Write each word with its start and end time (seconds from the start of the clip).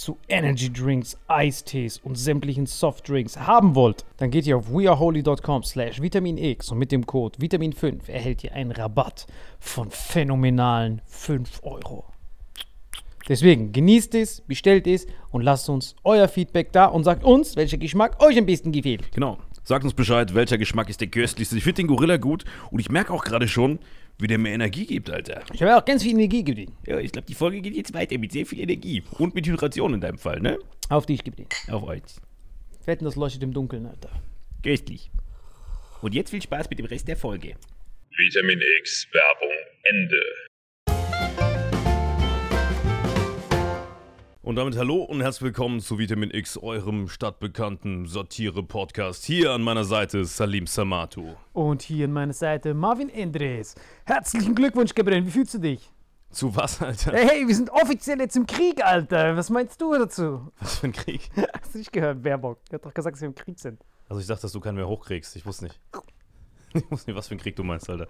zu 0.00 0.16
Energy 0.28 0.72
Drinks, 0.72 1.18
Eistees 1.28 1.98
und 1.98 2.16
sämtlichen 2.16 2.64
Softdrinks 2.64 3.36
haben 3.36 3.74
wollt, 3.74 4.06
dann 4.16 4.30
geht 4.30 4.46
ihr 4.46 4.56
auf 4.56 4.72
weareholy.com 4.72 5.62
slash 5.62 6.00
vitaminx 6.00 6.70
und 6.72 6.78
mit 6.78 6.90
dem 6.90 7.04
Code 7.04 7.38
Vitamin5 7.38 8.08
erhält 8.08 8.42
ihr 8.42 8.52
einen 8.54 8.72
Rabatt 8.72 9.26
von 9.58 9.90
phänomenalen 9.90 11.02
5 11.04 11.60
Euro. 11.64 12.06
Deswegen 13.28 13.72
genießt 13.72 14.14
es, 14.14 14.40
bestellt 14.40 14.86
es 14.86 15.06
und 15.30 15.42
lasst 15.42 15.68
uns 15.68 15.94
euer 16.02 16.28
Feedback 16.28 16.72
da 16.72 16.86
und 16.86 17.04
sagt 17.04 17.22
uns, 17.22 17.54
welcher 17.54 17.76
Geschmack 17.76 18.20
euch 18.22 18.38
am 18.38 18.46
besten 18.46 18.72
gefällt. 18.72 19.12
Genau. 19.12 19.36
Sagt 19.62 19.84
uns 19.84 19.94
Bescheid, 19.94 20.34
welcher 20.34 20.58
Geschmack 20.58 20.88
ist 20.88 21.00
der 21.00 21.08
köstlichste. 21.08 21.56
Ich 21.56 21.64
finde 21.64 21.82
den 21.82 21.86
Gorilla 21.86 22.16
gut 22.16 22.44
und 22.70 22.80
ich 22.80 22.90
merke 22.90 23.12
auch 23.12 23.24
gerade 23.24 23.46
schon, 23.46 23.78
wie 24.18 24.26
der 24.26 24.38
mir 24.38 24.50
Energie 24.50 24.86
gibt, 24.86 25.10
Alter. 25.10 25.42
Ich 25.52 25.60
habe 25.62 25.72
ja 25.72 25.80
auch 25.80 25.84
ganz 25.84 26.02
viel 26.02 26.12
Energie 26.12 26.44
gegeben. 26.44 26.76
Ja, 26.86 26.98
ich 26.98 27.12
glaube, 27.12 27.26
die 27.26 27.34
Folge 27.34 27.60
geht 27.60 27.74
jetzt 27.74 27.94
weiter 27.94 28.18
mit 28.18 28.32
sehr 28.32 28.46
viel 28.46 28.60
Energie. 28.60 29.02
Und 29.18 29.34
mit 29.34 29.46
Hydration 29.46 29.94
in 29.94 30.00
deinem 30.00 30.18
Fall, 30.18 30.40
ne? 30.40 30.58
Auf 30.88 31.06
dich 31.06 31.24
gegeben. 31.24 31.48
Auf 31.70 31.82
euch. 31.84 32.02
Fetten, 32.82 33.04
das 33.04 33.16
leuchtet 33.16 33.42
im 33.42 33.52
Dunkeln, 33.52 33.86
Alter. 33.86 34.10
Köstlich. 34.62 35.10
Und 36.02 36.14
jetzt 36.14 36.30
viel 36.30 36.42
Spaß 36.42 36.68
mit 36.70 36.78
dem 36.78 36.86
Rest 36.86 37.08
der 37.08 37.16
Folge. 37.16 37.54
Vitamin 38.16 38.60
X 38.80 39.06
Werbung 39.12 39.56
Ende. 39.84 40.49
Und 44.42 44.56
damit 44.56 44.74
hallo 44.78 45.02
und 45.02 45.20
herzlich 45.20 45.42
willkommen 45.42 45.80
zu 45.80 45.98
Vitamin 45.98 46.30
X, 46.30 46.56
eurem 46.56 47.08
stadtbekannten 47.08 48.06
Satire-Podcast. 48.06 49.22
Hier 49.26 49.50
an 49.50 49.60
meiner 49.60 49.84
Seite 49.84 50.24
Salim 50.24 50.66
Samatu. 50.66 51.34
Und 51.52 51.82
hier 51.82 52.06
an 52.06 52.12
meiner 52.12 52.32
Seite 52.32 52.72
Marvin 52.72 53.10
Endres. 53.10 53.74
Herzlichen 54.06 54.54
Glückwunsch, 54.54 54.94
Gabriel. 54.94 55.26
Wie 55.26 55.30
fühlst 55.30 55.52
du 55.52 55.58
dich? 55.58 55.92
Zu 56.30 56.56
was, 56.56 56.80
Alter? 56.80 57.12
Hey, 57.12 57.46
wir 57.46 57.54
sind 57.54 57.68
offiziell 57.68 58.18
jetzt 58.20 58.34
im 58.34 58.46
Krieg, 58.46 58.82
Alter. 58.82 59.36
Was 59.36 59.50
meinst 59.50 59.78
du 59.78 59.92
dazu? 59.92 60.50
Was 60.58 60.78
für 60.78 60.86
ein 60.86 60.92
Krieg? 60.92 61.28
Hast 61.60 61.74
du 61.74 61.78
nicht 61.78 61.92
gehört, 61.92 62.22
Baerbock? 62.22 62.60
Er 62.70 62.76
hat 62.76 62.86
doch 62.86 62.94
gesagt, 62.94 63.16
dass 63.16 63.20
wir 63.20 63.28
im 63.28 63.34
Krieg 63.34 63.58
sind. 63.58 63.84
Also 64.08 64.22
ich 64.22 64.26
dachte, 64.26 64.42
dass 64.42 64.52
du 64.52 64.60
keinen 64.60 64.76
mehr 64.76 64.88
hochkriegst. 64.88 65.36
Ich 65.36 65.44
wusste 65.44 65.64
nicht. 65.64 65.78
Ich 66.72 66.88
wusste 66.88 67.10
nicht, 67.10 67.18
was 67.18 67.26
für 67.26 67.34
ein 67.34 67.38
Krieg 67.38 67.56
du 67.56 67.64
meinst, 67.64 67.90
Alter. 67.90 68.06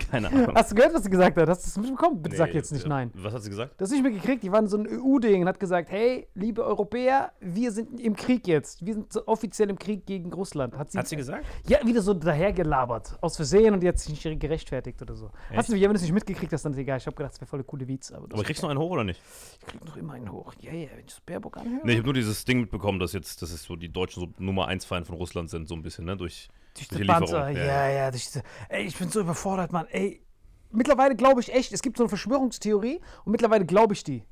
Keine 0.10 0.28
Ahnung. 0.28 0.54
Hast 0.54 0.70
du 0.70 0.74
gehört, 0.74 0.94
was 0.94 1.04
sie 1.04 1.10
gesagt 1.10 1.36
hat? 1.36 1.48
Hast 1.48 1.64
du 1.64 1.68
es 1.68 1.76
mitbekommen? 1.86 2.22
Bitte 2.22 2.36
sag 2.36 2.48
Nee, 2.48 2.54
jetzt 2.56 2.72
nicht 2.72 2.82
ja. 2.82 2.88
nein. 2.88 3.10
Was 3.14 3.34
hat 3.34 3.42
sie 3.42 3.50
gesagt? 3.50 3.80
Das 3.80 3.88
du 3.88 3.94
nicht 3.96 4.04
mitgekriegt. 4.04 4.42
Die 4.42 4.52
waren 4.52 4.66
so 4.68 4.76
ein 4.76 4.86
EU-Ding 4.86 5.42
und 5.42 5.48
hat 5.48 5.60
gesagt, 5.60 5.90
hey, 5.90 6.26
liebe 6.34 6.64
Europäer, 6.64 7.32
wir 7.40 7.72
sind 7.72 8.00
im 8.00 8.14
Krieg 8.16 8.46
jetzt. 8.46 8.84
Wir 8.84 8.94
sind 8.94 9.12
so 9.12 9.26
offiziell 9.26 9.70
im 9.70 9.78
Krieg 9.78 10.06
gegen 10.06 10.32
Russland. 10.32 10.76
Hat 10.76 10.90
sie, 10.90 10.98
Hat 10.98 11.08
sie 11.08 11.16
gesagt? 11.16 11.44
Ja, 11.66 11.84
wieder 11.84 12.02
so 12.02 12.14
dahergelabert. 12.14 13.18
Aus 13.20 13.36
Versehen 13.36 13.74
und 13.74 13.80
die 13.80 13.88
hat 13.88 13.98
sich 13.98 14.24
nicht 14.24 14.40
gerechtfertigt 14.40 15.00
oder 15.02 15.14
so. 15.14 15.30
Hast 15.54 15.68
du, 15.68 15.76
ja, 15.76 15.88
wenn 15.88 15.94
du 15.94 15.96
es 15.96 16.02
nicht 16.02 16.12
mitgekriegt 16.12 16.52
hast, 16.52 16.64
dann 16.64 16.72
ist 16.72 16.78
egal. 16.78 16.98
Ich 16.98 17.06
habe 17.06 17.16
gedacht, 17.16 17.32
das 17.32 17.40
wäre 17.40 17.48
voll 17.48 17.64
coole 17.64 17.88
Witz. 17.88 18.12
Aber, 18.12 18.24
Aber 18.32 18.42
kriegst 18.42 18.62
du 18.62 18.66
noch 18.66 18.70
einen 18.70 18.80
hoch 18.80 18.90
oder 18.90 19.04
nicht? 19.04 19.20
ich 19.60 19.66
krieg 19.66 19.84
noch 19.84 19.96
immer 19.96 20.14
einen 20.14 20.30
hoch. 20.30 20.54
Ja, 20.60 20.72
ja, 20.72 20.88
wenn 20.92 21.00
ich 21.00 21.06
das 21.06 21.20
Baerbock 21.20 21.56
anhöre. 21.58 21.80
Nee, 21.84 21.92
ich 21.92 21.98
habe 21.98 22.06
nur 22.06 22.14
dieses 22.14 22.44
Ding 22.44 22.60
mitbekommen, 22.60 22.98
dass 22.98 23.12
jetzt, 23.12 23.42
dass 23.42 23.50
es 23.50 23.62
so 23.62 23.76
die 23.76 23.88
Deutschen 23.88 24.20
so 24.20 24.28
Nummer 24.38 24.66
1 24.68 24.84
Feind 24.84 25.06
von 25.06 25.16
Russland 25.16 25.50
sind, 25.50 25.68
so 25.68 25.74
ein 25.74 25.82
bisschen, 25.82 26.04
ne? 26.04 26.16
Durch, 26.16 26.48
Durch 26.76 26.88
die 26.88 26.96
die 26.96 27.04
Panzer. 27.04 27.48
Lieferung. 27.48 27.68
Ja, 27.68 27.88
ja. 27.88 28.10
durch 28.10 28.24
diese, 28.24 28.42
ey, 28.68 28.84
ich 28.84 28.96
bin 28.96 29.08
so 29.08 29.20
überfordert, 29.20 29.72
Mann. 29.72 29.86
Ey, 29.90 30.22
mittlerweile 30.70 31.16
glaube 31.16 31.40
ich 31.40 31.52
echt, 31.52 31.72
es 31.72 31.82
gibt 31.82 31.96
so 31.96 32.04
eine 32.04 32.08
Verschwörungstheorie 32.08 33.00
und 33.24 33.32
mittlerweile 33.32 33.64
glaube 33.64 33.94
ich 33.94 34.04
die, 34.04 34.24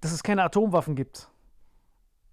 dass 0.00 0.12
es 0.12 0.22
keine 0.22 0.42
Atomwaffen 0.42 0.94
gibt. 0.94 1.28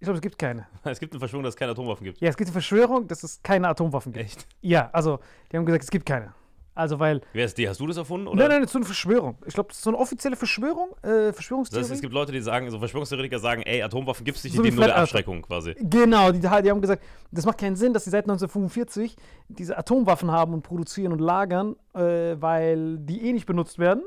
Ich 0.00 0.04
glaube, 0.04 0.16
es 0.16 0.22
gibt 0.22 0.38
keine. 0.38 0.66
Es 0.84 1.00
gibt 1.00 1.12
eine 1.12 1.18
Verschwörung, 1.18 1.44
dass 1.44 1.54
es 1.54 1.58
keine 1.58 1.72
Atomwaffen 1.72 2.04
gibt. 2.04 2.20
Ja, 2.20 2.28
es 2.28 2.36
gibt 2.36 2.48
eine 2.48 2.52
Verschwörung, 2.52 3.08
dass 3.08 3.22
es 3.22 3.42
keine 3.42 3.68
Atomwaffen 3.68 4.12
gibt. 4.12 4.24
Echt? 4.24 4.46
Ja, 4.60 4.90
also, 4.92 5.18
die 5.50 5.56
haben 5.56 5.66
gesagt, 5.66 5.84
es 5.84 5.90
gibt 5.90 6.06
keine. 6.06 6.32
Also, 6.78 6.98
weil. 6.98 7.20
Wer 7.32 7.44
ist 7.44 7.58
die? 7.58 7.68
Hast 7.68 7.80
du 7.80 7.86
das 7.86 7.96
erfunden? 7.96 8.28
Oder? 8.28 8.36
Nein, 8.36 8.48
nein, 8.50 8.60
das 8.62 8.68
ist 8.68 8.72
so 8.72 8.78
eine 8.78 8.86
Verschwörung. 8.86 9.36
Ich 9.46 9.54
glaube, 9.54 9.68
das 9.70 9.78
ist 9.78 9.84
so 9.84 9.90
eine 9.90 9.98
offizielle 9.98 10.36
Verschwörung, 10.36 10.90
äh, 11.02 11.08
Das 11.08 11.34
Verschwörungstheorie. 11.34 11.82
heißt, 11.82 11.92
es 11.92 12.00
gibt 12.00 12.14
Leute, 12.14 12.32
die 12.32 12.40
sagen, 12.40 12.70
so 12.70 12.78
Verschwörungstheoretiker 12.78 13.38
sagen, 13.40 13.62
ey, 13.62 13.82
Atomwaffen 13.82 14.24
gibt 14.24 14.38
es 14.38 14.44
nicht, 14.44 14.54
So 14.56 14.62
die 14.62 14.70
nur 14.70 14.84
der. 14.86 14.96
Abschreckung 14.96 15.42
quasi. 15.42 15.74
Genau, 15.78 16.30
die, 16.32 16.40
die 16.40 16.48
haben 16.48 16.80
gesagt, 16.80 17.02
das 17.32 17.44
macht 17.44 17.58
keinen 17.58 17.76
Sinn, 17.76 17.92
dass 17.92 18.04
sie 18.04 18.10
seit 18.10 18.24
1945 18.24 19.16
diese 19.48 19.76
Atomwaffen 19.76 20.30
haben 20.30 20.54
und 20.54 20.62
produzieren 20.62 21.12
und 21.12 21.18
lagern, 21.18 21.76
äh, 21.94 22.36
weil 22.40 22.98
die 22.98 23.22
eh 23.28 23.32
nicht 23.32 23.46
benutzt 23.46 23.78
werden. 23.78 24.02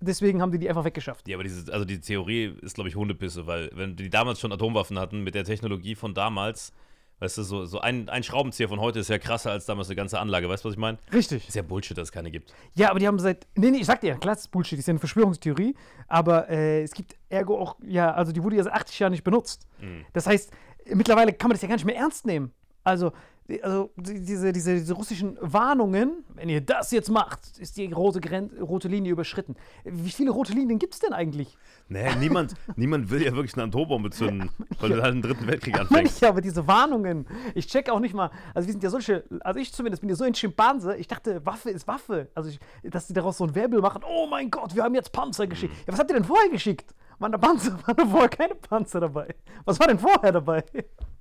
Deswegen 0.00 0.42
haben 0.42 0.52
die 0.52 0.58
die 0.58 0.68
einfach 0.68 0.84
weggeschafft. 0.84 1.26
Ja, 1.26 1.36
aber 1.36 1.44
diese, 1.44 1.72
also 1.72 1.84
die 1.86 2.00
Theorie 2.00 2.54
ist, 2.60 2.74
glaube 2.74 2.88
ich, 2.90 2.96
Hundepisse, 2.96 3.46
weil 3.46 3.70
wenn 3.74 3.96
die 3.96 4.10
damals 4.10 4.40
schon 4.40 4.52
Atomwaffen 4.52 4.98
hatten, 4.98 5.22
mit 5.22 5.34
der 5.34 5.44
Technologie 5.44 5.94
von 5.94 6.12
damals, 6.12 6.72
weißt 7.20 7.38
du, 7.38 7.42
so, 7.42 7.64
so 7.64 7.80
ein, 7.80 8.08
ein 8.08 8.22
Schraubenzieher 8.22 8.68
von 8.68 8.80
heute 8.80 8.98
ist 8.98 9.08
ja 9.08 9.18
krasser 9.18 9.50
als 9.50 9.66
damals 9.66 9.88
eine 9.88 9.96
ganze 9.96 10.18
Anlage. 10.18 10.48
Weißt 10.48 10.64
du, 10.64 10.68
was 10.68 10.74
ich 10.74 10.80
meine? 10.80 10.98
Richtig. 11.12 11.48
Ist 11.48 11.54
ja 11.54 11.62
Bullshit, 11.62 11.96
dass 11.96 12.08
es 12.08 12.12
keine 12.12 12.30
gibt. 12.30 12.52
Ja, 12.74 12.90
aber 12.90 12.98
die 12.98 13.06
haben 13.06 13.18
seit. 13.18 13.46
Nee, 13.54 13.70
nee, 13.70 13.78
ich 13.78 13.86
sag 13.86 14.00
dir, 14.00 14.08
ja, 14.08 14.16
klar, 14.16 14.34
das 14.34 14.44
ist 14.44 14.48
Bullshit, 14.48 14.78
das 14.78 14.80
ist 14.80 14.86
ja 14.88 14.92
eine 14.92 14.98
Verschwörungstheorie. 15.00 15.74
Aber 16.08 16.48
äh, 16.48 16.82
es 16.82 16.92
gibt 16.92 17.16
ergo 17.28 17.58
auch, 17.58 17.76
ja, 17.82 18.12
also 18.12 18.32
die 18.32 18.42
wurde 18.42 18.56
ja 18.56 18.64
seit 18.64 18.74
80 18.74 18.98
Jahren 18.98 19.12
nicht 19.12 19.24
benutzt. 19.24 19.66
Das 20.12 20.26
heißt, 20.26 20.52
mittlerweile 20.94 21.32
kann 21.32 21.48
man 21.48 21.54
das 21.54 21.62
ja 21.62 21.68
gar 21.68 21.76
nicht 21.76 21.84
mehr 21.84 21.96
ernst 21.96 22.26
nehmen. 22.26 22.52
Also, 22.86 23.12
also 23.62 23.90
die- 23.96 24.24
diese, 24.24 24.52
diese, 24.52 24.74
diese 24.74 24.92
russischen 24.94 25.36
Warnungen, 25.40 26.24
wenn 26.34 26.48
ihr 26.48 26.60
das 26.60 26.90
jetzt 26.92 27.10
macht, 27.10 27.58
ist 27.58 27.76
die 27.76 27.92
rote, 27.92 28.20
Gren 28.20 28.50
rote 28.60 28.88
Linie 28.88 29.12
überschritten. 29.12 29.56
Wie 29.84 30.10
viele 30.10 30.30
rote 30.30 30.52
Linien 30.52 30.78
gibt 30.78 30.94
es 30.94 31.00
denn 31.00 31.12
eigentlich? 31.12 31.56
Nee, 31.88 32.14
niemand, 32.16 32.54
niemand 32.76 33.10
will 33.10 33.22
ja 33.22 33.32
wirklich 33.34 33.54
eine 33.54 33.64
Atombombe 33.64 34.10
zünden, 34.10 34.50
weil 34.80 34.90
du 34.90 35.02
halt 35.02 35.12
einen 35.12 35.22
dritten 35.22 35.46
Weltkrieg 35.46 35.78
anfängst. 35.78 36.20
ja, 36.20 36.28
aber 36.28 36.40
diese 36.40 36.66
Warnungen. 36.66 37.26
Ich 37.54 37.66
check 37.66 37.88
auch 37.90 38.00
nicht 38.00 38.14
mal. 38.14 38.30
Also, 38.54 38.66
wir 38.68 38.72
sind 38.72 38.82
ja 38.82 38.90
solche. 38.90 39.24
Also, 39.40 39.58
ich 39.60 39.72
zumindest 39.72 40.00
bin 40.00 40.10
ja 40.10 40.16
so 40.16 40.24
ein 40.24 40.34
Schimpanse. 40.34 40.96
Ich 40.96 41.06
dachte, 41.08 41.44
Waffe 41.46 41.70
ist 41.70 41.86
Waffe. 41.86 42.28
Also, 42.34 42.50
ich, 42.50 42.58
dass 42.90 43.06
die 43.06 43.12
daraus 43.12 43.38
so 43.38 43.44
ein 43.44 43.54
Werbel 43.54 43.80
machen. 43.80 44.02
Oh 44.08 44.26
mein 44.28 44.50
Gott, 44.50 44.74
wir 44.74 44.82
haben 44.84 44.94
jetzt 44.94 45.12
Panzer 45.12 45.46
geschickt. 45.46 45.72
Ja, 45.86 45.92
was 45.92 45.98
habt 46.00 46.10
ihr 46.10 46.14
denn 46.16 46.24
vorher 46.24 46.48
geschickt? 46.50 46.94
Waren 47.18 47.32
da 47.32 47.38
Panzer? 47.38 47.78
Waren 47.86 47.96
da 47.96 48.06
vorher 48.06 48.28
keine 48.28 48.54
Panzer 48.54 49.00
dabei? 49.00 49.34
Was 49.64 49.78
war 49.80 49.86
denn 49.88 49.98
vorher 49.98 50.32
dabei? 50.32 50.64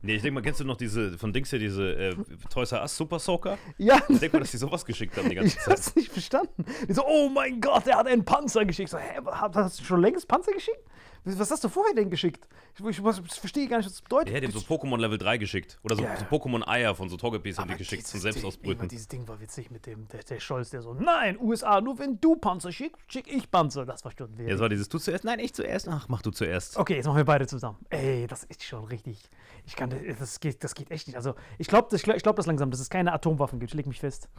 Nee, 0.02 0.16
ich 0.16 0.22
denke 0.22 0.36
mal, 0.36 0.42
kennst 0.42 0.60
du 0.60 0.66
noch 0.66 0.78
diese, 0.78 1.18
von 1.18 1.34
Dings 1.34 1.50
hier, 1.50 1.58
diese 1.60 1.92
äh, 1.94 2.16
Toys 2.50 2.72
R 2.72 2.82
Us 2.82 2.96
Super 2.96 3.18
Soaker? 3.18 3.58
Ja, 3.78 3.98
Ich 4.08 4.20
denke 4.20 4.38
mal, 4.38 4.42
dass 4.42 4.52
die 4.52 4.58
sowas 4.58 4.86
geschickt 4.86 5.18
haben 5.18 5.30
die 5.30 5.36
ganze 5.36 5.48
ich 5.58 5.64
Zeit. 5.64 5.74
hab's 5.78 5.96
nicht 5.96 6.12
verstanden. 6.12 6.66
Die 6.88 6.94
so, 6.94 7.04
oh 7.08 7.30
mein 7.30 7.60
Gott, 7.60 7.88
er 7.88 7.98
hat 7.98 8.08
einen 8.08 8.24
Panzer 8.26 8.66
geschickt. 8.66 8.90
So, 8.90 8.98
hä, 8.98 9.20
hast 9.32 9.80
du 9.80 9.84
schon 9.84 10.02
längst 10.02 10.28
Panzer 10.28 10.52
geschickt? 10.52 10.84
Was 11.26 11.50
hast 11.52 11.64
du 11.64 11.70
vorher 11.70 11.96
denn 11.96 12.10
geschickt? 12.10 12.48
Ich, 12.78 12.86
ich, 12.86 13.00
ich, 13.00 13.40
verstehe 13.40 13.68
gar 13.68 13.78
nicht, 13.78 13.88
was 13.88 13.94
das 13.94 14.02
bedeutet. 14.02 14.34
Ja, 14.34 14.40
die 14.40 14.48
haben 14.48 14.54
so 14.54 14.60
Pokémon 14.60 14.98
Level 15.00 15.18
3 15.18 15.38
geschickt. 15.38 15.80
Oder 15.84 15.96
so, 15.96 16.04
Ja. 16.04 16.16
so 16.18 16.26
Pokémon-Eier 16.26 16.94
von 16.94 17.10
so 17.10 17.18
Togepi's 17.18 17.58
haben 17.58 17.70
die 17.72 17.78
geschickt 17.78 18.06
zum 18.06 18.20
Selbstausbrüten. 18.20 18.88
Dieses 18.88 19.08
Ding 19.08 19.28
war 19.28 19.40
witzig 19.40 19.72
mit 19.72 19.86
dem, 19.88 20.08
der, 20.10 20.24
der 20.24 20.40
Scholz, 20.40 20.70
der 20.70 20.82
so, 20.82 20.94
nein, 20.94 21.38
USA, 21.40 21.82
nur 21.82 21.98
wenn 22.00 22.20
du 22.22 22.36
Panzer 22.36 22.72
schickst, 22.72 23.02
schick 23.08 23.28
ich 23.28 23.50
Panzer. 23.50 23.86
Das 23.86 24.06
war 24.06 24.12
schon 24.18 24.32
Ja, 24.34 24.40
weird. 24.40 24.52
das 24.52 24.60
war 24.60 24.70
dieses, 24.70 24.88
du 24.88 25.00
zuerst? 25.00 25.24
Nein, 25.24 25.40
ich 25.40 25.54
zuerst. 25.54 25.88
Ach, 25.88 26.08
mach 26.10 26.22
du 26.22 26.32
zuerst. 26.32 26.78
Okay, 26.78 26.96
jetzt 26.98 27.06
machen 27.06 27.18
wir 27.18 27.26
beide 27.26 27.48
zusammen. 27.48 27.78
Ey, 27.90 28.28
das 28.28 28.44
ist 28.44 28.64
schon 28.64 28.84
richtig. 28.86 29.22
Ich 29.66 29.76
kann, 29.76 29.92
das 30.20 30.40
geht, 30.40 30.64
das 30.64 30.76
geht 30.76 30.92
echt 30.92 31.08
nicht. 31.08 31.16
Also, 31.16 31.34
ich 31.58 31.68
glaube 31.68 31.96
ich 31.96 32.04
glaub, 32.04 32.18
ich 32.18 32.24
glaub 32.24 32.36
das 32.36 32.46
langsam, 32.46 32.70
dass 32.70 32.80
es 32.80 32.90
keine 32.90 33.14
Atomwaffen 33.14 33.60
gibt. 33.60 33.72
Ich 33.72 33.76
leg 33.76 33.88
mich 33.88 34.00
fest. 34.00 34.30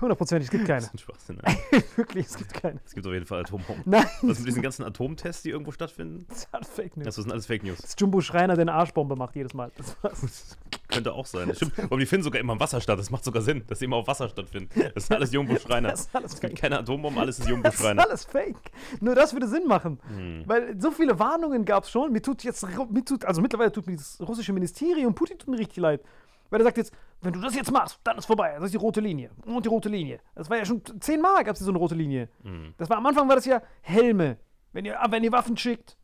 Hundertprozentig, 0.00 0.46
es 0.46 0.50
gibt 0.50 0.66
keine. 0.66 0.80
Das 0.80 0.86
ist 0.88 0.94
ein 0.94 0.98
Schwachsinn. 0.98 1.40
Alter. 1.42 1.58
Wirklich, 1.96 2.26
es 2.26 2.36
gibt 2.36 2.54
keine. 2.54 2.80
Es 2.84 2.94
gibt 2.94 3.06
auf 3.06 3.12
jeden 3.12 3.26
Fall 3.26 3.40
Atombomben. 3.40 3.82
Nein, 3.86 4.06
Was 4.22 4.38
mit 4.38 4.48
diesen 4.48 4.62
ganzen 4.62 4.84
Atomtests, 4.84 5.42
die 5.42 5.50
irgendwo 5.50 5.72
stattfinden? 5.72 6.05
das 6.28 6.38
ist 6.38 6.48
alles 6.52 6.68
Fake 6.68 6.96
News. 6.96 7.04
Das 7.06 7.14
sind 7.16 7.32
alles 7.32 7.46
Fake 7.46 7.62
News. 7.64 7.78
Das 7.78 7.94
Jumbo 7.98 8.20
Schreiner, 8.20 8.54
der 8.54 8.62
eine 8.62 8.72
Arschbombe 8.72 9.16
macht 9.16 9.34
jedes 9.36 9.54
Mal. 9.54 9.70
Das 9.76 9.96
war's. 10.02 10.56
Könnte 10.88 11.12
auch 11.12 11.26
sein. 11.26 11.48
Das 11.48 11.56
Stimmt. 11.58 11.78
Aber 11.78 11.98
die 11.98 12.06
finden 12.06 12.24
sogar 12.24 12.40
immer 12.40 12.52
im 12.52 12.60
Wasser 12.60 12.80
statt. 12.80 12.98
Das 12.98 13.10
macht 13.10 13.24
sogar 13.24 13.42
Sinn, 13.42 13.64
dass 13.66 13.80
sie 13.80 13.86
immer 13.86 13.96
auf 13.96 14.06
Wasser 14.06 14.28
stattfinden. 14.28 14.70
Das 14.94 15.04
ist 15.04 15.12
alles 15.12 15.32
Jumbo 15.32 15.56
Schreiner. 15.58 15.88
Das 15.96 16.00
ist 16.02 16.14
alles 16.14 16.34
Es 16.34 16.40
gibt 16.40 16.52
fake. 16.52 16.60
keine 16.60 16.78
Atombomben, 16.78 17.20
alles 17.20 17.38
ist 17.38 17.48
Jumbo 17.48 17.64
Das 17.64 17.74
ist 17.74 17.80
Schreiner. 17.80 18.02
alles 18.06 18.24
fake. 18.24 18.56
Nur 19.00 19.14
das 19.14 19.32
würde 19.32 19.48
Sinn 19.48 19.66
machen. 19.66 19.98
Hm. 20.08 20.44
Weil 20.46 20.80
so 20.80 20.90
viele 20.90 21.18
Warnungen 21.18 21.64
gab 21.64 21.84
es 21.84 21.90
schon. 21.90 22.12
Mir 22.12 22.22
tut 22.22 22.42
jetzt, 22.44 22.64
mir 22.90 23.04
tut, 23.04 23.24
also 23.24 23.40
mittlerweile 23.42 23.72
tut 23.72 23.86
mir 23.86 23.96
das 23.96 24.18
russische 24.20 24.52
Ministerium, 24.52 25.14
Putin 25.14 25.38
tut 25.38 25.48
mir 25.48 25.58
richtig 25.58 25.78
leid. 25.78 26.02
Weil 26.50 26.60
er 26.60 26.64
sagt 26.64 26.76
jetzt, 26.76 26.92
wenn 27.22 27.32
du 27.32 27.40
das 27.40 27.56
jetzt 27.56 27.72
machst, 27.72 27.98
dann 28.04 28.18
ist 28.18 28.26
vorbei. 28.26 28.54
Das 28.54 28.66
ist 28.66 28.72
die 28.74 28.78
rote 28.78 29.00
Linie. 29.00 29.30
Und 29.46 29.64
die 29.64 29.68
rote 29.68 29.88
Linie. 29.88 30.20
Das 30.36 30.48
war 30.48 30.56
ja 30.56 30.64
schon 30.64 30.80
zehnmal 31.00 31.42
gab 31.42 31.56
es 31.56 31.60
so 31.60 31.70
eine 31.70 31.78
rote 31.78 31.94
Linie. 31.96 32.28
Hm. 32.44 32.74
Das 32.78 32.88
war 32.88 32.98
am 32.98 33.06
Anfang 33.06 33.28
war 33.28 33.34
das 33.34 33.46
ja 33.46 33.60
Helme. 33.80 34.36
Wenn 34.76 34.84
ihr, 34.84 35.02
ah, 35.02 35.10
wenn 35.10 35.24
ihr 35.24 35.32
Waffen 35.32 35.56
schickt. 35.56 35.96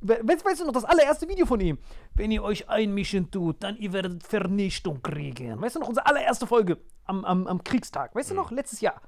We- 0.00 0.18
Weißt, 0.24 0.60
du 0.60 0.64
noch 0.64 0.72
das 0.72 0.84
allererste 0.84 1.28
Video 1.28 1.46
von 1.46 1.60
ihm? 1.60 1.78
Wenn 2.14 2.32
ihr 2.32 2.42
euch 2.42 2.68
einmischen 2.68 3.30
tut, 3.30 3.62
dann 3.62 3.76
ihr 3.76 3.92
werdet 3.92 4.24
Vernichtung 4.24 5.00
kriegen. 5.00 5.60
Weißt 5.60 5.76
du 5.76 5.80
noch, 5.80 5.86
unsere 5.88 6.06
allererste 6.06 6.44
Folge 6.46 6.78
am, 7.04 7.24
am, 7.24 7.46
am 7.46 7.62
Kriegstag? 7.62 8.12
Weißt 8.16 8.30
du 8.32 8.34
noch, 8.34 8.50
letztes 8.50 8.80
Jahr? 8.80 9.00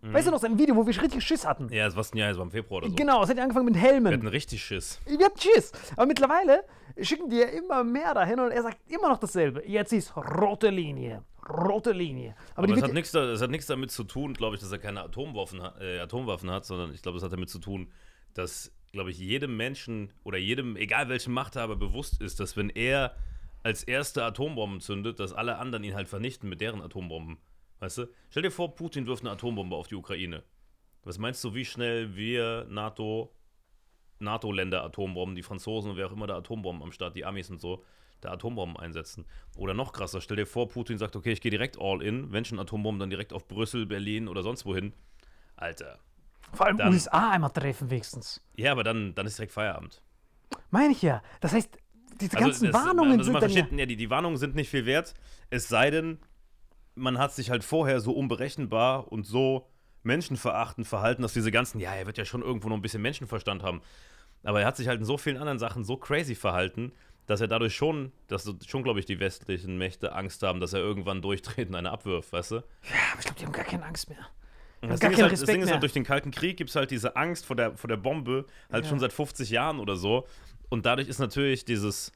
Weißt 0.00 0.26
du 0.26 0.30
noch, 0.30 0.38
sein 0.38 0.58
Video, 0.58 0.74
wo 0.76 0.86
wir 0.86 1.02
richtig 1.02 1.22
Schiss 1.22 1.46
hatten? 1.46 1.68
Ja, 1.70 1.84
das 1.86 1.96
war 1.96 2.04
ein 2.12 2.16
Jahr, 2.16 2.28
das 2.28 2.38
war 2.38 2.44
im 2.44 2.50
Februar 2.50 2.78
oder 2.82 2.90
so. 2.90 2.94
Genau, 2.96 3.22
es 3.24 3.28
hat 3.30 3.38
angefangen 3.38 3.66
mit 3.66 3.74
Wir 3.74 3.80
Helmen. 3.82 4.12
hatten 4.14 4.26
richtig 4.26 4.62
Schiss. 4.64 5.00
Wir 5.06 5.26
hatten 5.26 5.38
Schiss. 5.40 5.72
Aber 5.96 6.06
mittlerweile 6.06 6.64
schicken 7.00 7.28
die 7.28 7.36
ja 7.36 7.46
immer 7.46 7.84
mehr 7.84 8.12
dahin 8.14 8.38
und 8.40 8.50
er 8.52 8.62
sagt 8.62 8.78
immer 8.90 9.08
noch 9.08 9.18
dasselbe. 9.18 9.66
Jetzt 9.66 9.92
ist 9.92 10.14
rote 10.16 10.68
Linie. 10.70 11.24
Rote 11.48 11.92
Linie. 11.92 12.34
Aber, 12.54 12.64
Aber 12.64 12.68
es 12.68 12.74
wird, 12.76 12.84
hat, 12.84 12.92
nichts, 12.94 13.12
da- 13.12 13.24
es 13.32 13.40
hat 13.42 13.50
nichts 13.50 13.66
damit 13.66 13.90
zu 13.90 14.04
tun, 14.04 14.32
glaube 14.34 14.54
ich, 14.56 14.60
dass 14.62 14.70
er 14.72 14.78
keine 14.78 15.02
Atomwaffen, 15.02 15.60
äh, 15.80 15.98
Atomwaffen 16.00 16.50
hat, 16.50 16.64
sondern 16.66 16.92
ich 16.94 17.02
glaube, 17.02 17.18
es 17.18 17.24
hat 17.24 17.32
damit 17.32 17.48
zu 17.50 17.58
tun, 17.58 17.90
dass, 18.34 18.72
glaube 18.92 19.10
ich, 19.10 19.18
jedem 19.18 19.56
Menschen 19.56 20.12
oder 20.22 20.38
jedem, 20.38 20.76
egal 20.76 21.08
welchem 21.08 21.32
Machthaber, 21.32 21.76
bewusst 21.76 22.20
ist, 22.20 22.40
dass 22.40 22.56
wenn 22.56 22.70
er 22.70 23.16
als 23.62 23.82
erster 23.82 24.26
Atombomben 24.26 24.80
zündet, 24.80 25.18
dass 25.18 25.32
alle 25.32 25.58
anderen 25.58 25.84
ihn 25.84 25.94
halt 25.94 26.08
vernichten 26.08 26.48
mit 26.48 26.60
deren 26.60 26.82
Atombomben. 26.82 27.38
Weißt 27.80 27.98
du? 27.98 28.06
Stell 28.30 28.42
dir 28.42 28.50
vor, 28.50 28.74
Putin 28.74 29.06
wirft 29.06 29.22
eine 29.22 29.32
Atombombe 29.32 29.74
auf 29.74 29.88
die 29.88 29.94
Ukraine. 29.94 30.44
Was 31.02 31.18
meinst 31.18 31.42
du, 31.44 31.54
wie 31.54 31.64
schnell 31.64 32.14
wir 32.14 32.66
NATO, 32.68 33.34
NATO-Länder 34.18 34.84
Atombomben, 34.84 35.34
die 35.34 35.42
Franzosen 35.42 35.90
und 35.90 35.96
wer 35.96 36.06
auch 36.06 36.12
immer 36.12 36.26
da 36.26 36.36
Atombomben 36.36 36.82
am 36.82 36.92
Start, 36.92 37.16
die 37.16 37.24
Amis 37.24 37.50
und 37.50 37.60
so, 37.60 37.84
da 38.20 38.32
Atombomben 38.32 38.76
einsetzen? 38.76 39.26
Oder 39.56 39.74
noch 39.74 39.92
krasser, 39.92 40.20
stell 40.20 40.36
dir 40.36 40.46
vor, 40.46 40.68
Putin 40.68 40.98
sagt, 40.98 41.16
okay, 41.16 41.32
ich 41.32 41.40
gehe 41.40 41.50
direkt 41.50 41.78
all 41.80 42.02
in, 42.02 42.32
wenn 42.32 42.44
schon 42.44 42.58
Atombomben, 42.58 43.00
dann 43.00 43.10
direkt 43.10 43.32
auf 43.32 43.48
Brüssel, 43.48 43.86
Berlin 43.86 44.28
oder 44.28 44.42
sonst 44.42 44.66
wohin. 44.66 44.92
Alter. 45.56 45.98
Vor 46.54 46.66
allem 46.66 46.76
dann- 46.78 46.92
USA 46.92 47.30
einmal 47.30 47.50
treffen 47.50 47.90
wenigstens. 47.90 48.42
Ja, 48.56 48.72
aber 48.72 48.84
dann, 48.84 49.14
dann 49.14 49.26
ist 49.26 49.38
direkt 49.38 49.52
Feierabend. 49.52 50.02
Meine 50.70 50.92
ich 50.92 51.02
ja. 51.02 51.22
Das 51.40 51.52
heißt, 51.52 51.76
diese 52.20 52.36
ganzen 52.36 52.70
das- 52.70 52.74
Warnungen 52.74 53.18
also 53.18 53.32
sind 53.32 53.42
dann 53.42 53.50
ja... 53.50 53.66
ja, 53.80 53.86
die, 53.86 53.96
die 53.96 54.10
Warnungen 54.10 54.36
sind 54.38 54.54
nicht 54.54 54.70
viel 54.70 54.86
wert, 54.86 55.14
es 55.50 55.68
sei 55.68 55.90
denn, 55.90 56.18
man 56.94 57.18
hat 57.18 57.32
sich 57.32 57.50
halt 57.50 57.64
vorher 57.64 58.00
so 58.00 58.12
unberechenbar 58.12 59.10
und 59.10 59.24
so 59.26 59.68
menschenverachtend 60.02 60.86
verhalten, 60.86 61.22
dass 61.22 61.32
diese 61.32 61.50
ganzen, 61.50 61.80
ja, 61.80 61.94
er 61.94 62.06
wird 62.06 62.18
ja 62.18 62.24
schon 62.24 62.42
irgendwo 62.42 62.68
noch 62.68 62.76
ein 62.76 62.82
bisschen 62.82 63.02
Menschenverstand 63.02 63.62
haben, 63.62 63.80
aber 64.42 64.60
er 64.60 64.66
hat 64.66 64.76
sich 64.76 64.88
halt 64.88 65.00
in 65.00 65.06
so 65.06 65.16
vielen 65.16 65.38
anderen 65.38 65.58
Sachen 65.58 65.82
so 65.84 65.96
crazy 65.96 66.34
verhalten, 66.34 66.92
dass 67.26 67.40
er 67.40 67.48
dadurch 67.48 67.74
schon, 67.74 68.12
dass 68.28 68.52
schon, 68.66 68.82
glaube 68.82 69.00
ich, 69.00 69.06
die 69.06 69.18
westlichen 69.18 69.78
Mächte 69.78 70.12
Angst 70.12 70.42
haben, 70.42 70.60
dass 70.60 70.74
er 70.74 70.80
irgendwann 70.80 71.22
durchtreten 71.22 71.74
eine 71.74 71.90
abwirft, 71.90 72.32
weißt 72.32 72.50
du? 72.50 72.54
Ja, 72.56 72.60
aber 73.12 73.20
ich 73.20 73.24
glaube, 73.24 73.40
die 73.40 73.46
haben 73.46 73.52
gar 73.52 73.64
keine 73.64 73.86
Angst 73.86 74.10
mehr. 74.10 74.18
Haben 74.84 74.90
Das 74.92 75.00
Ding, 75.00 75.10
ist 75.12 75.22
halt, 75.22 75.32
das 75.32 75.40
Ding 75.44 75.58
ist 75.60 75.64
mehr. 75.66 75.72
halt, 75.74 75.82
durch 75.82 75.92
den 75.92 76.04
Kalten 76.04 76.30
Krieg 76.30 76.56
gibt 76.56 76.70
es 76.70 76.76
halt 76.76 76.90
diese 76.90 77.16
Angst 77.16 77.44
vor 77.46 77.56
der, 77.56 77.76
vor 77.76 77.88
der 77.88 77.96
Bombe, 77.96 78.46
halt 78.72 78.84
Ja. 78.84 78.90
schon 78.90 78.98
seit 79.00 79.12
50 79.12 79.50
Jahren 79.50 79.78
oder 79.80 79.96
so. 79.96 80.26
Und 80.70 80.86
dadurch 80.86 81.08
ist 81.08 81.18
natürlich 81.18 81.64
dieses, 81.64 82.12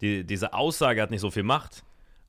die, 0.00 0.24
diese 0.24 0.52
Aussage 0.54 1.02
hat 1.02 1.10
nicht 1.10 1.20
so 1.20 1.30
viel 1.30 1.42
Macht. 1.42 1.82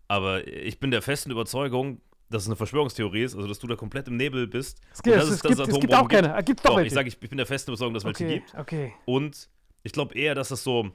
Aber 0.07 0.47
ich 0.47 0.79
bin 0.79 0.89
der 0.91 1.01
festen 1.01 1.29
Überzeugung, 1.31 2.01
dass 2.31 2.43
es 2.43 2.47
eine 2.47 2.55
Verschwörungstheorie 2.55 3.23
ist, 3.23 3.35
also 3.35 3.47
dass 3.47 3.59
du 3.59 3.67
da 3.67 3.75
komplett 3.75 4.07
im 4.07 4.17
Nebel 4.17 4.47
bist. 4.47 4.79
Es 4.93 5.01
gibt- 5.01 5.15
und 5.15 5.21
dass 5.21 5.29
es 5.29 5.41
gibt- 5.41 5.59
es 5.59 5.79
gibt 5.79 5.93
auch 5.93 6.07
keine. 6.07 6.35
Es 6.37 6.45
gibt 6.45 6.59
doch 6.59 6.71
doch, 6.71 6.71
ich 6.77 6.83
welche. 6.83 6.95
sage, 6.95 7.07
ich 7.07 7.19
bin 7.19 7.37
der 7.37 7.45
festen 7.45 7.71
Überzeugung, 7.71 7.93
dass 7.93 8.03
es 8.03 8.07
welche 8.07 8.25
okay, 8.25 8.33
gibt. 8.39 8.55
okay. 8.59 8.93
Und 9.05 9.49
ich 9.83 9.91
glaube 9.91 10.13
eher, 10.15 10.35
dass 10.35 10.49
das 10.49 10.63
so 10.63 10.91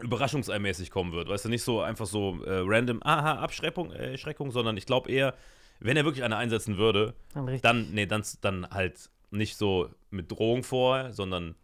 überraschungseimäßig 0.00 0.90
kommen 0.90 1.12
wird. 1.12 1.28
Weißt 1.28 1.44
du, 1.44 1.48
nicht 1.48 1.62
so 1.62 1.80
einfach 1.80 2.06
so 2.06 2.38
äh, 2.44 2.62
random, 2.64 3.00
aha, 3.02 3.34
Abschreckung, 3.40 3.92
äh, 3.92 4.16
Schreckung, 4.16 4.50
sondern 4.50 4.76
ich 4.76 4.86
glaube 4.86 5.10
eher, 5.10 5.34
wenn 5.80 5.96
er 5.96 6.04
wirklich 6.04 6.24
eine 6.24 6.36
einsetzen 6.36 6.76
würde, 6.76 7.14
Dann 7.34 7.60
dann, 7.60 7.90
nee, 7.92 8.06
dann, 8.06 8.22
dann 8.40 8.68
halt 8.70 9.10
nicht 9.30 9.56
so 9.56 9.90
mit 10.10 10.30
Drohung 10.30 10.62
vor, 10.62 11.12
sondern 11.12 11.54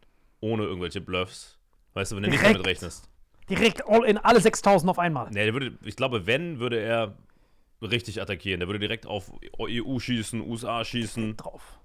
ohne 0.40 0.64
irgendwelche 0.64 1.00
Bluffs. 1.00 1.59
Weißt 1.94 2.12
du, 2.12 2.16
wenn 2.16 2.25
du 2.25 2.30
nicht 2.30 2.44
damit 2.44 2.66
rechnest. 2.66 3.09
Direkt 3.49 3.87
all 3.87 4.04
in 4.04 4.18
alle 4.18 4.40
6000 4.40 4.90
auf 4.90 4.99
einmal. 4.99 5.28
Nee, 5.30 5.44
der 5.44 5.52
würde, 5.52 5.78
ich 5.85 5.97
glaube, 5.97 6.26
wenn, 6.26 6.59
würde 6.61 6.80
er 6.80 7.16
richtig 7.83 8.21
attackieren. 8.21 8.61
Der 8.61 8.68
würde 8.68 8.78
direkt 8.78 9.06
auf 9.06 9.33
EU 9.61 9.99
schießen, 9.99 10.40
USA 10.40 10.85
schießen. 10.85 11.37
Drauf. 11.37 11.78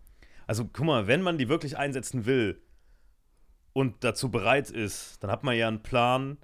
Also 0.47 0.65
guck 0.65 0.85
mal, 0.85 1.07
wenn 1.07 1.21
man 1.21 1.37
die 1.37 1.49
wirklich 1.49 1.77
einsetzen 1.77 2.25
will 2.25 2.61
und 3.73 4.03
dazu 4.03 4.31
bereit 4.31 4.69
ist, 4.71 5.21
dann 5.21 5.29
hat 5.29 5.43
man 5.43 5.55
ja 5.55 5.67
einen 5.67 5.83
Plan, 5.83 6.37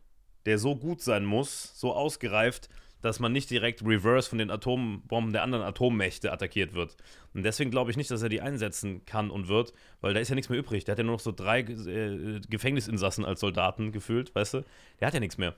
der 0.46 0.60
so 0.60 0.76
gut 0.76 1.02
sein 1.02 1.26
muss, 1.26 1.80
so 1.80 1.94
ausgereift, 1.94 2.70
dass 3.06 3.20
man 3.20 3.32
nicht 3.32 3.50
direkt 3.50 3.82
reverse 3.86 4.30
von 4.30 4.38
den 4.40 4.52
Atombomben 4.52 5.32
der 5.32 5.44
anderen 5.44 5.64
Atommächte 5.64 6.32
attackiert 6.34 6.74
wird. 6.74 6.98
Und 7.34 7.44
deswegen 7.44 7.72
glaube 7.72 7.92
ich 7.92 7.98
nicht, 7.98 8.10
dass 8.12 8.22
er 8.22 8.30
die 8.30 8.42
einsetzen 8.42 9.06
kann 9.06 9.30
und 9.30 9.48
wird, 9.48 9.74
weil 10.02 10.14
da 10.14 10.20
ist 10.20 10.30
ja 10.30 10.36
nichts 10.36 10.50
mehr 10.50 10.60
übrig. 10.60 10.84
Der 10.86 10.94
hat 10.94 10.98
ja 11.00 11.04
nur 11.04 11.14
noch 11.14 11.20
so 11.20 11.32
drei 11.32 11.60
äh, 11.62 12.40
Gefängnisinsassen 12.50 13.24
als 13.24 13.40
Soldaten 13.40 13.92
gefühlt, 13.92 14.34
weißt 14.36 14.56
du? 14.56 14.64
Der 15.00 15.08
hat 15.08 15.14
ja 15.14 15.20
nichts 15.20 15.38
mehr. 15.38 15.54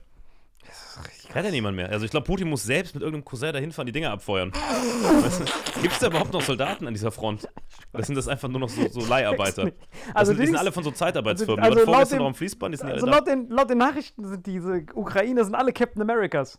Der 1.28 1.34
hat 1.36 1.44
ja 1.44 1.50
niemand 1.50 1.76
mehr. 1.76 1.88
Also 1.88 2.04
ich 2.04 2.10
glaube, 2.10 2.26
Putin 2.26 2.48
muss 2.48 2.64
selbst 2.64 2.94
mit 2.94 3.02
irgendeinem 3.02 3.24
Cousin 3.24 3.52
dahin 3.52 3.70
fahren, 3.72 3.86
die 3.86 3.92
Dinger 3.92 4.10
abfeuern. 4.10 4.52
weißt 4.52 5.40
du? 5.40 5.80
Gibt 5.82 5.94
es 5.94 6.00
da 6.00 6.08
überhaupt 6.08 6.32
noch 6.32 6.42
Soldaten 6.42 6.86
an 6.86 6.94
dieser 6.94 7.12
Front? 7.12 7.48
Oder 7.92 8.02
sind 8.04 8.16
das 8.16 8.28
einfach 8.28 8.48
nur 8.48 8.60
noch 8.60 8.68
so, 8.68 8.88
so 8.88 9.06
Leiharbeiter? 9.06 9.62
Also 9.62 9.74
Also 10.14 10.34
die 10.34 10.46
sind 10.46 10.56
alle 10.56 10.72
von 10.72 10.82
so 10.84 10.90
Zeitarbeitsfirmen. 10.90 11.64
also 11.64 11.78
die 11.80 11.86
waren 11.86 11.92
laut 12.00 12.10
dem- 12.10 12.18
noch 12.18 12.26
am 12.26 12.34
Fließband, 12.34 12.74
die 12.74 12.78
sind 12.78 12.90
Also 12.90 13.06
alle 13.06 13.14
laut 13.16 13.26
den, 13.28 13.48
laut 13.48 13.70
den 13.70 13.78
Nachrichten 13.78 14.26
sind 14.28 14.46
diese 14.46 14.84
Ukrainer 14.94 15.44
sind 15.44 15.54
alle 15.54 15.72
Captain 15.72 16.02
Americas. 16.02 16.58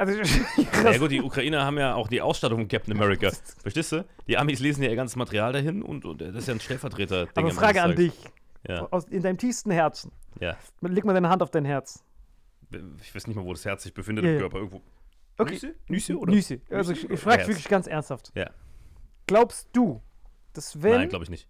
Also. 0.00 0.14
Ja 0.82 0.96
gut, 0.96 1.10
die 1.10 1.20
Ukrainer 1.20 1.62
haben 1.62 1.76
ja 1.76 1.94
auch 1.94 2.08
die 2.08 2.22
Ausstattung 2.22 2.60
von 2.60 2.68
Captain 2.68 2.94
America. 2.96 3.30
Verstehst 3.62 3.92
du? 3.92 4.06
Die 4.26 4.38
Amis 4.38 4.58
lesen 4.58 4.82
ja 4.82 4.88
ihr 4.88 4.96
ganzes 4.96 5.14
Material 5.16 5.52
dahin 5.52 5.82
und, 5.82 6.06
und 6.06 6.22
das 6.22 6.34
ist 6.34 6.48
ja 6.48 6.54
ein 6.54 6.60
Stellvertreter. 6.60 7.28
aber 7.34 7.50
Frage 7.50 7.82
an 7.82 7.94
dich. 7.94 8.14
Ja, 8.66 8.88
Aus, 8.90 9.04
in 9.04 9.22
deinem 9.22 9.36
tiefsten 9.36 9.70
Herzen. 9.70 10.10
ja. 10.40 10.56
Leg 10.80 11.04
mal 11.04 11.12
deine 11.12 11.28
Hand 11.28 11.42
auf 11.42 11.50
dein 11.50 11.66
Herz. 11.66 12.02
Ich 13.02 13.14
weiß 13.14 13.26
nicht 13.26 13.36
mal, 13.36 13.44
wo 13.44 13.52
das 13.52 13.66
Herz 13.66 13.82
sich 13.82 13.92
befindet 13.92 14.24
Ja, 14.24 14.32
im. 14.32 14.38
Körper. 14.38 14.56
Irgendwo. 14.58 14.80
Okay. 15.36 15.52
Nüsse? 15.52 15.74
Nüsse 15.88 16.18
oder? 16.18 16.32
Nüsse. 16.32 16.60
Also 16.70 16.92
ich, 16.92 17.08
ich 17.10 17.20
frage 17.20 17.46
wirklich 17.46 17.68
ganz 17.68 17.86
ernsthaft. 17.86 18.32
Ja. 18.34 18.50
Glaubst 19.26 19.68
du, 19.74 20.02
dass 20.54 20.82
wenn. 20.82 20.92
Nein, 20.92 21.08
glaube 21.10 21.24
ich 21.24 21.30
nicht. 21.30 21.46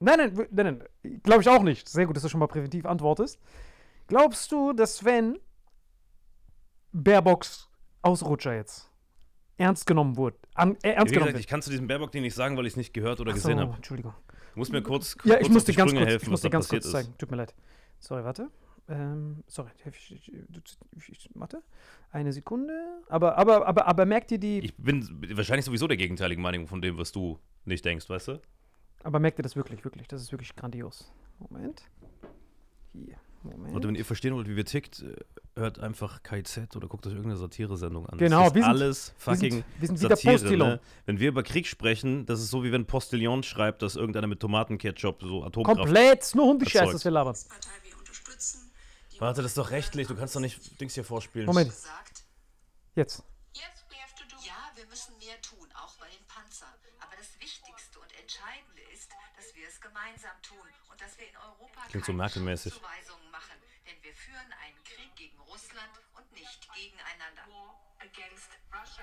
Nein, 0.00 0.18
nein, 0.18 0.46
nein, 0.50 0.78
nein. 1.02 1.20
Glaube 1.22 1.40
ich 1.40 1.48
auch 1.48 1.62
nicht. 1.62 1.88
Sehr 1.88 2.04
gut, 2.06 2.16
dass 2.16 2.22
du 2.22 2.28
schon 2.28 2.40
mal 2.40 2.48
präventiv 2.48 2.84
antwortest. 2.84 3.38
Glaubst 4.08 4.52
du, 4.52 4.74
dass 4.74 5.04
wenn 5.06 5.38
Baerbocks 6.92 7.68
Ausrutscher 8.04 8.54
jetzt 8.54 8.90
ernst 9.56 9.86
genommen 9.86 10.16
wurde, 10.16 10.36
an, 10.54 10.76
äh, 10.82 10.90
ernst 10.90 11.10
Wie 11.10 11.14
genommen 11.14 11.28
gesagt, 11.28 11.40
ich 11.40 11.46
kann 11.46 11.62
zu 11.62 11.70
diesem 11.70 11.86
Baerbock 11.86 12.10
den 12.10 12.22
nicht 12.22 12.34
sagen, 12.34 12.56
weil 12.56 12.66
ich 12.66 12.72
es 12.72 12.76
nicht 12.76 12.92
gehört 12.92 13.20
oder 13.20 13.32
so, 13.32 13.36
gesehen 13.36 13.60
habe. 13.60 13.74
Entschuldigung. 13.74 14.14
Du 14.54 14.58
musst 14.58 14.72
mir 14.72 14.82
kurz, 14.82 15.16
Ja, 15.24 15.34
kurz 15.34 15.40
ich 15.40 15.46
auf 15.46 15.52
muss 15.52 15.64
die 15.64 15.72
dir 15.72 15.78
ganz 15.78 15.90
Sprünge 15.90 16.04
kurz, 16.04 16.12
helfen, 16.12 16.24
ich 16.24 16.30
muss 16.30 16.40
da 16.40 16.48
ganz 16.48 16.68
kurz 16.68 16.84
ist. 16.84 16.92
zeigen. 16.92 17.14
Tut 17.18 17.30
mir 17.30 17.36
leid. 17.36 17.54
Sorry, 18.00 18.24
warte. 18.24 18.50
Ähm, 18.88 19.42
sorry, 19.46 19.70
ich, 19.90 20.12
ich, 20.12 20.32
ich, 20.32 21.08
ich, 21.08 21.30
warte. 21.34 21.62
Eine 22.10 22.32
Sekunde. 22.32 22.74
Aber, 23.08 23.38
aber, 23.38 23.66
aber, 23.66 23.86
aber 23.86 24.06
merkt 24.06 24.30
ihr 24.32 24.38
die. 24.38 24.58
Ich 24.58 24.76
bin 24.76 25.08
wahrscheinlich 25.34 25.64
sowieso 25.64 25.86
der 25.86 25.96
gegenteiligen 25.96 26.42
Meinung 26.42 26.66
von 26.66 26.82
dem, 26.82 26.98
was 26.98 27.10
du 27.12 27.38
nicht 27.64 27.84
denkst, 27.84 28.08
weißt 28.10 28.28
du? 28.28 28.40
aber 29.04 29.20
merkt 29.20 29.38
ihr 29.38 29.42
das 29.42 29.54
wirklich, 29.54 29.84
wirklich? 29.84 30.08
Das 30.08 30.20
ist 30.22 30.32
wirklich 30.32 30.56
grandios. 30.56 31.12
Moment. 31.38 31.82
Hier. 32.92 33.16
Moment. 33.44 33.74
Und 33.74 33.86
wenn 33.86 33.94
ihr 33.94 34.04
verstehen 34.04 34.34
wollt, 34.34 34.48
wie 34.48 34.56
wir 34.56 34.64
tickt, 34.64 35.02
äh, 35.02 35.14
hört 35.56 35.78
einfach 35.78 36.22
KZ 36.22 36.74
oder 36.76 36.88
guckt 36.88 37.06
euch 37.06 37.12
irgendeine 37.12 37.36
Satire-Sendung 37.38 38.06
an. 38.08 38.18
Genau, 38.18 38.40
das 38.40 38.48
ist 38.48 38.54
wir 38.54 38.62
sind- 38.62 38.70
alles 38.70 39.14
wir 39.26 39.36
sind- 39.36 39.40
fucking 39.52 39.64
wir 39.78 39.86
sind 39.88 39.96
Satire. 39.98 40.32
Postillon. 40.32 40.68
Ne? 40.68 40.80
Wenn 41.06 41.20
wir 41.20 41.28
über 41.28 41.42
Krieg 41.42 41.66
sprechen, 41.66 42.26
das 42.26 42.40
ist 42.40 42.50
so 42.50 42.64
wie 42.64 42.72
wenn 42.72 42.86
Postillon 42.86 43.42
schreibt, 43.42 43.82
dass 43.82 43.96
irgendeiner 43.96 44.26
mit 44.26 44.40
Tomatenketchup 44.40 45.22
so 45.22 45.44
Atomkraft. 45.44 45.78
Komplett, 45.78 46.34
nur 46.34 46.46
Hundescheiß, 46.46 46.90
das 46.92 47.04
wir 47.04 47.12
labern. 47.12 47.36
Warte, 49.18 49.42
das 49.42 49.52
ist 49.52 49.58
doch 49.58 49.70
rechtlich, 49.70 50.08
du 50.08 50.16
kannst 50.16 50.34
doch 50.34 50.40
nicht 50.40 50.80
Dings 50.80 50.94
hier 50.94 51.04
vorspielen. 51.04 51.46
Moment. 51.46 51.72
Jetzt. 52.96 53.22
Ja, 53.54 54.52
wir 54.76 54.86
müssen 54.86 55.16
mehr 55.18 55.40
tun, 55.40 55.66
auch 55.74 55.94
bei 55.96 56.06
den 56.10 56.20
Panzern. 56.26 56.68
Aber 57.00 57.14
das 57.16 57.30
Wichtigste 57.40 57.98
und 58.00 58.10
Entscheidende 58.20 58.82
ist, 58.92 59.08
dass 59.38 59.54
wir 59.54 59.66
es 59.68 59.80
gemeinsam 59.80 60.34
tun 60.42 60.66
und 60.90 61.00
dass 61.00 61.16
wir 61.18 61.26
in 61.30 61.36
Europa 61.36 61.80
Klingt 61.88 62.04
so 62.04 62.12
Merkel-mäßig. 62.12 62.74
Schuldzuweisungen 62.74 63.30
machen. 63.30 63.56
Denn 63.86 63.96
wir 64.02 64.12
führen 64.14 64.50
einen 64.66 64.78
Krieg 64.84 65.10
gegen 65.16 65.38
Russland 65.48 65.94
und 66.18 66.26
nicht 66.34 66.60
gegeneinander. 66.74 67.42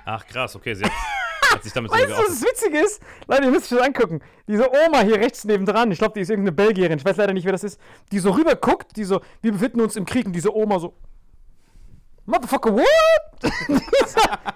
Ach 0.06 0.26
krass, 0.26 0.56
okay, 0.56 0.74
sie 0.74 0.86
hat, 0.86 0.92
hat 1.52 1.64
sich 1.64 1.74
damit 1.74 1.92
so 1.92 1.98
Weißt 1.98 2.10
du, 2.10 2.18
was 2.18 2.28
das 2.28 2.42
Witzige 2.42 2.80
ist? 2.80 3.02
Leute, 3.28 3.44
ihr 3.46 3.52
müsst 3.52 3.72
euch 3.72 3.78
das 3.78 3.88
angucken. 3.88 4.22
Diese 4.48 4.70
Oma 4.70 5.02
hier 5.02 5.18
rechts 5.18 5.44
nebendran, 5.46 5.92
ich 5.92 6.00
glaube, 6.00 6.14
die 6.16 6.22
ist 6.22 6.30
irgendeine 6.30 6.56
Belgierin, 6.56 6.98
ich 6.98 7.06
weiß 7.06 7.18
leider 7.18 7.34
nicht, 7.34 7.46
wer 7.46 7.52
das 7.52 7.64
ist, 7.64 7.80
die 8.12 8.20
so 8.20 8.32
rüber 8.32 8.56
guckt, 8.56 8.96
die 8.96 9.04
so, 9.04 9.22
wir 9.42 9.52
befinden 9.52 9.82
uns 9.82 9.96
im 9.96 10.06
Krieg 10.06 10.26
und 10.26 10.34
diese 10.34 10.56
Oma 10.56 10.80
so, 10.80 10.96
Motherfucker, 12.32 12.72
what? 12.74 12.86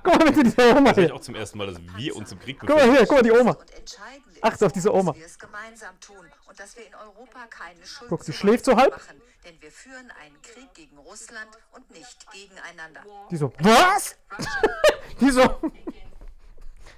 Guck 0.04 0.16
mal 0.20 0.26
bitte, 0.32 0.44
diese 0.44 0.62
Oma 0.78 0.94
Das 0.94 0.98
hier. 0.98 1.14
auch 1.14 1.20
zum 1.20 1.36
ersten 1.36 1.58
Mal, 1.58 1.68
dass 1.68 1.78
wir 1.98 2.16
uns 2.16 2.32
im 2.32 2.40
Krieg 2.40 2.58
Guck 2.60 2.70
mal 2.70 2.76
befinden. 2.76 2.96
hier, 2.98 3.06
guck 3.06 3.18
mal, 3.18 3.22
die 3.24 3.32
Oma. 3.32 3.58
Ist, 4.54 4.64
auf 4.64 4.72
diese 4.72 4.94
Oma. 4.94 5.12
dass 5.12 5.20
wir 5.20 5.26
es 5.26 5.40
gemeinsam 5.40 6.00
tun 6.00 6.26
und 6.48 6.58
dass 6.60 6.78
wir 6.78 6.88
in 6.88 6.96
Europa 6.96 7.48
keine 7.50 7.86
Schuld 7.86 8.10
Guck, 8.10 8.24
sie 8.24 8.32
schläft 8.32 8.64
so 8.64 8.78
halb. 8.78 8.92
machen. 8.92 9.22
Denn 9.44 9.62
wir 9.62 9.72
führen 9.72 10.10
einen 10.24 10.42
Krieg 10.42 10.74
gegen 10.74 10.98
Russland 11.00 11.50
und 11.74 11.92
nicht 11.92 12.32
gegeneinander. 12.32 13.02
Die 13.30 13.36
so, 13.36 13.52
was? 13.60 14.16
die 15.20 15.30
so, 15.32 15.42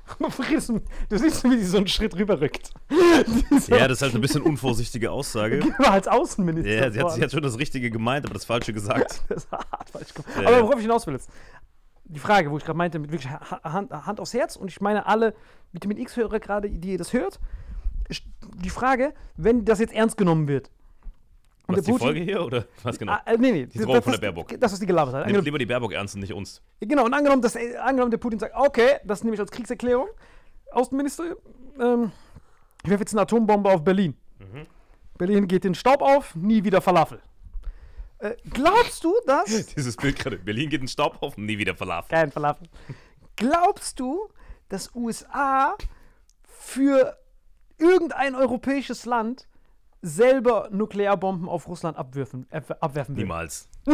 du 0.20 1.18
siehst, 1.18 1.44
wie 1.44 1.58
die 1.58 1.64
so 1.66 1.78
einen 1.78 1.88
Schritt 1.88 2.16
rüberrückt. 2.16 2.72
Ja, 3.68 3.88
das 3.88 3.98
ist 3.98 4.02
halt 4.02 4.14
eine 4.14 4.22
bisschen 4.22 4.42
unvorsichtige 4.44 5.12
Aussage. 5.12 5.62
war 5.80 5.92
als 5.92 6.08
Außenminister. 6.08 6.72
Ja, 6.72 6.92
sie 6.92 7.00
hat, 7.02 7.12
sie 7.14 7.22
hat 7.22 7.32
schon 7.32 7.42
das 7.44 7.58
Richtige 7.58 7.90
gemeint, 7.92 8.26
aber 8.26 8.34
das 8.34 8.46
Falsche 8.46 8.72
gesagt. 8.74 9.22
Das 9.30 9.50
hart 9.52 9.90
falsch 9.90 10.14
gemacht. 10.14 10.32
Ja, 10.42 10.48
Aber 10.48 10.62
worauf 10.64 10.76
ich 10.76 10.82
hinaus 10.84 11.06
will 11.08 11.14
jetzt. 11.16 11.30
Die 12.06 12.20
Frage, 12.20 12.50
wo 12.52 12.58
ich 12.58 12.64
gerade 12.64 12.78
meinte, 12.78 13.00
mit 13.00 13.12
wirklich 13.12 13.30
Ha- 13.32 13.62
Hand, 13.64 13.92
Hand 13.92 14.20
aufs 14.20 14.34
Herz 14.34 14.56
und 14.56 14.70
ich 14.72 14.80
meine 14.80 15.06
alle 15.08 15.34
Vitamin 15.74 15.98
X-Hörer 15.98 16.40
gerade, 16.40 16.70
die 16.70 16.92
ihr 16.94 16.98
das 16.98 17.12
hört, 17.14 17.40
die 18.64 18.70
Frage, 18.70 19.14
wenn 19.36 19.66
das 19.66 19.80
jetzt 19.80 19.94
ernst 19.94 20.16
genommen 20.18 20.48
wird. 20.48 20.72
Und 21.68 21.76
Was, 21.78 21.84
der 21.84 21.84
die 21.84 21.92
Putin- 21.92 22.06
Folge 22.06 22.20
hier 22.22 22.46
oder 22.46 22.66
was 22.84 22.98
genau? 22.98 23.12
Ah, 23.14 23.22
äh, 23.26 23.38
nee, 23.38 23.52
nee. 23.52 23.66
Die 23.66 23.78
Drohung 23.80 24.02
von 24.02 24.12
das, 24.14 24.22
der 24.22 24.28
Baerbock. 24.32 24.60
Das, 24.60 24.72
was 24.72 24.80
die 24.80 24.86
gelabert 24.86 25.16
hat. 25.16 25.24
Angenommen, 25.24 25.46
lieber 25.46 25.58
die 25.60 25.66
Baerbock 25.66 25.92
ernst 25.94 26.16
und 26.16 26.22
nicht 26.22 26.34
uns. 26.34 26.62
genau, 26.80 27.04
und 27.06 27.14
angenommen, 27.14 27.42
dass, 27.42 27.56
angenommen, 27.58 28.12
der 28.12 28.18
Putin 28.20 28.40
sagt, 28.40 28.56
okay, 28.56 28.98
das 29.04 29.24
nehme 29.24 29.34
ich 29.36 29.40
als 29.40 29.52
Kriegserklärung. 29.52 30.08
Außenminister, 30.72 31.36
ähm, 31.80 32.12
ich 32.84 32.90
werfe 32.90 33.02
jetzt 33.02 33.14
eine 33.14 33.22
Atombombe 33.22 33.70
auf 33.70 33.84
Berlin. 33.84 34.16
Mhm. 34.40 34.66
Berlin 35.18 35.48
geht 35.48 35.64
den 35.66 35.76
Staub 35.76 36.02
auf, 36.02 36.36
nie 36.36 36.64
wieder 36.64 36.80
Falafel. 36.80 37.20
Äh, 38.20 38.36
glaubst 38.52 39.04
du, 39.04 39.14
dass 39.26 39.46
Dieses 39.76 39.96
Bild 39.98 40.18
gerade. 40.18 40.38
Berlin 40.38 40.70
geht 40.70 40.82
in 40.82 40.88
Staubhaufen, 40.88 41.46
nie 41.46 41.58
wieder 41.58 41.76
Falafel. 41.76 42.10
Kein 42.16 42.32
Falafel. 42.32 42.68
Glaubst 43.36 44.00
du, 44.00 44.30
dass 44.70 44.94
USA 44.96 45.76
für 46.44 47.18
irgendein 47.78 48.36
europäisches 48.36 49.06
Land 49.06 49.48
selber 50.02 50.70
Nuklearbomben 50.72 51.48
auf 51.50 51.68
Russland 51.68 51.98
abwerfen, 51.98 52.48
äh, 52.50 52.62
abwerfen 52.80 53.16
will? 53.16 53.24
Niemals. 53.24 53.70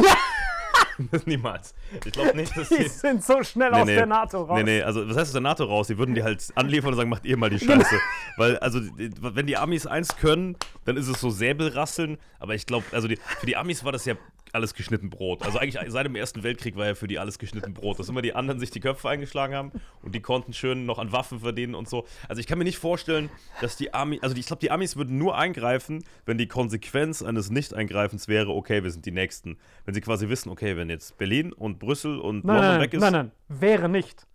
Niemals. 1.25 1.73
Ich 2.05 2.11
glaube 2.11 2.35
nicht, 2.37 2.55
dass 2.55 2.69
Die 2.69 2.77
die. 2.77 2.87
sind 2.87 3.23
so 3.23 3.41
schnell 3.41 3.73
aus 3.73 3.87
der 3.87 4.05
NATO 4.05 4.43
raus. 4.43 4.57
Nee, 4.59 4.63
nee, 4.63 4.81
also 4.83 5.01
was 5.09 5.17
heißt 5.17 5.29
aus 5.29 5.31
der 5.31 5.41
NATO 5.41 5.63
raus? 5.63 5.87
Die 5.87 5.97
würden 5.97 6.13
die 6.13 6.21
halt 6.21 6.45
anliefern 6.55 6.91
und 6.91 6.97
sagen, 6.97 7.09
macht 7.09 7.25
ihr 7.25 7.35
mal 7.35 7.49
die 7.49 7.57
Genau. 7.57 7.81
Scheiße. 7.81 7.95
Weil, 8.37 8.57
also, 8.59 8.79
die- 8.79 9.09
wenn 9.19 9.47
die 9.47 9.57
Amis 9.57 9.87
eins 9.87 10.15
können, 10.17 10.55
dann 10.85 10.95
ist 10.95 11.07
es 11.07 11.19
so 11.19 11.31
Säbelrasseln. 11.31 12.19
Aber 12.39 12.53
ich 12.53 12.67
glaube, 12.67 12.85
also 12.91 13.07
die, 13.07 13.15
für 13.39 13.45
die 13.47 13.57
Amis 13.57 13.83
war 13.83 13.91
das 13.91 14.05
ja 14.05 14.13
alles 14.53 14.73
geschnitten 14.73 15.09
Brot. 15.09 15.43
Also 15.43 15.57
eigentlich 15.57 15.79
seit 15.91 16.05
dem 16.05 16.15
Ersten 16.15 16.43
Weltkrieg 16.43 16.75
war 16.75 16.85
ja 16.85 16.95
für 16.95 17.07
die 17.07 17.19
alles 17.19 17.39
geschnitten 17.39 17.73
Brot. 17.73 17.99
Dass 17.99 18.07
immer 18.09 18.21
die 18.21 18.33
anderen 18.35 18.59
sich 18.59 18.69
die 18.71 18.79
Köpfe 18.79 19.09
eingeschlagen 19.09 19.55
haben 19.55 19.71
und 20.01 20.13
die 20.13 20.21
konnten 20.21 20.53
schön 20.53 20.85
noch 20.85 20.99
an 20.99 21.11
Waffen 21.11 21.39
verdienen 21.39 21.75
und 21.75 21.89
so. 21.89 22.05
Also 22.29 22.39
ich 22.39 22.47
kann 22.47 22.57
mir 22.57 22.63
nicht 22.63 22.77
vorstellen, 22.77 23.29
dass 23.61 23.75
die 23.75 23.93
Amis, 23.93 24.21
also 24.21 24.35
ich 24.35 24.45
glaube, 24.45 24.59
die 24.59 24.71
Amis 24.71 24.95
würden 24.95 25.17
nur 25.17 25.37
eingreifen, 25.37 26.03
wenn 26.25 26.37
die 26.37 26.47
Konsequenz 26.47 27.23
eines 27.23 27.49
Nicht-Eingreifens 27.49 28.27
wäre, 28.27 28.51
okay, 28.51 28.83
wir 28.83 28.91
sind 28.91 29.05
die 29.05 29.11
Nächsten. 29.11 29.57
Wenn 29.85 29.93
sie 29.95 30.01
quasi 30.01 30.29
wissen, 30.29 30.49
okay, 30.49 30.77
wenn 30.77 30.89
jetzt 30.89 31.17
Berlin 31.17 31.51
und 31.51 31.79
Brüssel 31.79 32.19
und 32.19 32.45
Nein, 32.45 32.55
London 32.55 32.71
nein, 32.73 32.81
weg 32.81 32.93
ist. 32.93 33.01
nein, 33.01 33.13
nein, 33.13 33.31
wäre 33.47 33.89
nicht. 33.89 34.27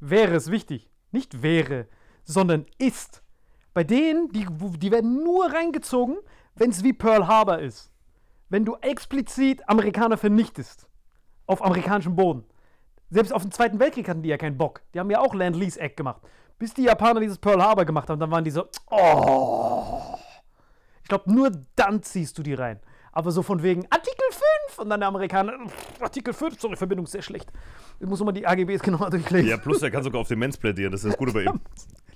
Wäre 0.00 0.34
es 0.34 0.50
wichtig. 0.50 0.88
Nicht 1.12 1.42
wäre, 1.42 1.86
sondern 2.24 2.66
ist. 2.78 3.22
Bei 3.74 3.84
denen, 3.84 4.30
die, 4.32 4.46
die 4.78 4.90
werden 4.90 5.22
nur 5.22 5.52
reingezogen, 5.52 6.16
wenn 6.54 6.70
es 6.70 6.82
wie 6.82 6.94
Pearl 6.94 7.26
Harbor 7.26 7.58
ist. 7.58 7.92
Wenn 8.48 8.64
du 8.64 8.76
explizit 8.76 9.68
Amerikaner 9.68 10.16
vernichtest. 10.16 10.86
Auf 11.46 11.64
amerikanischem 11.64 12.16
Boden. 12.16 12.44
Selbst 13.10 13.32
auf 13.32 13.42
den 13.42 13.52
Zweiten 13.52 13.78
Weltkrieg 13.78 14.08
hatten 14.08 14.22
die 14.22 14.28
ja 14.28 14.36
keinen 14.36 14.58
Bock. 14.58 14.82
Die 14.94 15.00
haben 15.00 15.10
ja 15.10 15.20
auch 15.20 15.34
Land-Lease-Act 15.34 15.96
gemacht. 15.96 16.22
Bis 16.58 16.74
die 16.74 16.84
Japaner 16.84 17.20
dieses 17.20 17.38
Pearl 17.38 17.62
Harbor 17.62 17.84
gemacht 17.84 18.08
haben, 18.08 18.18
dann 18.18 18.30
waren 18.30 18.44
die 18.44 18.50
so, 18.50 18.66
oh. 18.90 20.16
Ich 21.02 21.08
glaube, 21.08 21.32
nur 21.32 21.52
dann 21.76 22.02
ziehst 22.02 22.36
du 22.38 22.42
die 22.42 22.54
rein. 22.54 22.80
Aber 23.12 23.30
so 23.30 23.42
von 23.42 23.62
wegen 23.62 23.86
Artikel 23.90 24.26
F 24.68 24.78
und 24.78 24.90
dann 24.90 25.00
der 25.00 25.08
Amerikaner, 25.08 25.54
Artikel 26.00 26.34
5, 26.34 26.60
sorry, 26.60 26.76
Verbindung 26.76 27.06
ist 27.06 27.12
sehr 27.12 27.22
schlecht. 27.22 27.50
Ich 28.00 28.06
muss 28.06 28.20
immer 28.20 28.32
die 28.32 28.46
AGBs 28.46 28.82
genau 28.82 28.98
mal 28.98 29.10
durchlesen. 29.10 29.48
Ja, 29.48 29.56
plus 29.56 29.80
der 29.80 29.90
kann 29.90 30.02
sogar 30.02 30.20
auf 30.20 30.28
Demenz 30.28 30.56
plädieren, 30.56 30.92
das 30.92 31.04
ist 31.04 31.10
das 31.10 31.18
Gute 31.18 31.32
bei 31.32 31.44
ihm. 31.44 31.60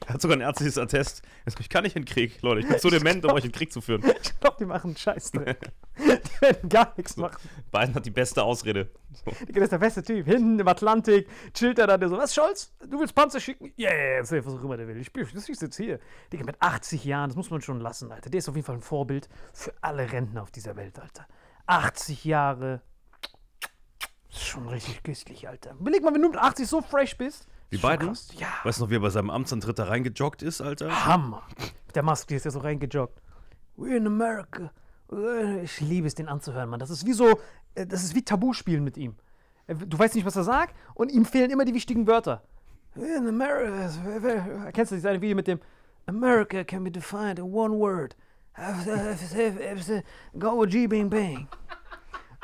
Er 0.06 0.14
hat 0.14 0.22
sogar 0.22 0.38
ein 0.38 0.40
ärztliches 0.40 0.78
Attest. 0.78 1.22
Ich 1.58 1.68
kann 1.68 1.84
nicht 1.84 1.94
in 1.94 2.02
den 2.02 2.08
Krieg, 2.08 2.40
Leute. 2.40 2.60
Ich 2.60 2.68
bin 2.68 2.78
zu 2.78 2.88
dement, 2.88 3.22
um 3.26 3.32
euch 3.32 3.44
in 3.44 3.50
den 3.50 3.56
Krieg 3.56 3.70
zu 3.70 3.82
führen. 3.82 4.02
Ich 4.22 4.40
glaube, 4.40 4.56
die 4.58 4.64
machen 4.64 4.88
einen 4.88 4.96
Scheißdreck. 4.96 5.58
werden 6.42 6.68
gar 6.68 6.92
nichts 6.96 7.16
machen. 7.16 7.48
Biden 7.70 7.94
hat 7.94 8.06
die 8.06 8.10
beste 8.10 8.42
Ausrede. 8.42 8.90
So. 9.24 9.30
Das 9.52 9.64
ist 9.64 9.72
der 9.72 9.78
beste 9.78 10.02
Typ. 10.02 10.26
Hinten 10.26 10.58
im 10.58 10.68
Atlantik 10.68 11.28
chillt 11.52 11.78
er 11.78 11.86
da, 11.86 11.98
der 11.98 12.08
so, 12.08 12.16
was, 12.16 12.34
Scholz? 12.34 12.72
Du 12.88 12.98
willst 13.00 13.14
Panzer 13.14 13.40
schicken? 13.40 13.72
Ja, 13.76 13.90
yeah, 13.90 14.22
yeah, 14.30 14.44
was 14.44 14.54
auch 14.54 14.62
immer 14.62 14.76
der 14.76 14.86
will. 14.88 14.96
Ich, 14.98 15.12
bin- 15.12 15.26
das 15.34 15.48
ist 15.48 15.62
jetzt 15.62 15.76
hier. 15.76 15.98
Digga, 16.32 16.44
mit 16.44 16.56
80 16.60 17.04
Jahren, 17.04 17.30
das 17.30 17.36
muss 17.36 17.50
man 17.50 17.60
schon 17.60 17.80
lassen, 17.80 18.10
Alter. 18.12 18.30
Der 18.30 18.38
ist 18.38 18.48
auf 18.48 18.54
jeden 18.56 18.66
Fall 18.66 18.76
ein 18.76 18.82
Vorbild 18.82 19.28
für 19.52 19.72
alle 19.80 20.10
Rentner 20.10 20.42
auf 20.42 20.50
dieser 20.50 20.76
Welt, 20.76 20.98
Alter. 20.98 21.26
80 21.66 22.24
Jahre. 22.24 22.82
Das 24.28 24.38
ist 24.40 24.46
schon 24.46 24.68
richtig 24.68 25.02
köstlich, 25.02 25.48
Alter. 25.48 25.74
Überleg 25.80 26.02
mal, 26.02 26.14
wenn 26.14 26.22
du 26.22 26.28
mit 26.28 26.38
80 26.38 26.68
so 26.68 26.80
fresh 26.80 27.16
bist. 27.16 27.46
Wie 27.70 27.78
Biden? 27.78 28.16
Ja. 28.36 28.48
Weißt 28.64 28.78
du 28.78 28.84
noch, 28.84 28.90
wie 28.90 28.96
er 28.96 29.00
bei 29.00 29.10
seinem 29.10 29.30
Amtsantritt 29.30 29.78
da 29.78 29.84
reingejoggt 29.84 30.42
ist, 30.42 30.60
Alter? 30.60 31.06
Hammer. 31.06 31.46
Mit 31.86 31.94
der 31.96 32.02
Maske, 32.02 32.28
die 32.28 32.34
ist 32.34 32.44
ja 32.44 32.50
so 32.50 32.60
reingejoggt. 32.60 33.20
We're 33.76 33.96
in 33.96 34.06
America. 34.06 34.72
Ich 35.62 35.80
liebe 35.80 36.06
es, 36.06 36.14
den 36.14 36.28
anzuhören, 36.28 36.68
Mann. 36.68 36.78
Das 36.78 36.90
ist 36.90 37.04
wie 37.04 37.12
so, 37.12 37.38
äh, 37.74 37.86
das 37.86 38.04
ist 38.04 38.14
wie 38.14 38.22
Tabuspielen 38.22 38.84
mit 38.84 38.96
ihm. 38.96 39.16
Äh, 39.66 39.74
Du 39.74 39.98
weißt 39.98 40.14
nicht, 40.14 40.24
was 40.24 40.36
er 40.36 40.44
sagt 40.44 40.74
und 40.94 41.10
ihm 41.10 41.24
fehlen 41.24 41.50
immer 41.50 41.64
die 41.64 41.74
wichtigen 41.74 42.06
Wörter. 42.06 42.42
In 42.94 43.28
America. 43.28 44.70
Kennst 44.72 44.92
du 44.92 44.96
dieses 44.96 45.20
Video 45.20 45.36
mit 45.36 45.46
dem 45.46 45.60
America 46.06 46.64
can 46.64 46.82
be 46.82 46.90
defined 46.90 47.38
in 47.38 47.44
one 47.44 47.76
word. 47.78 48.16
Go 50.38 50.62
G 50.66 50.86
Bing 50.86 51.08
Bang. 51.08 51.48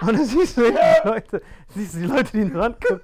Und 0.01 0.13
dann 0.13 0.25
siehst 0.25 0.57
du 0.57 0.71
die 0.71 0.77
Leute, 1.09 1.43
siehst 1.69 1.95
du 1.95 1.99
die 2.01 2.05
Leute, 2.07 2.31
die 2.33 2.41
ihn 2.41 2.57
angucken. 2.57 3.01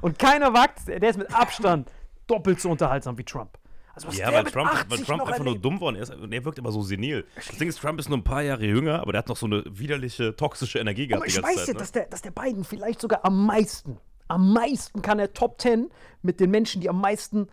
Und 0.00 0.18
keiner 0.18 0.52
wagt, 0.52 0.88
der 0.88 1.02
ist 1.02 1.16
mit 1.16 1.32
Abstand 1.32 1.90
doppelt 2.26 2.60
so 2.60 2.70
unterhaltsam 2.70 3.16
wie 3.16 3.24
Trump. 3.24 3.58
Also 3.94 4.08
was 4.08 4.16
Ja, 4.16 4.32
weil 4.32 4.44
Trump, 4.44 4.70
80 4.70 4.90
weil 4.90 4.98
Trump 5.04 5.22
einfach 5.22 5.38
nur 5.38 5.46
erlebt. 5.48 5.64
dumm 5.64 5.80
war 5.80 5.88
und 5.88 5.96
er, 5.96 6.02
ist, 6.02 6.14
und 6.14 6.32
er 6.32 6.44
wirkt 6.44 6.58
immer 6.58 6.72
so 6.72 6.82
senil. 6.82 7.26
Das 7.36 7.48
Ding 7.58 7.68
ist, 7.68 7.78
Trump 7.80 7.98
ist 8.00 8.08
nur 8.08 8.18
ein 8.18 8.24
paar 8.24 8.42
Jahre 8.42 8.64
jünger, 8.64 9.00
aber 9.00 9.12
der 9.12 9.20
hat 9.20 9.28
noch 9.28 9.36
so 9.36 9.46
eine 9.46 9.62
widerliche, 9.68 10.34
toxische 10.36 10.78
Energie 10.78 11.06
gehabt 11.06 11.22
Aber 11.22 11.28
ich 11.28 11.42
weiß 11.42 11.56
ja, 11.56 11.64
Zeit. 11.66 11.74
Ne? 11.74 11.78
dass, 11.80 11.92
der, 11.92 12.06
dass 12.06 12.22
der 12.22 12.30
Biden 12.30 12.64
vielleicht 12.64 13.00
sogar 13.00 13.24
am 13.24 13.44
meisten, 13.46 13.98
am 14.28 14.52
meisten 14.52 15.02
kann 15.02 15.18
er 15.18 15.32
Top 15.34 15.60
10 15.60 15.90
mit 16.22 16.40
den 16.40 16.50
Menschen, 16.50 16.80
die 16.80 16.88
am 16.88 17.00
meisten 17.00 17.48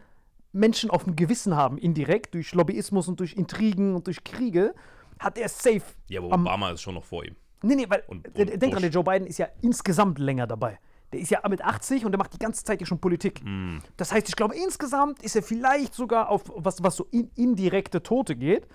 Menschen 0.51 0.89
auf 0.89 1.03
dem 1.03 1.15
Gewissen 1.15 1.55
haben, 1.55 1.77
indirekt, 1.77 2.33
durch 2.33 2.53
Lobbyismus 2.53 3.07
und 3.07 3.19
durch 3.19 3.33
Intrigen 3.33 3.93
und 3.95 4.07
durch 4.07 4.23
Kriege, 4.23 4.73
hat 5.19 5.37
er 5.37 5.49
safe. 5.49 5.81
Ja, 6.07 6.21
aber 6.21 6.31
am, 6.33 6.41
Obama 6.47 6.71
ist 6.71 6.81
schon 6.81 6.95
noch 6.95 7.03
vor 7.03 7.25
ihm. 7.25 7.35
Nee, 7.61 7.75
nee, 7.75 7.85
weil, 7.89 8.03
Und- 8.07 8.25
und 8.25 8.37
denk 8.37 8.59
dran, 8.61 8.69
Bush. 8.71 8.81
der 8.81 8.89
Joe 8.89 9.03
Biden 9.03 9.27
ist 9.27 9.37
ja 9.37 9.47
insgesamt 9.61 10.17
länger 10.17 10.47
dabei. 10.47 10.79
Der 11.11 11.19
ist 11.19 11.31
ja 11.31 11.41
mit 11.49 11.63
80 11.63 12.05
und 12.05 12.11
der 12.11 12.19
macht 12.19 12.33
die 12.33 12.39
ganze 12.39 12.63
Zeit 12.63 12.81
ja 12.81 12.85
schon 12.85 12.99
Politik. 12.99 13.41
Hm. 13.41 13.81
Das 13.97 14.11
heißt, 14.11 14.29
ich 14.29 14.35
glaube, 14.35 14.55
insgesamt 14.55 15.23
ist 15.23 15.35
er 15.35 15.43
vielleicht 15.43 15.93
sogar 15.95 16.29
auf, 16.29 16.43
was, 16.55 16.83
was 16.83 16.95
so 16.95 17.07
in, 17.11 17.31
indirekte 17.35 18.03
Tote 18.03 18.35
geht, 18.35 18.67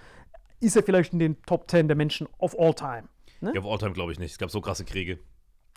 ist 0.61 0.77
er 0.77 0.83
vielleicht 0.83 1.13
in 1.13 1.19
den 1.19 1.43
Top 1.43 1.71
10 1.71 1.89
der 1.89 1.97
Menschen 1.97 2.27
of 2.39 2.59
all 2.59 2.75
time. 2.75 3.05
Ne? 3.41 3.53
Ja, 3.55 3.61
auf 3.61 3.71
Alltime 3.71 3.93
glaube 3.93 4.13
ich 4.13 4.19
nicht. 4.19 4.33
Es 4.33 4.39
gab 4.39 4.51
so 4.51 4.61
krasse 4.61 4.85
Kriege. 4.85 5.19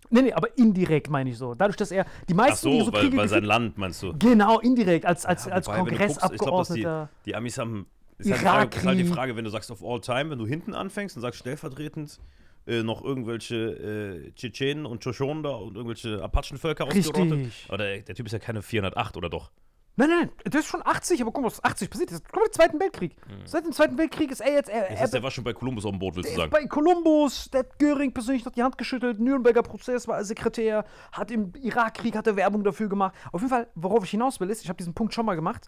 Nee, 0.10 0.22
nee, 0.22 0.34
aber 0.34 0.58
indirekt 0.58 1.10
meine 1.10 1.30
ich 1.30 1.38
so. 1.38 1.54
Dadurch, 1.54 1.76
dass 1.76 1.92
er 1.92 2.06
die 2.30 2.34
Ach 2.34 2.38
meisten, 2.38 2.70
die 2.72 2.80
so, 2.80 2.86
so 2.86 2.94
weil, 2.94 3.02
Kriege 3.02 3.18
weil 3.18 3.28
sein 3.28 3.44
Land, 3.44 3.78
meinst 3.78 4.02
du? 4.02 4.14
Genau, 4.18 4.60
indirekt, 4.60 5.06
als, 5.06 5.26
als, 5.26 5.48
als 5.48 5.68
Wobei, 5.68 5.80
guckst, 5.80 5.92
Ich 5.92 5.98
glaube, 5.98 6.58
dass 6.58 6.70
die, 6.70 6.84
Kongressabgeordneter. 6.84 7.10
die 7.26 7.36
Amis 7.36 7.58
haben. 7.58 7.88
Ist 8.18 8.32
halt, 8.32 8.42
die 8.42 8.46
Frage, 8.46 8.78
ist 8.78 8.86
halt 8.86 9.00
die. 9.00 9.04
Frage, 9.04 9.36
wenn 9.36 9.44
du 9.44 9.50
sagst 9.50 9.72
auf 9.72 9.84
All 9.84 10.00
Time, 10.00 10.32
wenn 10.32 10.40
du 10.40 10.48
hinten 10.48 10.74
anfängst 10.74 11.16
und 11.18 11.22
sagst 11.22 11.40
stellvertretend 11.40 12.20
äh, 12.68 12.84
noch 12.84 13.04
irgendwelche 13.04 13.56
äh, 13.56 14.32
Tschetschenen 14.34 14.86
und 14.86 15.02
Tschoschonen 15.02 15.44
da 15.44 15.52
und 15.52 15.76
irgendwelche 15.76 16.22
Apachenvölker 16.22 16.86
ausgerottet. 16.86 17.52
Aber 17.68 17.78
der, 17.78 18.02
der 18.02 18.16
Typ 18.16 18.26
ist 18.26 18.34
ja 18.34 18.40
keine 18.40 18.62
408, 18.62 19.18
oder 19.18 19.30
doch? 19.30 19.52
Nein, 20.00 20.10
nein, 20.10 20.20
nein, 20.20 20.32
das 20.44 20.62
ist 20.62 20.68
schon 20.68 20.86
80, 20.86 21.22
aber 21.22 21.32
guck 21.32 21.42
mal, 21.42 21.48
was 21.48 21.64
80 21.64 21.90
passiert 21.90 22.12
ist. 22.12 22.24
Guck 22.26 22.36
mal, 22.36 22.48
den 22.48 22.54
Zweiten 22.54 22.80
Weltkrieg. 22.80 23.16
Seit 23.46 23.66
dem 23.66 23.72
Zweiten 23.72 23.98
Weltkrieg 23.98 24.30
ist 24.30 24.42
er 24.42 24.54
jetzt. 24.54 24.70
Er, 24.70 24.82
Das 24.82 24.90
er, 24.92 25.00
heißt, 25.00 25.14
der 25.16 25.24
war 25.24 25.32
schon 25.32 25.44
bei 25.44 25.54
Columbus 25.54 25.86
auf 25.86 25.92
dem 25.92 25.98
Boot, 25.98 26.16
willst 26.16 26.30
du 26.30 26.36
der 26.36 26.42
sagen? 26.42 26.52
bei 26.52 26.68
Kolumbus, 26.68 27.50
der 27.50 27.62
hat 27.62 27.80
Göring 27.80 28.14
persönlich 28.14 28.46
noch 28.46 28.52
die 28.52 28.62
Hand 28.62 28.78
geschüttelt, 28.78 29.20
Nürnberger 29.20 29.64
Prozess 29.64 30.08
war 30.08 30.18
er 30.18 30.24
Sekretär, 30.24 30.86
hat 31.12 31.32
im 31.32 31.52
Irakkrieg 31.56 32.16
hat 32.16 32.28
er 32.28 32.36
Werbung 32.36 32.64
dafür 32.64 32.90
gemacht. 32.90 33.16
Auf 33.32 33.42
jeden 33.42 33.50
Fall, 33.50 33.70
worauf 33.74 34.04
ich 34.04 34.12
hinaus 34.12 34.40
will, 34.40 34.52
ist, 34.52 34.62
ich 34.62 34.70
habe 34.70 34.78
diesen 34.78 34.94
Punkt 34.94 35.16
schon 35.16 35.26
mal 35.26 35.34
gemacht, 35.36 35.68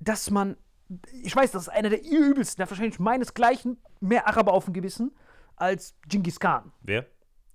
dass 0.00 0.30
man, 0.30 0.56
ich 1.22 1.36
weiß, 1.36 1.50
das 1.50 1.64
ist 1.64 1.68
einer 1.68 1.90
der 1.90 2.02
übelsten, 2.02 2.56
der 2.56 2.64
hat 2.64 2.70
wahrscheinlich 2.70 2.98
meinesgleichen 2.98 3.76
mehr 4.00 4.26
Araber 4.26 4.54
auf 4.54 4.64
dem 4.64 4.72
Gewissen 4.72 5.12
als 5.56 5.94
Genghis 6.08 6.38
Khan. 6.38 6.72
Wer? 6.82 7.06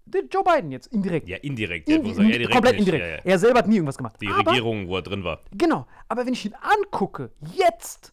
Der 0.05 0.23
Joe 0.25 0.43
Biden 0.43 0.71
jetzt, 0.71 0.87
indirekt. 0.87 1.27
Ja, 1.27 1.37
indirekt. 1.37 1.87
Indi- 1.87 1.97
ja, 2.01 2.07
muss 2.07 2.15
sagen, 2.17 2.29
er 2.29 2.37
direkt 2.39 2.51
komplett 2.53 2.73
nicht. 2.79 2.87
indirekt. 2.87 3.05
Ja, 3.05 3.15
ja. 3.17 3.21
Er 3.23 3.39
selber 3.39 3.59
hat 3.59 3.67
nie 3.67 3.75
irgendwas 3.75 3.97
gemacht. 3.97 4.15
Die 4.21 4.27
aber, 4.27 4.51
Regierung, 4.51 4.87
wo 4.87 4.95
er 4.95 5.01
drin 5.03 5.23
war. 5.23 5.41
Genau, 5.51 5.85
aber 6.07 6.25
wenn 6.25 6.33
ich 6.33 6.45
ihn 6.45 6.55
angucke, 6.55 7.31
jetzt, 7.53 8.11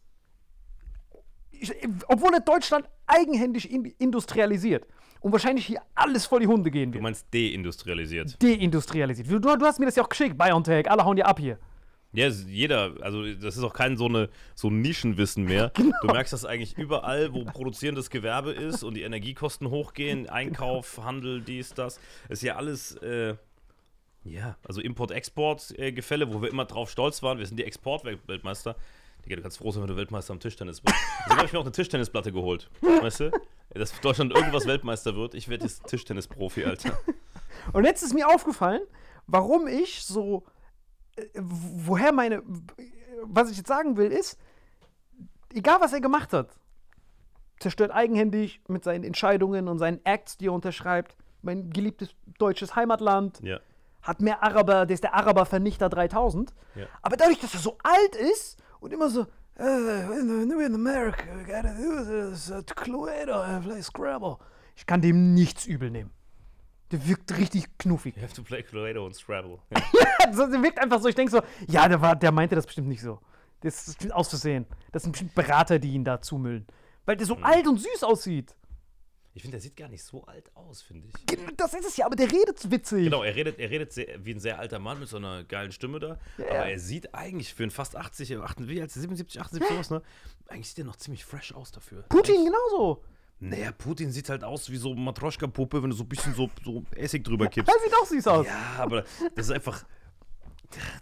ich, 1.52 1.72
obwohl 2.08 2.34
er 2.34 2.40
Deutschland 2.40 2.86
eigenhändig 3.06 3.70
in, 3.70 3.86
industrialisiert 3.98 4.86
und 5.20 5.32
wahrscheinlich 5.32 5.64
hier 5.66 5.80
alles 5.94 6.26
vor 6.26 6.38
die 6.40 6.46
Hunde 6.46 6.70
gehen 6.70 6.90
Du 6.90 6.96
wird, 6.96 7.02
meinst 7.02 7.26
deindustrialisiert. 7.32 8.42
deindustrialisiert. 8.42 9.30
Du, 9.30 9.38
du 9.38 9.64
hast 9.64 9.78
mir 9.78 9.86
das 9.86 9.96
ja 9.96 10.02
auch 10.04 10.08
geschickt, 10.08 10.36
BioNTech, 10.36 10.90
alle 10.90 11.04
hauen 11.04 11.16
dir 11.16 11.26
ab 11.26 11.38
hier. 11.40 11.58
Ja, 12.16 12.28
jeder, 12.28 12.94
also 13.02 13.24
das 13.34 13.58
ist 13.58 13.62
auch 13.62 13.74
kein 13.74 13.98
so, 13.98 14.06
eine, 14.06 14.30
so 14.54 14.68
ein 14.68 14.80
Nischenwissen 14.80 15.44
mehr. 15.44 15.70
Genau. 15.86 15.94
Du 16.00 16.06
merkst 16.08 16.32
das 16.32 16.46
eigentlich 16.46 16.78
überall, 16.78 17.34
wo 17.34 17.44
produzierendes 17.44 18.08
Gewerbe 18.08 18.52
ist 18.52 18.82
und 18.82 18.94
die 18.94 19.02
Energiekosten 19.02 19.68
hochgehen, 19.68 20.26
Einkauf, 20.30 20.98
Handel, 21.04 21.42
dies, 21.42 21.74
das. 21.74 22.00
Ist 22.30 22.42
ja 22.42 22.56
alles, 22.56 22.96
äh, 22.96 23.34
ja, 24.24 24.56
also 24.66 24.80
Import-Export-Gefälle, 24.80 26.32
wo 26.32 26.40
wir 26.40 26.48
immer 26.48 26.64
drauf 26.64 26.90
stolz 26.90 27.22
waren. 27.22 27.38
Wir 27.38 27.46
sind 27.46 27.58
die 27.58 27.64
Exportweltmeister. 27.64 28.76
Digga, 29.24 29.36
du 29.36 29.42
kannst 29.42 29.58
froh 29.58 29.70
sein, 29.70 29.82
wenn 29.82 29.90
du 29.90 29.96
Weltmeister 29.96 30.32
am 30.32 30.40
Tischtennis 30.40 30.80
bist. 30.80 30.96
Deswegen 31.20 31.36
habe 31.36 31.46
ich 31.46 31.52
mir 31.52 31.58
auch 31.58 31.64
eine 31.64 31.72
Tischtennisplatte 31.72 32.32
geholt. 32.32 32.70
Weißt 32.80 33.20
du? 33.20 33.30
Dass 33.74 34.00
Deutschland 34.00 34.32
irgendwas 34.34 34.66
Weltmeister 34.66 35.14
wird. 35.16 35.34
Ich 35.34 35.48
werde 35.48 35.64
jetzt 35.64 35.86
Tischtennis-Profi, 35.86 36.64
Alter. 36.64 36.98
Und 37.74 37.84
jetzt 37.84 38.02
ist 38.02 38.14
mir 38.14 38.28
aufgefallen, 38.28 38.80
warum 39.26 39.66
ich 39.66 40.02
so, 40.02 40.44
äh, 40.46 40.55
woher 41.34 42.12
meine, 42.12 42.42
was 43.24 43.50
ich 43.50 43.56
jetzt 43.58 43.68
sagen 43.68 43.96
will, 43.96 44.10
ist, 44.12 44.38
egal 45.54 45.80
was 45.80 45.92
er 45.92 46.00
gemacht 46.00 46.32
hat, 46.32 46.50
zerstört 47.58 47.90
eigenhändig 47.90 48.60
mit 48.68 48.84
seinen 48.84 49.04
Entscheidungen 49.04 49.68
und 49.68 49.78
seinen 49.78 50.04
Acts, 50.04 50.36
die 50.36 50.46
er 50.48 50.52
unterschreibt, 50.52 51.16
mein 51.42 51.70
geliebtes 51.70 52.10
deutsches 52.38 52.76
Heimatland, 52.76 53.40
Ja. 53.42 53.60
hat 54.02 54.20
mehr 54.20 54.42
Araber, 54.42 54.86
der 54.86 54.94
ist 54.94 55.04
der 55.04 55.14
Araber-Vernichter 55.14 55.88
3000. 55.88 56.54
Ja. 56.74 56.86
Aber 57.02 57.16
dadurch, 57.16 57.40
dass 57.40 57.54
er 57.54 57.60
so 57.60 57.78
alt 57.82 58.14
ist 58.16 58.58
und 58.80 58.92
immer 58.92 59.08
so, 59.08 59.22
"Uh, 59.58 59.62
we're 59.62 60.66
in 60.66 60.74
America, 60.74 61.24
we 61.34 61.44
gotta 61.44 61.72
do 61.74 62.30
this, 62.30 62.50
uh, 62.50 62.62
Cluedo, 62.74 63.42
play 63.62 63.82
Scrabble. 63.82 64.36
Ich 64.76 64.84
kann 64.86 65.00
dem 65.00 65.32
nichts 65.34 65.64
übel 65.66 65.90
nehmen. 65.90 66.10
Der 66.92 67.06
wirkt 67.06 67.36
richtig 67.36 67.66
knuffig. 67.78 68.16
You 68.16 68.22
have 68.22 68.34
to 68.34 68.42
play 68.42 68.62
Cluedo 68.62 69.04
und 69.06 69.14
Scrabble. 69.14 69.58
So, 70.32 70.44
der 70.48 70.60
wirkt 70.60 70.80
einfach 70.80 71.00
so, 71.00 71.08
ich 71.08 71.14
denke 71.14 71.30
so, 71.30 71.40
ja, 71.68 71.88
der, 71.88 72.00
war, 72.00 72.16
der 72.16 72.32
meinte 72.32 72.56
das 72.56 72.66
bestimmt 72.66 72.88
nicht 72.88 73.00
so. 73.00 73.20
Das 73.60 73.86
ist 73.86 74.10
aus 74.12 74.28
Versehen. 74.28 74.66
Das 74.90 75.04
sind 75.04 75.12
bestimmt 75.12 75.34
Berater, 75.36 75.78
die 75.78 75.92
ihn 75.92 76.04
da 76.04 76.20
zumüllen. 76.20 76.66
Weil 77.04 77.16
der 77.16 77.26
so 77.26 77.36
alt 77.36 77.66
und 77.68 77.78
süß 77.78 78.02
aussieht. 78.02 78.56
Ich 79.34 79.42
finde, 79.42 79.56
der 79.56 79.60
sieht 79.60 79.76
gar 79.76 79.88
nicht 79.88 80.02
so 80.02 80.24
alt 80.24 80.50
aus, 80.56 80.82
finde 80.82 81.06
ich. 81.08 81.26
Gen- 81.26 81.52
Das 81.56 81.74
ist 81.74 81.86
es 81.86 81.96
ja, 81.96 82.06
aber 82.06 82.16
der 82.16 82.30
redet 82.32 82.70
witzig. 82.70 83.04
Genau, 83.04 83.22
er 83.22 83.36
redet, 83.36 83.58
er 83.60 83.70
redet 83.70 83.92
sehr, 83.92 84.24
wie 84.24 84.32
ein 84.34 84.40
sehr 84.40 84.58
alter 84.58 84.78
Mann 84.80 84.98
mit 84.98 85.08
so 85.08 85.18
einer 85.18 85.44
geilen 85.44 85.70
Stimme 85.72 86.00
da. 86.00 86.18
Ja. 86.38 86.46
Aber 86.46 86.66
er 86.70 86.78
sieht 86.80 87.14
eigentlich 87.14 87.54
für 87.54 87.62
einen 87.62 87.70
fast 87.70 87.94
80, 87.96 88.38
8, 88.38 88.66
wie 88.66 88.80
alt, 88.80 88.90
77, 88.90 89.40
78, 89.40 89.68
sowas, 89.76 89.90
ne? 89.90 90.02
Eigentlich 90.48 90.68
sieht 90.70 90.78
er 90.78 90.84
noch 90.86 90.96
ziemlich 90.96 91.24
fresh 91.24 91.52
aus 91.54 91.70
dafür. 91.70 92.02
Putin 92.08 92.44
genauso. 92.46 93.04
Naja, 93.38 93.70
Putin 93.72 94.10
sieht 94.12 94.28
halt 94.30 94.42
aus 94.44 94.70
wie 94.70 94.76
so 94.76 94.94
Matroschka-Puppe, 94.94 95.82
wenn 95.82 95.90
du 95.90 95.96
so 95.96 96.04
ein 96.04 96.08
bisschen 96.08 96.34
so, 96.34 96.48
so 96.64 96.82
Essig 96.94 97.22
drüber 97.22 97.48
kippst. 97.48 97.70
Er 97.72 97.80
sieht 97.82 97.94
auch 97.94 98.06
süß 98.06 98.26
aus. 98.28 98.46
Ja, 98.46 98.76
aber 98.82 99.02
das 99.34 99.46
ist 99.46 99.50
einfach. 99.52 99.84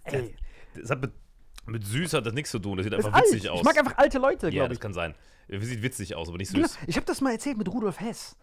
Ey, 0.04 0.34
Das 0.74 0.90
hat 0.90 1.00
mit, 1.00 1.12
mit 1.66 1.86
süß 1.86 2.12
hat 2.14 2.26
das 2.26 2.34
nichts 2.34 2.50
zu 2.50 2.58
tun. 2.58 2.76
Das 2.76 2.84
sieht 2.84 2.92
das 2.92 3.04
einfach 3.04 3.18
alt. 3.20 3.24
witzig 3.32 3.48
aus. 3.48 3.60
Ich 3.60 3.64
mag 3.64 3.78
einfach 3.78 3.96
alte 3.98 4.18
Leute, 4.18 4.46
ja, 4.46 4.50
glaube 4.52 4.68
das 4.70 4.76
ich. 4.76 4.80
kann 4.80 4.92
sein. 4.94 5.14
Er 5.46 5.60
sieht 5.60 5.82
witzig 5.82 6.14
aus, 6.16 6.28
aber 6.28 6.38
nicht 6.38 6.52
Genau. 6.52 6.66
süß. 6.66 6.78
Ich 6.86 6.96
habe 6.96 7.06
das 7.06 7.20
mal 7.20 7.30
erzählt 7.32 7.56
mit 7.58 7.68
Rudolf 7.68 8.00
Hess. 8.00 8.36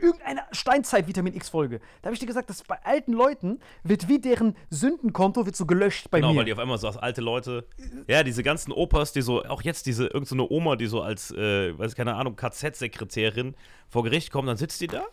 Irgendeine 0.00 0.42
Steinzeit-Vitamin 0.52 1.34
X-Folge. 1.34 1.80
Da 2.02 2.06
habe 2.06 2.14
ich 2.14 2.20
dir 2.20 2.26
gesagt, 2.26 2.48
dass 2.50 2.62
bei 2.62 2.78
alten 2.84 3.12
Leuten 3.12 3.60
wird 3.84 4.08
wie 4.08 4.18
deren 4.20 4.56
Sündenkonto 4.70 5.44
wird 5.46 5.56
so 5.56 5.66
gelöscht 5.66 6.10
bei 6.10 6.18
Genau, 6.20 6.32
mir. 6.32 6.38
weil 6.40 6.44
die 6.46 6.52
auf 6.52 6.58
einmal 6.58 6.78
so 6.78 6.86
als 6.86 6.96
alte 6.96 7.20
Leute, 7.20 7.66
ja, 8.06 8.22
diese 8.22 8.42
ganzen 8.42 8.72
Opas, 8.72 9.12
die 9.12 9.22
so, 9.22 9.44
auch 9.44 9.62
jetzt 9.62 9.86
diese, 9.86 10.04
irgendeine 10.04 10.42
so 10.42 10.50
Oma, 10.50 10.76
die 10.76 10.86
so 10.86 11.02
als, 11.02 11.30
äh, 11.32 11.76
weiß 11.78 11.94
keine 11.94 12.14
Ahnung, 12.14 12.36
KZ-Sekretärin 12.36 13.54
vor 13.88 14.02
Gericht 14.04 14.30
kommt, 14.30 14.48
dann 14.48 14.56
sitzt 14.56 14.80
die 14.80 14.86
da 14.86 15.04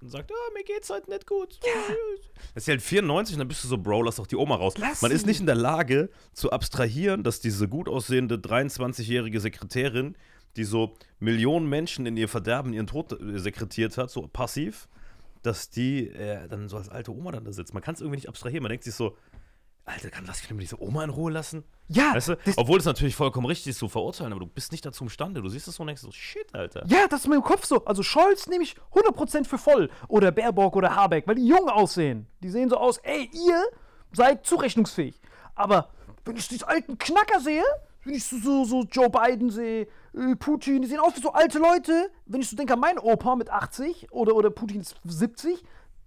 und 0.00 0.10
sagt, 0.10 0.30
ah, 0.30 0.52
mir 0.52 0.64
geht's 0.64 0.90
heute 0.90 1.08
nicht 1.10 1.26
gut. 1.26 1.58
Das 2.54 2.64
ist 2.64 2.68
halt 2.68 2.82
94 2.82 3.34
und 3.36 3.38
dann 3.38 3.48
bist 3.48 3.64
du 3.64 3.68
so, 3.68 3.78
Bro, 3.78 4.02
lass 4.02 4.16
doch 4.16 4.26
die 4.26 4.36
Oma 4.36 4.56
raus. 4.56 4.74
Lass 4.76 5.00
Man 5.02 5.10
ist 5.10 5.26
nicht 5.26 5.40
in 5.40 5.46
der 5.46 5.54
Lage 5.54 6.10
zu 6.34 6.50
abstrahieren, 6.50 7.22
dass 7.22 7.40
diese 7.40 7.68
gut 7.68 7.88
aussehende 7.88 8.36
23-jährige 8.36 9.40
Sekretärin, 9.40 10.14
die 10.56 10.64
so 10.64 10.94
Millionen 11.18 11.68
Menschen 11.68 12.06
in 12.06 12.16
ihr 12.16 12.28
Verderben, 12.28 12.72
ihren 12.72 12.86
Tod 12.86 13.12
äh, 13.12 13.38
sekretiert 13.38 13.96
hat, 13.98 14.10
so 14.10 14.26
passiv, 14.28 14.88
dass 15.42 15.68
die 15.70 16.08
äh, 16.08 16.48
dann 16.48 16.68
so 16.68 16.76
als 16.76 16.88
alte 16.88 17.12
Oma 17.12 17.32
dann 17.32 17.44
da 17.44 17.52
sitzt. 17.52 17.74
Man 17.74 17.82
kann 17.82 17.94
es 17.94 18.00
irgendwie 18.00 18.16
nicht 18.16 18.28
abstrahieren. 18.28 18.62
Man 18.62 18.70
denkt 18.70 18.84
sich 18.84 18.94
so, 18.94 19.16
Alter, 19.86 20.08
kann 20.08 20.24
lass 20.26 20.40
ich 20.42 20.50
mir 20.50 20.58
diese 20.60 20.80
Oma 20.80 21.04
in 21.04 21.10
Ruhe 21.10 21.30
lassen? 21.30 21.62
Ja, 21.88 22.14
Weißt 22.14 22.28
du? 22.28 22.36
das- 22.42 22.56
Obwohl 22.56 22.78
es 22.78 22.86
natürlich 22.86 23.14
vollkommen 23.14 23.44
richtig 23.46 23.68
ist 23.72 23.78
zu 23.78 23.88
verurteilen, 23.88 24.32
aber 24.32 24.40
du 24.40 24.46
bist 24.46 24.72
nicht 24.72 24.86
dazu 24.86 25.04
imstande. 25.04 25.42
Du 25.42 25.48
siehst 25.50 25.68
es 25.68 25.74
so 25.74 25.82
und 25.82 25.88
denkst 25.88 26.00
so, 26.00 26.10
shit, 26.10 26.46
Alter. 26.54 26.84
Ja, 26.86 27.06
das 27.10 27.20
ist 27.20 27.24
in 27.26 27.32
meinem 27.32 27.42
Kopf 27.42 27.66
so. 27.66 27.84
Also 27.84 28.02
Scholz 28.02 28.46
nehme 28.46 28.64
ich 28.64 28.76
100% 28.94 29.44
für 29.46 29.58
voll. 29.58 29.90
Oder 30.08 30.32
Baerbock 30.32 30.74
oder 30.76 30.96
Habeck, 30.96 31.26
weil 31.26 31.34
die 31.34 31.46
jung 31.46 31.68
aussehen. 31.68 32.26
Die 32.42 32.48
sehen 32.48 32.70
so 32.70 32.78
aus, 32.78 32.96
ey, 32.98 33.28
ihr 33.46 33.62
seid 34.12 34.46
zurechnungsfähig. 34.46 35.20
Aber 35.54 35.90
wenn 36.24 36.36
ich 36.36 36.48
diese 36.48 36.66
alten 36.66 36.96
Knacker 36.96 37.40
sehe, 37.40 37.64
wenn 38.04 38.14
ich 38.14 38.24
so, 38.24 38.38
so, 38.38 38.64
so 38.64 38.84
Joe 38.90 39.10
Biden 39.10 39.50
sehe, 39.50 39.86
Putin, 40.38 40.82
die 40.82 40.88
sehen 40.88 41.00
aus 41.00 41.16
wie 41.16 41.20
so 41.20 41.32
alte 41.32 41.58
Leute. 41.58 42.10
Wenn 42.26 42.40
ich 42.40 42.48
so 42.48 42.56
denke 42.56 42.74
an 42.74 42.80
meinen 42.80 42.98
Opa 42.98 43.34
mit 43.36 43.50
80 43.50 44.12
oder, 44.12 44.34
oder 44.34 44.50
Putin 44.50 44.80
ist 44.80 44.96
70, 45.04 45.62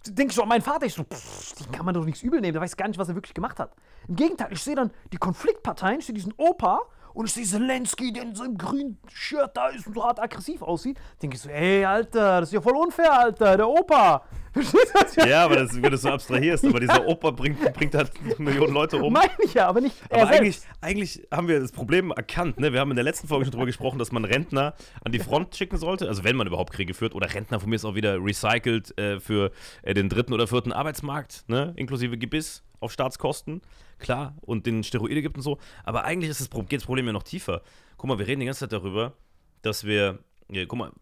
denke 0.06 0.30
ich 0.30 0.36
so 0.36 0.42
an 0.42 0.48
meinen 0.48 0.62
Vater. 0.62 0.86
Ich 0.86 0.94
so, 0.94 1.04
den 1.04 1.72
kann 1.72 1.84
man 1.84 1.94
doch 1.94 2.04
nichts 2.04 2.22
übel 2.22 2.40
nehmen. 2.40 2.54
Der 2.54 2.62
weiß 2.62 2.76
gar 2.76 2.88
nicht, 2.88 2.98
was 2.98 3.08
er 3.08 3.14
wirklich 3.14 3.34
gemacht 3.34 3.58
hat. 3.58 3.74
Im 4.08 4.16
Gegenteil, 4.16 4.52
ich 4.52 4.62
sehe 4.62 4.74
dann 4.74 4.90
die 5.12 5.18
Konfliktparteien, 5.18 5.98
ich 6.00 6.06
sehe 6.06 6.14
diesen 6.14 6.32
Opa 6.36 6.80
und 7.18 7.26
ich 7.26 7.32
sehe 7.32 7.44
Zelensky, 7.44 8.12
der 8.12 8.22
in 8.22 8.34
so 8.36 8.44
einem 8.44 8.56
grünen 8.56 8.96
Shirt 9.12 9.50
da 9.54 9.70
ist 9.70 9.88
und 9.88 9.94
so 9.94 10.04
hart 10.04 10.20
aggressiv 10.20 10.62
aussieht. 10.62 11.00
Denke 11.20 11.34
ich 11.34 11.42
so, 11.42 11.48
ey, 11.48 11.84
Alter, 11.84 12.38
das 12.38 12.50
ist 12.50 12.52
ja 12.52 12.60
voll 12.60 12.76
unfair, 12.76 13.12
Alter, 13.12 13.56
der 13.56 13.68
Opa. 13.68 14.22
Verstehst 14.52 14.94
du 14.94 15.00
das? 15.16 15.28
Ja, 15.28 15.44
aber 15.44 15.56
das, 15.56 15.74
wenn 15.74 15.82
du 15.82 15.94
es 15.94 16.02
so 16.02 16.10
abstrahierst, 16.10 16.64
aber 16.64 16.78
dieser 16.78 17.04
Opa 17.08 17.32
bringt, 17.32 17.60
bringt 17.74 17.96
halt 17.96 18.12
Millionen 18.38 18.72
Leute 18.72 18.98
um. 18.98 19.12
Meine 19.12 19.32
ich 19.42 19.52
ja, 19.52 19.66
aber 19.66 19.80
nicht 19.80 19.96
er 20.08 20.22
Aber 20.22 20.30
eigentlich, 20.30 20.60
eigentlich 20.80 21.26
haben 21.32 21.48
wir 21.48 21.58
das 21.58 21.72
Problem 21.72 22.12
erkannt. 22.12 22.60
Ne? 22.60 22.72
Wir 22.72 22.78
haben 22.78 22.90
in 22.90 22.96
der 22.96 23.04
letzten 23.04 23.26
Folge 23.26 23.46
schon 23.46 23.50
darüber 23.50 23.66
gesprochen, 23.66 23.98
dass 23.98 24.12
man 24.12 24.24
Rentner 24.24 24.74
an 25.04 25.10
die 25.10 25.18
Front 25.18 25.56
schicken 25.56 25.76
sollte. 25.76 26.06
Also 26.06 26.22
wenn 26.22 26.36
man 26.36 26.46
überhaupt 26.46 26.72
Kriege 26.72 26.94
führt. 26.94 27.16
Oder 27.16 27.34
Rentner 27.34 27.58
von 27.58 27.68
mir 27.68 27.76
ist 27.76 27.84
auch 27.84 27.96
wieder 27.96 28.24
recycelt 28.24 28.96
äh, 28.96 29.18
für 29.18 29.50
äh, 29.82 29.92
den 29.92 30.08
dritten 30.08 30.34
oder 30.34 30.46
vierten 30.46 30.72
Arbeitsmarkt. 30.72 31.48
Ne? 31.48 31.72
Inklusive 31.74 32.16
Gebiss 32.16 32.62
auf 32.78 32.92
Staatskosten. 32.92 33.60
Klar. 33.98 34.36
Und 34.40 34.66
den 34.66 34.82
Steroide 34.82 35.22
gibt 35.22 35.36
und 35.36 35.42
so. 35.42 35.58
Aber 35.84 36.04
eigentlich 36.04 36.30
ist 36.30 36.40
das, 36.40 36.50
geht 36.50 36.80
das 36.80 36.86
Problem 36.86 37.06
ja 37.06 37.12
noch 37.12 37.22
tiefer. 37.22 37.62
Guck 37.96 38.08
mal, 38.08 38.18
wir 38.18 38.26
reden 38.26 38.40
die 38.40 38.46
ganze 38.46 38.60
Zeit 38.60 38.72
darüber, 38.72 39.14
dass 39.62 39.84
wir. 39.84 40.18
Ja, 40.50 40.64
guck 40.64 40.78
mal, 40.78 40.92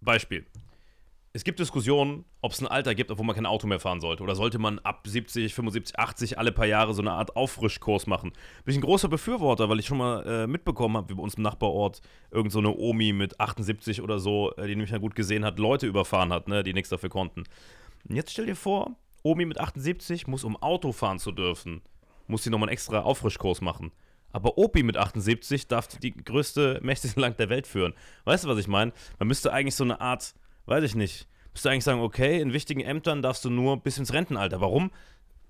Beispiel. 0.00 0.46
Es 1.36 1.42
gibt 1.42 1.58
Diskussionen, 1.58 2.24
ob 2.42 2.52
es 2.52 2.60
ein 2.60 2.68
Alter 2.68 2.94
gibt, 2.94 3.10
wo 3.18 3.22
man 3.24 3.34
kein 3.34 3.44
Auto 3.44 3.66
mehr 3.66 3.80
fahren 3.80 4.00
sollte. 4.00 4.22
Oder 4.22 4.36
sollte 4.36 4.60
man 4.60 4.78
ab 4.78 5.04
70, 5.04 5.52
75, 5.52 5.98
80 5.98 6.38
alle 6.38 6.52
paar 6.52 6.66
Jahre 6.66 6.94
so 6.94 7.02
eine 7.02 7.10
Art 7.10 7.34
Auffrischkurs 7.34 8.06
machen? 8.06 8.30
Bin 8.64 8.72
ich 8.72 8.78
ein 8.78 8.84
großer 8.84 9.08
Befürworter, 9.08 9.68
weil 9.68 9.80
ich 9.80 9.86
schon 9.86 9.98
mal 9.98 10.24
äh, 10.24 10.46
mitbekommen 10.46 10.96
habe, 10.96 11.08
wie 11.08 11.14
bei 11.14 11.22
uns 11.22 11.34
im 11.34 11.42
Nachbarort 11.42 12.02
irgend 12.30 12.52
so 12.52 12.60
eine 12.60 12.76
Omi 12.76 13.12
mit 13.12 13.40
78 13.40 14.00
oder 14.00 14.20
so, 14.20 14.52
äh, 14.52 14.68
die 14.68 14.76
nämlich 14.76 14.90
ja 14.90 14.98
gut 14.98 15.16
gesehen 15.16 15.44
hat, 15.44 15.58
Leute 15.58 15.88
überfahren 15.88 16.32
hat, 16.32 16.46
ne, 16.46 16.62
die 16.62 16.72
nichts 16.72 16.90
dafür 16.90 17.08
konnten. 17.08 17.42
Und 18.08 18.14
jetzt 18.14 18.30
stell 18.30 18.46
dir 18.46 18.54
vor, 18.54 18.92
Omi 19.24 19.44
mit 19.44 19.58
78 19.58 20.28
muss, 20.28 20.44
um 20.44 20.56
Auto 20.56 20.92
fahren 20.92 21.18
zu 21.18 21.32
dürfen, 21.32 21.82
muss 22.26 22.44
sie 22.44 22.50
nochmal 22.50 22.68
einen 22.68 22.74
extra 22.74 23.00
Auffrischkurs 23.00 23.60
machen. 23.60 23.92
Aber 24.32 24.58
Opi 24.58 24.82
mit 24.82 24.96
78 24.96 25.68
darf 25.68 25.86
die 25.86 26.12
größte, 26.12 26.80
mächtigste 26.82 27.20
Land 27.20 27.38
der 27.38 27.50
Welt 27.50 27.66
führen. 27.66 27.94
Weißt 28.24 28.44
du, 28.44 28.48
was 28.48 28.58
ich 28.58 28.66
meine? 28.66 28.92
Man 29.18 29.28
müsste 29.28 29.52
eigentlich 29.52 29.76
so 29.76 29.84
eine 29.84 30.00
Art, 30.00 30.34
weiß 30.66 30.82
ich 30.82 30.94
nicht, 30.96 31.28
müsste 31.52 31.70
eigentlich 31.70 31.84
sagen, 31.84 32.00
okay, 32.00 32.40
in 32.40 32.52
wichtigen 32.52 32.80
Ämtern 32.80 33.22
darfst 33.22 33.44
du 33.44 33.50
nur 33.50 33.76
bis 33.80 33.96
ins 33.96 34.12
Rentenalter. 34.12 34.60
Warum? 34.60 34.90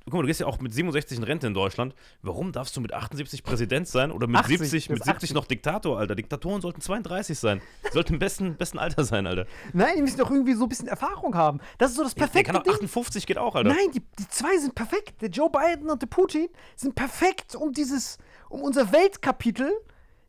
Guck 0.05 0.15
mal, 0.15 0.21
du 0.21 0.27
gehst 0.27 0.41
ja 0.41 0.47
auch 0.47 0.61
mit 0.61 0.75
67 0.75 1.17
in 1.17 1.25
Rente 1.25 1.47
in 1.47 1.55
Deutschland. 1.55 1.95
Warum 2.21 2.53
darfst 2.53 2.77
du 2.77 2.83
mit 2.83 2.93
78 2.93 3.43
Präsident 3.43 3.89
sein 3.89 4.13
oder 4.13 4.27
mit 4.27 4.37
80, 4.37 4.59
70, 4.59 4.91
mit 4.91 4.99
bis 4.99 5.07
70 5.07 5.33
noch 5.33 5.47
Diktator, 5.47 5.99
Alter? 5.99 6.15
Diktatoren 6.15 6.61
sollten 6.61 6.83
32 6.83 7.39
sein. 7.39 7.63
Sollten 7.91 8.15
im 8.15 8.19
besten, 8.19 8.55
besten 8.57 8.79
Alter 8.79 9.05
sein, 9.05 9.27
Alter. 9.27 9.47
Nein, 9.73 9.95
die 9.97 10.03
müssen 10.03 10.19
doch 10.19 10.31
irgendwie 10.31 10.53
so 10.53 10.65
ein 10.65 10.69
bisschen 10.69 10.89
Erfahrung 10.89 11.35
haben. 11.35 11.61
Das 11.79 11.93
ist 11.93 11.97
so 11.97 12.03
das 12.03 12.15
perfekte 12.15 12.53
kann 12.53 12.61
auch 12.61 12.65
Ding. 12.65 12.75
58 12.75 13.27
geht 13.27 13.39
auch, 13.39 13.55
Alter. 13.55 13.71
Nein, 13.71 13.93
die, 13.95 14.03
die 14.19 14.29
zwei 14.29 14.59
sind 14.59 14.75
perfekt. 14.75 15.23
Der 15.23 15.31
Joe 15.31 15.49
Biden 15.49 15.89
und 15.89 16.03
der 16.03 16.07
Putin 16.07 16.49
sind 16.77 16.95
perfekt, 16.95 17.55
um 17.55 17.73
dieses, 17.73 18.19
um 18.51 18.61
unser 18.61 18.93
Weltkapitel 18.93 19.73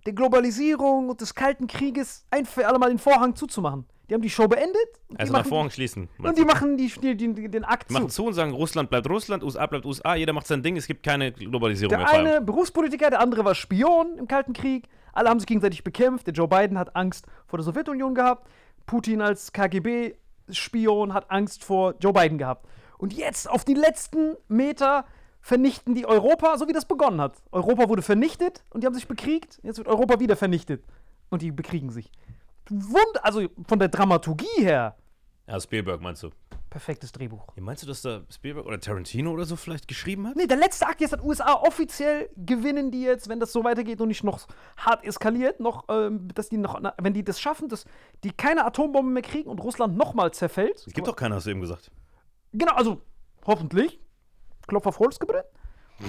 der 0.05 0.13
Globalisierung 0.13 1.09
und 1.09 1.19
des 1.19 1.35
Kalten 1.35 1.67
Krieges 1.67 2.25
ein 2.31 2.45
für 2.45 2.65
alle 2.65 2.79
Mal 2.79 2.89
den 2.89 2.99
Vorhang 2.99 3.35
zuzumachen. 3.35 3.85
Die 4.09 4.13
haben 4.13 4.21
die 4.21 4.29
Show 4.29 4.47
beendet. 4.47 4.75
Also 5.17 5.33
nach 5.33 5.45
Vorhang 5.45 5.69
schließen. 5.71 6.09
Und 6.19 6.37
die 6.37 6.45
machen 6.45 6.77
die, 6.77 6.87
die, 7.01 7.15
die, 7.15 7.49
den 7.49 7.63
Akt 7.63 7.89
Die 7.89 7.93
machen 7.93 8.09
zu. 8.09 8.23
zu 8.23 8.27
und 8.27 8.33
sagen, 8.33 8.51
Russland 8.53 8.89
bleibt 8.89 9.09
Russland, 9.09 9.43
USA 9.43 9.65
bleibt 9.65 9.85
USA, 9.85 10.15
jeder 10.15 10.33
macht 10.33 10.47
sein 10.47 10.61
Ding, 10.61 10.77
es 10.77 10.85
gibt 10.87 11.03
keine 11.03 11.31
Globalisierung 11.31 11.89
Der 11.89 11.99
mehr. 11.99 12.09
eine 12.09 12.23
Feierabend. 12.23 12.45
Berufspolitiker, 12.45 13.09
der 13.09 13.19
andere 13.19 13.43
war 13.45 13.55
Spion 13.55 14.17
im 14.17 14.27
Kalten 14.27 14.53
Krieg. 14.53 14.87
Alle 15.13 15.29
haben 15.29 15.39
sich 15.39 15.47
gegenseitig 15.47 15.83
bekämpft. 15.83 16.27
Der 16.27 16.33
Joe 16.33 16.47
Biden 16.47 16.77
hat 16.77 16.95
Angst 16.95 17.25
vor 17.47 17.57
der 17.57 17.63
Sowjetunion 17.63 18.13
gehabt. 18.13 18.47
Putin 18.85 19.21
als 19.21 19.51
KGB-Spion 19.53 21.13
hat 21.13 21.31
Angst 21.31 21.63
vor 21.63 21.95
Joe 21.99 22.13
Biden 22.13 22.37
gehabt. 22.37 22.67
Und 22.97 23.13
jetzt 23.13 23.49
auf 23.49 23.65
die 23.65 23.73
letzten 23.73 24.35
Meter 24.47 25.05
vernichten 25.41 25.93
die 25.95 26.05
Europa, 26.05 26.57
so 26.57 26.67
wie 26.67 26.73
das 26.73 26.85
begonnen 26.85 27.21
hat. 27.21 27.35
Europa 27.51 27.87
wurde 27.89 28.01
vernichtet 28.01 28.63
und 28.71 28.81
die 28.81 28.87
haben 28.87 28.93
sich 28.95 29.07
bekriegt. 29.07 29.59
Jetzt 29.63 29.77
wird 29.77 29.87
Europa 29.87 30.19
wieder 30.19 30.35
vernichtet. 30.35 30.83
Und 31.29 31.41
die 31.41 31.51
bekriegen 31.51 31.89
sich. 31.89 32.11
Wund 32.69 33.23
also 33.23 33.47
von 33.67 33.79
der 33.79 33.89
Dramaturgie 33.89 34.45
her, 34.63 34.95
Ja, 35.47 35.59
Spielberg 35.59 36.01
meinst 36.01 36.23
du? 36.23 36.29
perfektes 36.69 37.13
Drehbuch. 37.13 37.47
Ja, 37.55 37.63
meinst 37.63 37.83
du, 37.83 37.87
dass 37.87 38.01
da 38.01 38.23
Spielberg 38.29 38.65
oder 38.65 38.77
Tarantino 38.79 39.31
oder 39.31 39.45
so 39.45 39.55
vielleicht 39.55 39.87
geschrieben 39.87 40.27
hat? 40.27 40.35
Nee, 40.35 40.45
der 40.45 40.57
letzte 40.57 40.85
Akt 40.87 40.99
jetzt 40.99 41.13
hat 41.13 41.23
USA 41.23 41.53
offiziell 41.53 42.29
gewinnen 42.35 42.91
die 42.91 43.01
jetzt, 43.03 43.29
wenn 43.29 43.39
das 43.39 43.53
so 43.53 43.63
weitergeht 43.63 44.01
und 44.01 44.09
nicht 44.09 44.25
noch 44.25 44.45
hart 44.75 45.05
eskaliert, 45.05 45.61
noch, 45.61 45.85
ähm, 45.87 46.27
dass 46.33 46.49
die 46.49 46.57
noch, 46.57 46.77
na, 46.81 46.93
wenn 47.01 47.13
die 47.13 47.23
das 47.23 47.39
schaffen, 47.39 47.69
dass 47.69 47.85
die 48.25 48.31
keine 48.31 48.65
Atombomben 48.65 49.13
mehr 49.13 49.21
kriegen 49.23 49.49
und 49.49 49.59
Russland 49.61 49.95
nochmal 49.95 50.31
zerfällt. 50.33 50.83
Es 50.85 50.91
gibt 50.93 51.07
doch 51.07 51.15
keiner, 51.15 51.35
hast 51.35 51.45
du 51.45 51.51
eben 51.51 51.61
gesagt. 51.61 51.91
Genau, 52.51 52.73
also 52.73 53.01
hoffentlich. 53.45 53.97
Klopf 54.67 54.85
auf 54.87 54.99
Holz 54.99 55.17
gebrannt. 55.17 55.45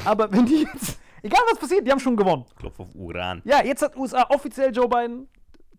Aber 0.04 0.32
wenn 0.32 0.46
die 0.46 0.62
jetzt, 0.64 0.98
egal 1.22 1.42
was 1.48 1.60
passiert, 1.60 1.86
die 1.86 1.92
haben 1.92 2.00
schon 2.00 2.16
gewonnen. 2.16 2.44
Klopf 2.58 2.80
auf 2.80 2.88
Uran. 2.94 3.40
Ja, 3.44 3.62
jetzt 3.64 3.82
hat 3.82 3.94
USA 3.96 4.24
offiziell 4.30 4.74
Joe 4.74 4.88
Biden, 4.88 5.28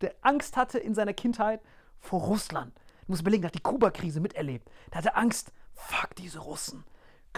der 0.02 0.16
Angst 0.22 0.58
hatte 0.58 0.78
in 0.80 0.94
seiner 0.94 1.14
Kindheit 1.14 1.62
vor 2.00 2.22
Russland. 2.22 2.76
Du 2.76 3.14
musst 3.14 3.22
überlegen, 3.22 3.42
der 3.42 3.50
hat 3.50 3.56
die 3.56 3.62
Kuba-Krise 3.62 4.20
miterlebt. 4.20 4.70
Da 4.92 5.00
hatte 5.00 5.16
Angst, 5.16 5.52
fuck, 5.74 6.16
diese 6.16 6.40
Russen 6.40 6.84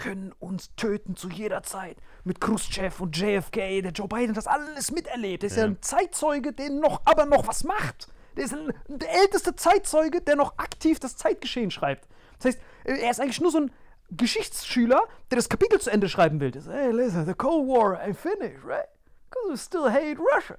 können 0.00 0.32
uns 0.38 0.74
töten 0.76 1.14
zu 1.14 1.28
jeder 1.28 1.62
Zeit. 1.62 1.98
Mit 2.24 2.40
Khrushchev 2.40 3.02
und 3.02 3.16
JFK, 3.16 3.82
der 3.82 3.92
Joe 3.92 4.08
Biden 4.08 4.30
hat 4.30 4.36
das 4.38 4.46
alles 4.46 4.90
miterlebt. 4.90 5.42
Der 5.42 5.50
ist 5.50 5.56
ja, 5.56 5.64
ein 5.64 5.82
Zeitzeuge, 5.82 6.52
der 6.52 6.70
noch, 6.70 7.02
aber 7.04 7.26
noch 7.26 7.46
was 7.46 7.64
macht. 7.64 8.08
Der 8.36 8.44
ist 8.44 8.54
ein, 8.54 8.72
der 8.88 9.12
älteste 9.20 9.54
Zeitzeuge, 9.56 10.22
der 10.22 10.36
noch 10.36 10.56
aktiv 10.56 11.00
das 11.00 11.16
Zeitgeschehen 11.16 11.70
schreibt. 11.70 12.08
Das 12.38 12.46
heißt, 12.46 12.60
er 12.84 13.10
ist 13.10 13.20
eigentlich 13.20 13.40
nur 13.40 13.50
so 13.50 13.58
ein 13.58 13.70
Geschichtsschüler, 14.10 15.02
der 15.30 15.36
das 15.36 15.48
Kapitel 15.48 15.80
zu 15.80 15.90
Ende 15.90 16.08
schreiben 16.08 16.40
will. 16.40 16.50
Das, 16.50 16.66
hey, 16.66 16.92
listen, 16.92 17.26
the 17.26 17.34
Cold 17.34 17.68
War 17.68 18.00
ain't 18.00 18.14
finished, 18.14 18.64
right? 18.64 18.88
Because 19.28 19.50
we 19.50 19.58
still 19.58 19.90
hate 19.90 20.18
Russia. 20.18 20.56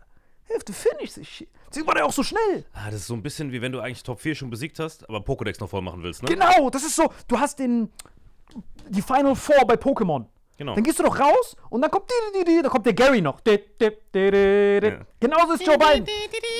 To 0.65 0.73
finish 0.73 1.13
this 1.13 1.27
shit. 1.27 1.49
Deswegen 1.69 1.87
war 1.87 1.95
der 1.95 2.05
auch 2.05 2.11
so 2.11 2.23
schnell. 2.23 2.65
Ah, 2.73 2.85
das 2.85 3.01
ist 3.01 3.07
so 3.07 3.13
ein 3.13 3.23
bisschen 3.23 3.51
wie 3.51 3.61
wenn 3.61 3.71
du 3.71 3.79
eigentlich 3.79 4.03
Top 4.03 4.19
4 4.19 4.35
schon 4.35 4.49
besiegt 4.49 4.79
hast, 4.79 5.07
aber 5.09 5.19
Pokédex 5.19 5.59
noch 5.59 5.69
voll 5.69 5.81
machen 5.81 6.03
willst, 6.03 6.21
ne? 6.21 6.29
Genau, 6.29 6.69
das 6.69 6.83
ist 6.83 6.95
so, 6.95 7.11
du 7.27 7.39
hast 7.39 7.57
den, 7.59 7.89
die 8.89 9.01
Final 9.01 9.35
Four 9.35 9.65
bei 9.65 9.75
Pokémon. 9.75 10.25
Genau. 10.57 10.75
Dann 10.75 10.83
gehst 10.83 10.99
du 10.99 11.03
doch 11.03 11.19
raus 11.19 11.55
und 11.69 11.81
dann 11.81 11.89
kommt, 11.89 12.11
die, 12.11 12.39
die, 12.39 12.45
die, 12.45 12.61
dann 12.61 12.69
kommt 12.69 12.85
der 12.85 12.93
Gary 12.93 13.21
noch. 13.21 13.39
Ja. 13.47 13.55
Genauso 15.19 15.53
ist 15.53 15.65
Joe 15.65 15.77
Biden. 15.77 16.05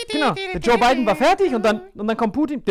Genau, 0.09 0.31
der 0.31 0.59
Joe 0.59 0.77
Biden 0.79 1.05
war 1.05 1.15
fertig 1.15 1.53
und 1.53 1.63
dann, 1.63 1.81
und 1.93 2.07
dann 2.07 2.17
kommt 2.17 2.33
Putin. 2.33 2.63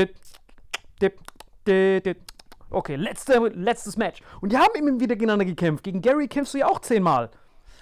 Okay, 2.70 2.96
letzte, 2.96 3.38
letztes 3.54 3.96
Match. 3.96 4.20
Und 4.40 4.50
die 4.50 4.59
haben 4.59 4.74
immer 4.74 4.98
wieder 4.98 5.14
gegeneinander 5.14 5.44
gekämpft. 5.44 5.85
Gegen 5.85 6.00
Gary 6.00 6.26
kämpfst 6.26 6.54
du 6.54 6.59
ja 6.59 6.66
auch 6.66 6.80
zehnmal. 6.80 7.30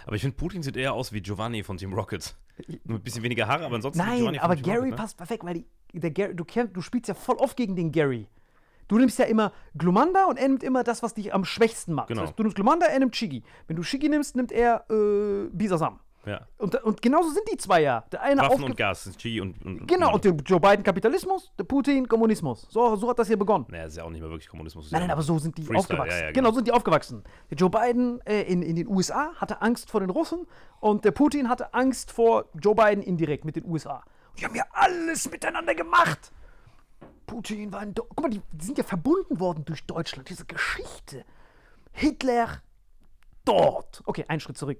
Aber 0.04 0.16
ich 0.16 0.22
finde, 0.22 0.36
Putin 0.36 0.62
sieht 0.62 0.76
eher 0.76 0.92
aus 0.92 1.12
wie 1.12 1.20
Giovanni 1.20 1.62
von 1.62 1.76
Team 1.76 1.92
Rocket. 1.92 2.34
Nur 2.84 2.98
ein 2.98 3.02
bisschen 3.02 3.22
weniger 3.22 3.46
Haare, 3.46 3.64
aber 3.64 3.76
ansonsten 3.76 3.98
Nein, 3.98 4.38
aber 4.38 4.56
Gary 4.56 4.78
Rocket, 4.78 4.90
ne? 4.90 4.96
passt 4.96 5.16
perfekt, 5.16 5.44
weil 5.44 5.54
die, 5.54 5.66
der 6.00 6.10
Gary, 6.10 6.34
du, 6.34 6.44
du 6.44 6.80
spielst 6.80 7.08
ja 7.08 7.14
voll 7.14 7.36
oft 7.36 7.56
gegen 7.56 7.76
den 7.76 7.92
Gary. 7.92 8.28
Du 8.88 8.96
nimmst 8.96 9.18
ja 9.18 9.26
immer 9.26 9.52
Glumanda 9.76 10.24
und 10.24 10.38
er 10.38 10.48
nimmt 10.48 10.62
immer 10.62 10.82
das, 10.82 11.02
was 11.02 11.14
dich 11.14 11.34
am 11.34 11.44
schwächsten 11.44 11.92
macht. 11.92 12.08
Genau. 12.08 12.22
Das 12.22 12.30
heißt, 12.30 12.38
du 12.38 12.42
nimmst 12.42 12.56
Glumanda, 12.56 12.86
er 12.86 12.98
nimmt 12.98 13.14
Shigi. 13.14 13.42
Wenn 13.66 13.76
du 13.76 13.82
Shigi 13.82 14.08
nimmst, 14.08 14.34
nimmt 14.34 14.50
er 14.50 14.86
äh, 14.90 15.48
Bisasam. 15.52 16.00
Ja. 16.26 16.46
Und, 16.58 16.74
und 16.82 17.00
genauso 17.00 17.30
sind 17.30 17.48
die 17.50 17.56
zwei 17.56 17.82
ja. 17.82 18.04
Der 18.12 18.22
eine 18.22 18.42
Waffen 18.42 18.64
und 18.64 18.76
Gas, 18.76 19.10
Chi 19.16 19.40
und, 19.40 19.64
und 19.64 19.86
Genau, 19.86 20.14
und 20.14 20.24
der 20.24 20.32
Joe 20.32 20.60
Biden 20.60 20.82
Kapitalismus, 20.82 21.52
der 21.58 21.64
Putin 21.64 22.06
Kommunismus. 22.06 22.66
So, 22.70 22.96
so 22.96 23.08
hat 23.08 23.18
das 23.18 23.28
hier 23.28 23.38
begonnen. 23.38 23.66
Naja, 23.68 23.84
ist 23.84 23.96
ja 23.96 24.04
auch 24.04 24.10
nicht 24.10 24.20
mehr 24.20 24.30
wirklich 24.30 24.48
Kommunismus. 24.48 24.90
Nein, 24.90 25.02
nein, 25.02 25.10
aber 25.10 25.22
so 25.22 25.38
sind 25.38 25.56
die 25.56 25.62
Freestyle, 25.62 25.78
aufgewachsen. 25.78 26.10
ja, 26.10 26.26
ja, 26.26 26.32
genau. 26.32 26.34
genau. 26.34 26.50
so 26.50 26.54
sind 26.56 26.68
die 26.68 26.72
aufgewachsen. 26.72 27.24
Der 27.50 27.56
Joe 27.56 27.70
Biden 27.70 28.20
äh, 28.26 28.42
in, 28.42 28.62
in 28.62 28.76
den 28.76 28.88
USA 28.88 29.32
hatte 29.36 29.62
Angst 29.62 29.90
vor 29.90 30.00
den 30.00 30.10
Russen 30.10 30.46
und 30.80 31.04
der 31.04 31.12
Putin 31.12 31.48
hatte 31.48 31.72
Angst 31.72 32.10
vor 32.12 32.46
Joe 32.60 32.74
Biden 32.74 33.02
indirekt 33.02 33.44
mit 33.44 33.56
den 33.56 33.64
USA. 33.64 34.02
Und 34.30 34.40
die 34.40 34.44
haben 34.44 34.54
ja 34.54 34.64
alles 34.72 35.30
miteinander 35.30 35.74
gemacht. 35.74 36.32
Putin 37.26 37.72
war 37.72 37.80
ein. 37.80 37.94
Do 37.94 38.04
Guck 38.08 38.22
mal, 38.22 38.30
die, 38.30 38.42
die 38.52 38.64
sind 38.64 38.78
ja 38.78 38.84
verbunden 38.84 39.38
worden 39.38 39.64
durch 39.64 39.84
Deutschland. 39.84 40.28
Diese 40.28 40.44
Geschichte. 40.46 41.24
Hitler 41.92 42.62
dort. 43.44 44.02
Okay, 44.04 44.24
einen 44.28 44.40
Schritt 44.40 44.58
zurück. 44.58 44.78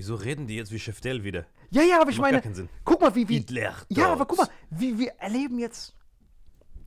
Wieso 0.00 0.14
reden 0.14 0.46
die 0.46 0.56
jetzt 0.56 0.72
wie 0.72 0.78
Cheftel 0.78 1.24
wieder? 1.24 1.44
Ja, 1.68 1.82
ja, 1.82 2.00
aber 2.00 2.08
ich 2.10 2.18
meine, 2.18 2.40
guck 2.86 3.02
mal, 3.02 3.14
wie, 3.14 3.26
Hitler 3.26 3.74
Ja, 3.90 4.10
aber 4.10 4.24
guck 4.24 4.38
mal, 4.38 4.48
wie 4.70 4.98
wir 4.98 5.10
erleben 5.18 5.58
jetzt 5.58 5.94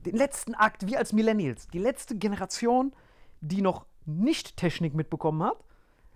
den 0.04 0.16
letzten 0.16 0.56
Akt, 0.56 0.88
wir 0.88 0.98
als 0.98 1.12
Millennials, 1.12 1.68
die 1.68 1.78
letzte 1.78 2.16
Generation, 2.18 2.92
die 3.40 3.62
noch 3.62 3.86
nicht 4.04 4.56
Technik 4.56 4.94
mitbekommen 4.94 5.44
hat. 5.44 5.58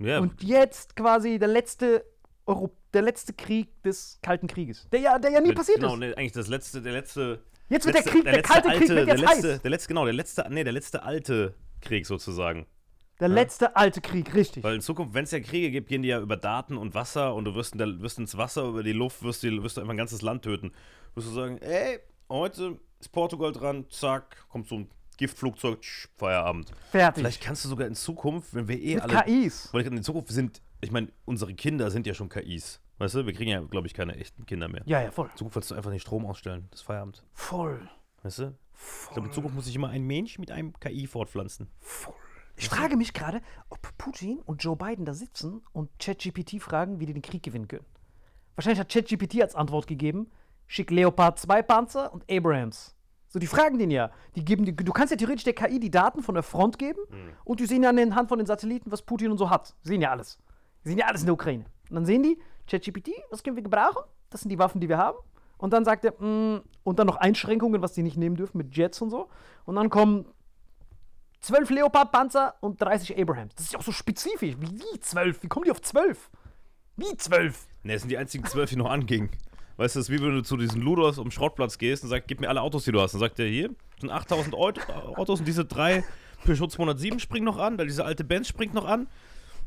Ja, 0.01 0.19
Und 0.19 0.43
jetzt 0.43 0.97
quasi 0.97 1.39
der 1.39 1.47
letzte, 1.47 2.05
Euro 2.47 2.75
der 2.93 3.03
letzte 3.03 3.33
Krieg 3.33 3.81
des 3.85 4.19
Kalten 4.21 4.49
Krieges. 4.49 4.89
Der 4.91 4.99
ja, 4.99 5.21
der 5.21 5.31
ja 5.31 5.41
nie 5.41 5.53
passiert 5.53 5.79
genau, 5.79 5.95
ist. 5.95 6.01
nee, 6.01 6.13
eigentlich 6.15 6.33
das 6.33 6.49
letzte, 6.49 6.83
der 6.83 6.95
letzte. 6.95 7.45
Jetzt 7.69 7.87
wird 7.87 7.95
der 7.95 8.03
letzte- 8.03 8.11
Krieg- 8.13 8.25
der 8.25 8.33
letzte 8.33 8.53
Kalte 8.55 8.69
Krieg 8.71 8.81
alte, 8.81 8.95
wird 8.97 9.07
der 9.09 9.17
jetzt 9.19 9.21
letzte, 9.31 9.53
heiß. 9.53 9.63
Der 9.63 9.71
letzte, 9.71 9.89
genau, 9.89 10.05
der 10.05 10.15
letzte, 10.15 10.47
nee, 10.51 10.65
der 10.65 10.73
letzte 10.73 11.03
alte 11.05 11.55
Krieg 11.81 12.07
sozusagen. 12.07 12.67
Der 13.21 13.29
letzte 13.29 13.75
alte 13.75 14.01
Krieg, 14.01 14.33
richtig. 14.35 14.63
Weil 14.63 14.77
in 14.77 14.81
Zukunft, 14.81 15.13
wenn 15.13 15.25
es 15.25 15.33
ja 15.33 15.41
Kriege 15.41 15.71
gibt, 15.71 15.89
gehen 15.89 16.03
die 16.03 16.09
ja 16.09 16.21
über 16.21 16.37
Daten 16.37 16.77
und 16.77 16.95
Wasser 16.95 17.35
und 17.35 17.45
du 17.45 17.55
wirst, 17.55 17.73
in 17.73 17.79
der, 17.79 18.01
wirst 18.01 18.19
ins 18.19 18.37
Wasser, 18.37 18.65
über 18.65 18.83
die 18.83 18.93
Luft, 18.93 19.23
wirst, 19.23 19.43
die, 19.43 19.63
wirst 19.63 19.77
du 19.77 19.81
einfach 19.81 19.95
ein 19.95 19.97
ganzes 19.97 20.23
Land 20.23 20.43
töten. 20.43 20.73
Wirst 21.15 21.29
du 21.29 21.33
sagen, 21.33 21.59
ey, 21.59 21.99
heute 22.29 22.79
ist 23.01 23.11
Portugal 23.11 23.53
dran, 23.53 23.87
zack, 23.91 24.49
kommt 24.49 24.69
so 24.69 24.77
ein 24.77 24.91
Giftflugzeug, 25.17 25.81
tsch, 25.81 26.09
Feierabend. 26.17 26.73
Fertig. 26.91 27.23
Vielleicht 27.23 27.43
kannst 27.43 27.65
du 27.65 27.69
sogar 27.69 27.89
in 27.89 27.95
Zukunft, 27.97 28.55
wenn 28.55 28.69
wir 28.69 28.81
eh 28.81 28.95
Mit 28.95 29.05
alle. 29.05 29.23
KIs. 29.25 29.69
Weil 29.73 29.85
in 29.85 30.03
Zukunft 30.05 30.29
sind, 30.29 30.63
ich 30.81 30.93
meine, 30.93 31.09
unsere 31.25 31.55
Kinder 31.55 31.91
sind 31.91 32.07
ja 32.07 32.15
schon 32.15 32.29
KIs. 32.29 32.81
Weißt 32.99 33.17
du, 33.17 33.27
wir 33.27 33.33
kriegen 33.33 33.51
ja, 33.51 33.61
glaube 33.61 33.89
ich, 33.89 33.95
keine 33.95 34.17
echten 34.17 34.47
Kinder 34.47 34.69
mehr. 34.69 34.83
Ja, 34.87 35.03
ja, 35.03 35.11
voll. 35.11 35.29
In 35.33 35.37
Zukunft 35.37 35.57
willst 35.57 35.71
du 35.73 35.75
einfach 35.75 35.91
den 35.91 36.01
Strom 36.01 36.25
ausstellen, 36.25 36.69
das 36.71 36.81
ist 36.81 36.87
Feierabend. 36.87 37.25
Voll. 37.33 37.89
Weißt 38.23 38.39
du? 38.41 38.55
Ich 39.05 39.13
glaube, 39.13 39.29
in 39.29 39.33
Zukunft 39.33 39.57
muss 39.57 39.65
sich 39.65 39.75
immer 39.75 39.89
ein 39.89 40.05
Mensch 40.05 40.39
mit 40.39 40.53
einem 40.53 40.73
KI 40.79 41.09
fortpflanzen. 41.09 41.69
Ich 42.59 42.68
frage 42.68 42.97
mich 42.97 43.12
gerade, 43.12 43.40
ob 43.68 43.97
Putin 43.99 44.40
und 44.40 44.64
Joe 44.64 44.75
Biden 44.75 45.05
da 45.05 45.14
sitzen 45.14 45.62
und 45.73 45.90
ChatGPT 46.01 46.61
fragen, 46.61 46.99
wie 46.99 47.07
die 47.07 47.12
den 47.12 47.23
Krieg 47.23 47.44
gewinnen 47.44 47.68
können. 47.68 47.85
Wahrscheinlich 48.57 48.81
hat 48.81 48.88
ChatGPT 48.88 49.40
als 49.40 49.55
Antwort 49.55 49.87
gegeben, 49.87 50.29
schick 50.66 50.90
Leopard 50.90 51.38
2 51.38 51.62
Panzer 51.62 52.12
und 52.12 52.29
Abrams. 52.29 52.97
So, 53.29 53.38
die 53.38 53.47
fragen 53.47 53.79
den 53.79 53.92
ja. 53.92 54.11
Die 54.35 54.44
geben 54.44 54.64
die, 54.64 54.75
du 54.75 54.92
kannst 54.92 55.12
ja 55.12 55.16
theoretisch 55.16 55.44
der 55.44 55.53
KI 55.53 55.79
die 55.79 55.90
Daten 55.90 56.21
von 56.21 56.35
der 56.35 56.42
Front 56.42 56.81
geben 56.81 56.99
und 57.44 57.61
die 57.61 57.66
sehen 57.66 57.85
ja 57.85 57.90
anhand 57.90 58.29
von 58.29 58.38
den 58.38 58.47
Satelliten, 58.47 58.90
was 58.90 59.03
Putin 59.03 59.31
und 59.31 59.38
so 59.38 59.51
hat. 59.51 59.77
Sehen 59.83 60.03
ja 60.03 60.11
alles. 60.11 60.37
Die 60.85 60.88
sehen 60.88 60.99
ja 60.99 61.07
alles 61.07 61.21
in 61.21 61.27
der 61.27 61.35
Ukraine. 61.35 61.64
Und 61.90 61.94
dann 61.94 62.07
sehen 62.07 62.25
die, 62.25 62.40
ChatGPT, 62.66 63.11
was 63.31 63.44
können 63.44 63.55
wir 63.55 63.62
gebrauchen? 63.62 64.03
Das 64.31 64.40
sind 64.40 64.51
die 64.51 64.59
Waffen, 64.59 64.81
die 64.81 64.88
wir 64.88 64.99
haben. 64.99 65.18
Und 65.59 65.73
dann 65.73 65.85
sagt 65.85 66.05
er, 66.05 66.12
mm, 66.21 66.62
und 66.83 66.99
dann 66.99 67.07
noch 67.07 67.16
Einschränkungen, 67.16 67.83
was 67.83 67.92
die 67.92 68.03
nicht 68.03 68.16
nehmen 68.16 68.35
dürfen 68.35 68.59
mit 68.59 68.77
Jets 68.77 69.01
und 69.01 69.11
so. 69.11 69.29
Und 69.64 69.77
dann 69.77 69.90
kommen 69.90 70.27
12 71.40 71.70
Leopard-Panzer 71.70 72.55
und 72.61 72.81
30 72.81 73.18
Abrahams. 73.18 73.55
Das 73.55 73.66
ist 73.66 73.72
ja 73.72 73.79
auch 73.79 73.85
so 73.85 73.92
spezifisch. 73.92 74.57
Wie, 74.59 74.70
wie 74.70 75.01
12? 75.01 75.42
Wie 75.42 75.48
kommen 75.48 75.64
die 75.64 75.70
auf 75.70 75.81
12? 75.81 76.31
Wie 76.96 77.16
12? 77.16 77.66
Ne, 77.85 77.92
das 77.92 78.03
sind 78.03 78.09
die 78.11 78.18
einzigen 78.18 78.44
zwölf, 78.44 78.70
die 78.70 78.77
noch 78.77 78.90
angingen. 78.90 79.31
Weißt 79.77 79.94
du, 79.94 80.01
das 80.01 80.09
ist 80.09 80.14
wie 80.14 80.20
wenn 80.20 80.33
du 80.35 80.42
zu 80.42 80.57
diesen 80.57 80.81
Ludos 80.83 81.18
um 81.18 81.31
Schrottplatz 81.31 81.79
gehst 81.79 82.03
und 82.03 82.09
sagst, 82.11 82.27
gib 82.27 82.40
mir 82.40 82.48
alle 82.48 82.61
Autos, 82.62 82.85
die 82.85 82.90
du 82.92 83.01
hast. 83.01 83.12
Dann 83.12 83.20
sagt 83.20 83.38
der 83.38 83.46
hier, 83.46 83.70
sind 84.01 84.11
8000 84.11 84.55
Eut- 84.57 84.81
Autos 84.90 85.38
und 85.38 85.46
diese 85.46 85.64
drei 85.64 86.03
Peugeot 86.44 86.66
207 86.66 87.20
springen 87.20 87.44
noch 87.44 87.59
an, 87.59 87.79
weil 87.79 87.87
diese 87.87 88.05
alte 88.05 88.24
Benz 88.24 88.48
springt 88.48 88.74
noch 88.74 88.85
an. 88.87 89.07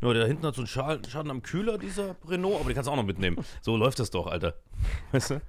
Ja, 0.02 0.12
der 0.12 0.24
da 0.24 0.28
hinten 0.28 0.46
hat 0.48 0.56
so 0.56 0.62
einen 0.62 0.68
Schaden, 0.68 1.06
Schaden 1.10 1.32
am 1.32 1.42
Kühler, 1.44 1.78
dieser 1.78 2.16
Renault, 2.28 2.56
aber 2.60 2.66
den 2.70 2.74
kannst 2.76 2.88
du 2.88 2.92
auch 2.92 2.96
noch 2.98 3.06
mitnehmen. 3.06 3.38
So 3.62 3.78
läuft 3.78 4.00
das 4.00 4.10
doch, 4.10 4.28
Alter. 4.28 4.56
Weißt 5.14 5.30
du? 5.32 5.42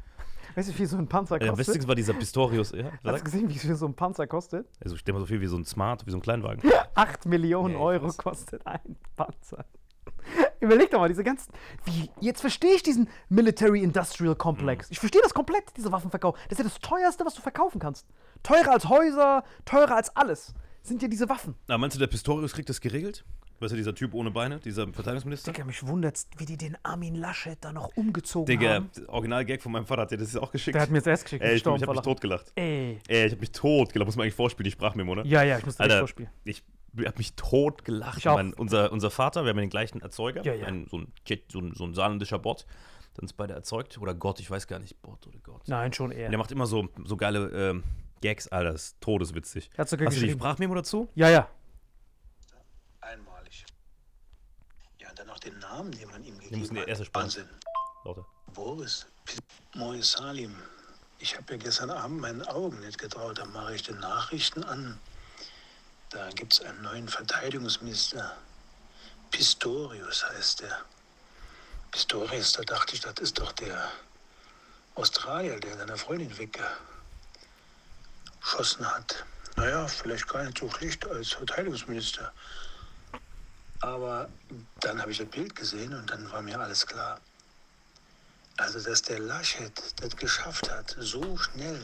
Weißt 0.54 0.68
du, 0.68 0.72
wie 0.72 0.76
viel 0.76 0.86
so 0.86 0.96
ein 0.98 1.08
Panzer 1.08 1.40
Ja, 1.40 1.48
kostet? 1.48 1.66
wichtigsten 1.68 1.88
war 1.88 1.94
dieser 1.94 2.12
Pistorius. 2.14 2.72
Ja, 2.72 2.90
Hast 3.04 3.20
du 3.20 3.24
gesehen, 3.24 3.48
wie 3.48 3.58
viel 3.58 3.74
so 3.74 3.86
ein 3.86 3.94
Panzer 3.94 4.26
kostet? 4.26 4.66
also 4.82 4.96
stell 4.96 5.14
mal 5.14 5.20
so 5.20 5.26
viel 5.26 5.40
wie 5.40 5.46
so 5.46 5.56
ein 5.56 5.64
Smart, 5.64 6.06
wie 6.06 6.10
so 6.10 6.18
ein 6.18 6.22
Kleinwagen. 6.22 6.62
8 6.94 7.26
Millionen 7.26 7.74
Ja, 7.74 7.78
ich 7.78 7.82
Euro 7.84 8.06
weiß. 8.08 8.16
kostet 8.18 8.66
ein 8.66 8.96
Panzer. 9.16 9.64
Überleg 10.60 10.90
doch 10.90 11.00
mal, 11.00 11.08
diese 11.08 11.24
ganzen. 11.24 11.52
Wie, 11.84 12.08
jetzt 12.20 12.40
verstehe 12.40 12.74
ich 12.74 12.82
diesen 12.82 13.08
Military-Industrial 13.28 14.36
Complex. 14.36 14.88
Mhm. 14.88 14.92
Ich 14.92 15.00
verstehe 15.00 15.20
das 15.22 15.34
komplett, 15.34 15.76
dieser 15.76 15.90
Waffenverkauf. 15.92 16.36
Das 16.48 16.52
ist 16.52 16.58
ja 16.58 16.64
das 16.64 16.78
teuerste, 16.80 17.24
was 17.24 17.34
du 17.34 17.40
verkaufen 17.42 17.80
kannst. 17.80 18.06
Teurer 18.42 18.70
als 18.72 18.88
Häuser, 18.88 19.44
teurer 19.64 19.96
als 19.96 20.14
alles. 20.16 20.54
Sind 20.82 21.02
ja 21.02 21.08
diese 21.08 21.28
Waffen. 21.28 21.54
Na, 21.68 21.78
meinst 21.78 21.96
du, 21.96 21.98
der 22.00 22.06
Pistorius 22.08 22.52
kriegt 22.52 22.68
das 22.68 22.80
geregelt? 22.80 23.24
Weißt 23.62 23.72
du, 23.72 23.76
dieser 23.76 23.94
Typ 23.94 24.12
ohne 24.14 24.32
Beine, 24.32 24.58
dieser 24.58 24.84
Verteidigungsminister? 24.88 25.52
Digga, 25.52 25.64
mich 25.64 25.86
wundert's, 25.86 26.26
wie 26.36 26.46
die 26.46 26.56
den 26.56 26.76
Armin 26.82 27.14
Laschet 27.14 27.56
da 27.60 27.72
noch 27.72 27.96
umgezogen 27.96 28.46
Digga, 28.46 28.74
haben. 28.74 28.90
Original-Gag 29.06 29.62
von 29.62 29.70
meinem 29.70 29.86
Vater 29.86 30.02
hat 30.02 30.10
dir 30.10 30.18
das 30.18 30.34
auch 30.36 30.50
geschickt. 30.50 30.74
Der 30.74 30.82
hat 30.82 30.90
mir 30.90 30.98
das 30.98 31.06
erst 31.06 31.24
geschickt. 31.24 31.42
Ey, 31.42 31.50
ich, 31.50 31.54
gestorben 31.54 31.82
ich 31.82 31.88
hab 31.88 31.94
mich 31.94 32.04
totgelacht. 32.04 32.52
Ey. 32.56 32.98
Ey, 33.06 33.26
ich 33.26 33.32
hab 33.32 33.40
mich 33.40 33.52
totgelacht. 33.52 34.06
Muss 34.06 34.16
man 34.16 34.24
eigentlich 34.24 34.34
vorspielen, 34.34 34.64
die 34.64 34.72
Sprachmemo, 34.72 35.14
ne? 35.14 35.22
Ja, 35.24 35.44
ja, 35.44 35.58
ich 35.58 35.64
muss 35.64 35.76
das 35.76 35.94
vorspielen. 35.94 36.30
ich 36.44 36.64
hab 37.04 37.18
mich 37.18 37.34
totgelacht. 37.34 38.18
Ich 38.18 38.28
auch. 38.28 38.34
Mein, 38.34 38.52
unser, 38.54 38.90
unser 38.90 39.10
Vater, 39.10 39.44
wir 39.44 39.50
haben 39.50 39.58
ja 39.58 39.62
den 39.62 39.70
gleichen 39.70 40.00
Erzeuger. 40.00 40.44
Ja, 40.44 40.54
ja. 40.54 40.66
Ein, 40.66 40.88
so, 40.90 40.98
ein 40.98 41.12
so, 41.48 41.60
ein, 41.60 41.72
so 41.74 41.84
ein 41.84 41.94
saarländischer 41.94 42.40
Bot. 42.40 42.66
Dann 43.14 43.26
ist 43.26 43.34
beide 43.34 43.54
erzeugt. 43.54 43.96
Oder 43.98 44.14
Gott, 44.14 44.40
ich 44.40 44.50
weiß 44.50 44.66
gar 44.66 44.80
nicht. 44.80 45.00
Bot 45.02 45.24
oder 45.28 45.38
Gott. 45.38 45.62
Nein, 45.68 45.92
schon 45.92 46.10
eher. 46.10 46.26
Und 46.26 46.32
der 46.32 46.38
macht 46.38 46.50
immer 46.50 46.66
so, 46.66 46.88
so 47.04 47.16
geile 47.16 47.48
ähm, 47.70 47.84
Gags, 48.22 48.48
Alter. 48.48 48.72
Das 48.72 48.86
ist 48.86 49.00
todeswitzig. 49.00 49.70
Hast 49.78 49.92
du 49.92 49.96
die 49.96 50.06
geschrieben. 50.06 50.40
Sprachmemo 50.40 50.74
dazu? 50.74 51.08
Ja, 51.14 51.28
ja. 51.28 51.48
Einmalig. 53.02 53.64
Ja, 55.00 55.10
und 55.10 55.11
dann 55.22 55.28
noch 55.28 55.38
den 55.38 55.58
Namen, 55.60 55.92
den 55.92 56.10
man 56.10 56.24
ihm 56.24 56.36
gegeben 56.38 56.76
hat. 56.78 56.88
erste. 56.88 57.06
Wahnsinn. 57.12 57.48
Lauter. 58.04 58.26
Boris, 58.54 59.06
Moin 59.74 60.02
Salim. 60.02 60.54
Ich 61.18 61.36
habe 61.36 61.52
ja 61.52 61.58
gestern 61.58 61.90
Abend 61.90 62.20
meinen 62.20 62.42
Augen 62.48 62.80
nicht 62.80 62.98
getraut. 62.98 63.38
Da 63.38 63.44
mache 63.44 63.76
ich 63.76 63.84
die 63.84 63.92
Nachrichten 63.92 64.64
an. 64.64 64.98
Da 66.10 66.28
gibt 66.30 66.54
es 66.54 66.60
einen 66.60 66.82
neuen 66.82 67.08
Verteidigungsminister. 67.08 68.36
Pistorius 69.30 70.28
heißt 70.28 70.62
der. 70.62 70.76
Pistorius, 71.92 72.52
da 72.52 72.62
dachte 72.64 72.94
ich, 72.94 73.00
das 73.00 73.14
ist 73.20 73.38
doch 73.38 73.52
der 73.52 73.92
Australier, 74.96 75.60
der 75.60 75.76
seine 75.78 75.96
Freundin 75.96 76.36
weggeschossen 76.36 76.74
hat. 78.92 79.24
Naja, 79.56 79.86
vielleicht 79.86 80.26
gar 80.28 80.42
nicht 80.42 80.58
so 80.58 80.68
schlecht 80.70 81.06
als 81.06 81.30
Verteidigungsminister. 81.32 82.32
Aber 83.82 84.28
dann 84.80 85.00
habe 85.00 85.10
ich 85.10 85.18
das 85.18 85.26
Bild 85.28 85.54
gesehen 85.54 85.92
und 85.92 86.08
dann 86.08 86.30
war 86.30 86.40
mir 86.40 86.58
alles 86.58 86.86
klar. 86.86 87.20
Also, 88.56 88.80
dass 88.80 89.02
der 89.02 89.18
Laschet 89.18 89.72
das 90.00 90.16
geschafft 90.16 90.70
hat, 90.70 90.96
so 90.98 91.36
schnell, 91.36 91.80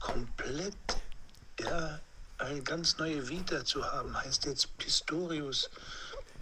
komplett, 0.00 0.74
ja, 1.60 2.00
eine 2.38 2.60
ganz 2.62 2.98
neue 2.98 3.28
Vita 3.28 3.64
zu 3.64 3.84
haben, 3.84 4.16
heißt 4.20 4.46
jetzt 4.46 4.76
Pistorius, 4.78 5.70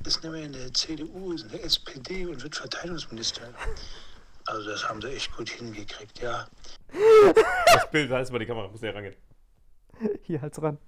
ist 0.04 0.22
nicht 0.22 0.32
mehr 0.32 0.44
in 0.44 0.52
der 0.54 0.72
CDU, 0.72 1.32
ist 1.34 1.42
in 1.42 1.50
der 1.50 1.64
SPD 1.64 2.24
und 2.24 2.42
wird 2.42 2.56
Verteidigungsminister. 2.56 3.52
Also, 4.46 4.70
das 4.70 4.88
haben 4.88 5.02
sie 5.02 5.08
echt 5.08 5.36
gut 5.36 5.50
hingekriegt, 5.50 6.20
ja. 6.20 6.48
Das 7.66 7.90
Bild, 7.90 8.10
da 8.10 8.20
ist 8.20 8.32
mal 8.32 8.38
die 8.38 8.46
Kamera, 8.46 8.68
muss 8.68 8.80
der 8.80 8.94
rangehen. 8.94 9.16
Hier, 10.22 10.40
halt's 10.40 10.62
ran. 10.62 10.78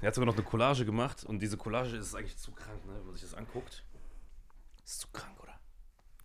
Er 0.00 0.08
hat 0.08 0.14
sogar 0.14 0.26
noch 0.26 0.34
eine 0.34 0.44
Collage 0.44 0.84
gemacht 0.84 1.24
und 1.24 1.40
diese 1.40 1.56
Collage 1.56 1.96
ist 1.96 2.14
eigentlich 2.14 2.36
zu 2.36 2.52
krank, 2.52 2.84
ne, 2.86 2.94
wenn 2.96 3.06
man 3.06 3.14
sich 3.14 3.28
das 3.28 3.34
anguckt. 3.34 3.84
ist 4.84 5.00
zu 5.00 5.08
krank, 5.12 5.34
oder? 5.42 5.58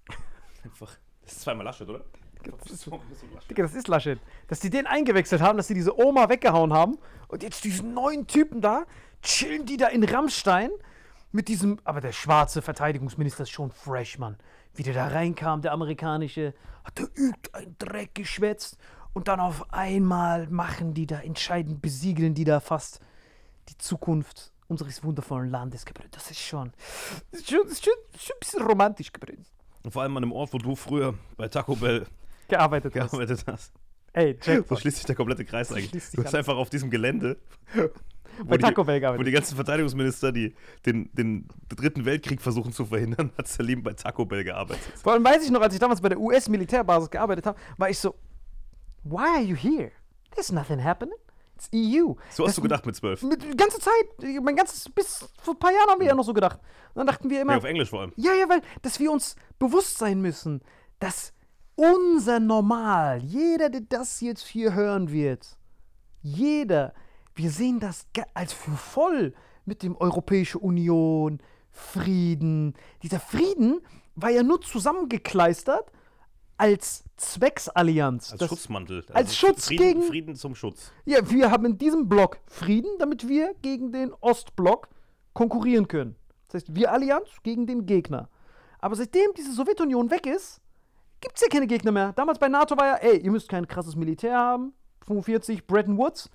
Einfach. 0.64 0.96
Das 1.22 1.34
ist 1.34 1.42
zweimal 1.42 1.66
Laschet, 1.66 1.88
oder? 1.88 2.04
Das 2.44 2.72
ist 2.72 2.86
Laschet. 2.86 3.50
Digga, 3.50 3.64
das 3.64 3.74
ist 3.74 3.88
Laschet. 3.88 4.20
Dass 4.48 4.60
die 4.60 4.70
den 4.70 4.86
eingewechselt 4.86 5.42
haben, 5.42 5.58
dass 5.58 5.68
die 5.68 5.74
diese 5.74 5.98
Oma 5.98 6.30
weggehauen 6.30 6.74
haben 6.74 6.98
und 7.30 7.42
jetzt 7.42 7.64
diesen 7.64 7.94
neuen 7.94 8.28
Typen 8.28 8.62
da, 8.62 8.86
chillen 9.22 9.66
die 9.66 9.78
da 9.78 9.88
in 9.88 10.04
Rammstein 10.04 10.70
mit 11.32 11.48
diesem, 11.48 11.80
aber 11.84 12.00
der 12.02 12.12
schwarze 12.12 12.62
Verteidigungsminister 12.62 13.44
ist 13.44 13.50
schon 13.50 13.72
fresh, 13.72 14.20
Mann. 14.20 14.38
Wie 14.76 14.84
der 14.84 14.94
da 14.94 15.08
reinkam, 15.08 15.62
der 15.62 15.72
amerikanische, 15.72 16.54
hat 16.84 17.00
der 17.00 17.08
übt 17.16 17.50
ein 17.54 17.76
Dreck 17.80 18.14
geschwätzt 18.14 18.78
und 19.14 19.28
dann 19.28 19.40
auf 19.40 19.74
einmal 19.74 20.48
machen 20.48 20.94
die 20.94 21.08
da, 21.08 21.22
entscheiden, 21.22 21.80
besiegeln 21.80 22.36
die 22.36 22.44
da 22.44 22.60
fast 22.60 23.00
die 23.70 23.78
Zukunft 23.78 24.52
unseres 24.68 25.04
wundervollen 25.04 25.50
Landes, 25.50 25.86
Gabriel. 25.86 26.10
Das 26.12 26.32
ist 26.32 26.40
schon, 26.42 26.72
das 27.32 27.42
ist 27.42 27.50
schon, 27.50 27.60
das 27.64 27.72
ist 27.74 27.86
schon, 27.86 27.94
das 28.12 28.22
ist 28.22 28.28
schon 28.28 28.36
ein 28.36 28.40
bisschen 28.40 28.62
romantisch, 28.64 29.12
Gabriel. 29.12 29.44
Und 29.84 29.92
vor 29.92 30.02
allem 30.02 30.16
an 30.18 30.24
einem 30.24 30.32
Ort, 30.32 30.54
wo 30.54 30.58
du 30.58 30.76
früher 30.76 31.14
bei 31.38 31.48
Taco 31.48 31.76
Bell 31.76 32.06
Gearbeitet 32.48 32.94
hast. 32.96 33.12
gearbeitet 33.12 33.44
hast. 33.48 33.74
Ey, 34.14 34.38
check. 34.40 34.66
So 34.68 34.76
schließt 34.76 34.98
sich 34.98 35.06
der 35.06 35.16
komplette 35.16 35.44
Kreis 35.44 35.72
eigentlich. 35.72 35.90
schließt 35.90 36.12
sich 36.12 36.16
Du 36.18 36.24
bist 36.24 36.36
einfach 36.36 36.56
auf 36.56 36.70
diesem 36.70 36.90
Gelände, 36.90 37.38
Bei 38.46 38.58
Taco 38.58 38.84
Bell 38.84 39.00
gearbeitet. 39.00 39.20
wo 39.22 39.24
die 39.26 39.32
ganzen 39.32 39.56
Verteidigungsminister 39.56 40.32
die, 40.32 40.56
den, 40.86 41.10
den 41.14 41.48
dritten 41.70 42.06
Weltkrieg 42.06 42.42
versuchen 42.42 42.72
zu 42.72 42.86
verhindern, 42.86 43.32
hat 43.38 43.48
Salim 43.48 43.84
bei 43.84 43.94
Taco 43.94 44.26
Bell 44.26 44.44
gearbeitet. 44.44 44.82
Vor 45.02 45.14
allem 45.14 45.24
weiß 45.24 45.44
ich 45.46 45.52
noch, 45.52 45.62
als 45.62 45.74
ich 45.74 45.80
damals 45.80 46.00
bei 46.02 46.10
der 46.10 46.20
US-Militärbasis 46.20 47.10
gearbeitet 47.10 47.46
habe, 47.48 47.60
war 47.78 47.90
ich 47.90 48.00
so, 48.00 48.16
why 49.04 49.18
are 49.36 49.42
you 49.42 49.56
here? 49.56 49.92
There's 50.32 50.52
nothing 50.52 50.84
happening. 50.84 51.18
It's 51.64 51.70
EU. 51.74 52.14
So 52.32 52.46
hast 52.46 52.58
du 52.58 52.62
gedacht 52.62 52.86
mit 52.86 52.96
zwölf. 52.96 53.22
Mit, 53.24 53.44
die 53.44 53.56
ganze 53.58 53.80
Zeit, 53.80 53.94
mein 54.42 54.56
ganzes, 54.56 54.90
bis 54.90 55.26
vor 55.42 55.54
ein 55.56 55.60
paar 55.60 55.72
Jahren 55.72 55.90
haben 55.90 56.00
wir 56.00 56.08
ja 56.08 56.16
noch 56.16 56.24
so 56.24 56.34
gedacht. 56.34 56.60
Und 56.94 57.00
dann 57.00 57.08
dachten 57.08 57.30
wir 57.30 57.42
immer, 57.42 57.54
Ja, 57.54 57.58
auf 57.58 57.64
Englisch 57.64 57.90
vor 57.90 58.02
allem. 58.02 58.14
ja, 58.16 58.34
ja, 58.34 58.48
weil, 58.50 58.62
dass 58.82 59.00
wir 59.00 59.12
uns 59.12 59.36
bewusst 59.60 59.98
sein 59.98 60.22
müssen, 60.22 60.62
dass 61.00 61.34
unser 61.76 62.40
Normal, 62.40 63.20
jeder, 63.24 63.70
der 63.70 63.82
das 63.82 64.22
jetzt 64.22 64.46
hier 64.46 64.74
hören 64.74 65.12
wird, 65.12 65.58
jeder, 66.22 66.94
wir 67.36 67.50
sehen 67.50 67.80
das 67.80 68.06
als 68.34 68.54
für 68.54 68.72
voll 68.72 69.34
mit 69.66 69.84
dem 69.84 69.96
Europäische 69.96 70.60
Union, 70.60 71.40
Frieden. 71.72 72.76
Dieser 73.02 73.20
Frieden 73.20 73.82
war 74.16 74.30
ja 74.30 74.44
nur 74.44 74.62
zusammengekleistert 74.62 75.92
als 76.58 77.04
Zwecksallianz. 77.18 78.32
Als 78.32 78.40
Das- 78.40 78.50
Schutzmantel. 78.50 79.00
Also 79.00 79.14
als 79.14 79.36
Schutz 79.36 79.68
Frieden, 79.68 79.84
gegen- 79.84 80.02
Frieden 80.04 80.36
zum 80.36 80.56
Schutz. 80.56 80.92
Ja, 81.06 81.30
wir 81.30 81.52
haben 81.52 81.66
in 81.66 81.78
diesem 81.78 82.08
Block 82.10 82.40
Frieden, 82.48 82.90
damit 83.00 83.28
wir 83.28 83.54
gegen 83.62 83.92
den 83.92 84.14
Ostblock 84.22 84.88
konkurrieren 85.34 85.88
können. 85.88 86.16
Das 86.48 86.62
heißt, 86.64 86.76
wir 86.76 86.92
Allianz 86.92 87.28
gegen 87.44 87.66
den 87.66 87.86
Gegner. 87.86 88.30
Aber 88.80 88.96
seitdem 88.96 89.34
diese 89.36 89.54
Sowjetunion 89.54 90.12
weg 90.12 90.26
ist, 90.28 90.62
gibt 91.22 91.36
es 91.36 91.42
ja 91.42 91.48
keine 91.48 91.68
Gegner 91.68 91.92
mehr. 91.92 92.14
Damals 92.14 92.38
bei 92.38 92.50
NATO 92.50 92.78
war 92.78 92.86
ja, 92.88 92.96
ey, 92.96 93.18
ihr 93.18 93.32
müsst 93.32 93.50
kein 93.50 93.68
krasses 93.68 93.96
Militär 93.96 94.38
haben. 94.38 94.74
45 95.06 95.66
Bretton 95.66 95.98
Woods. 95.98 96.30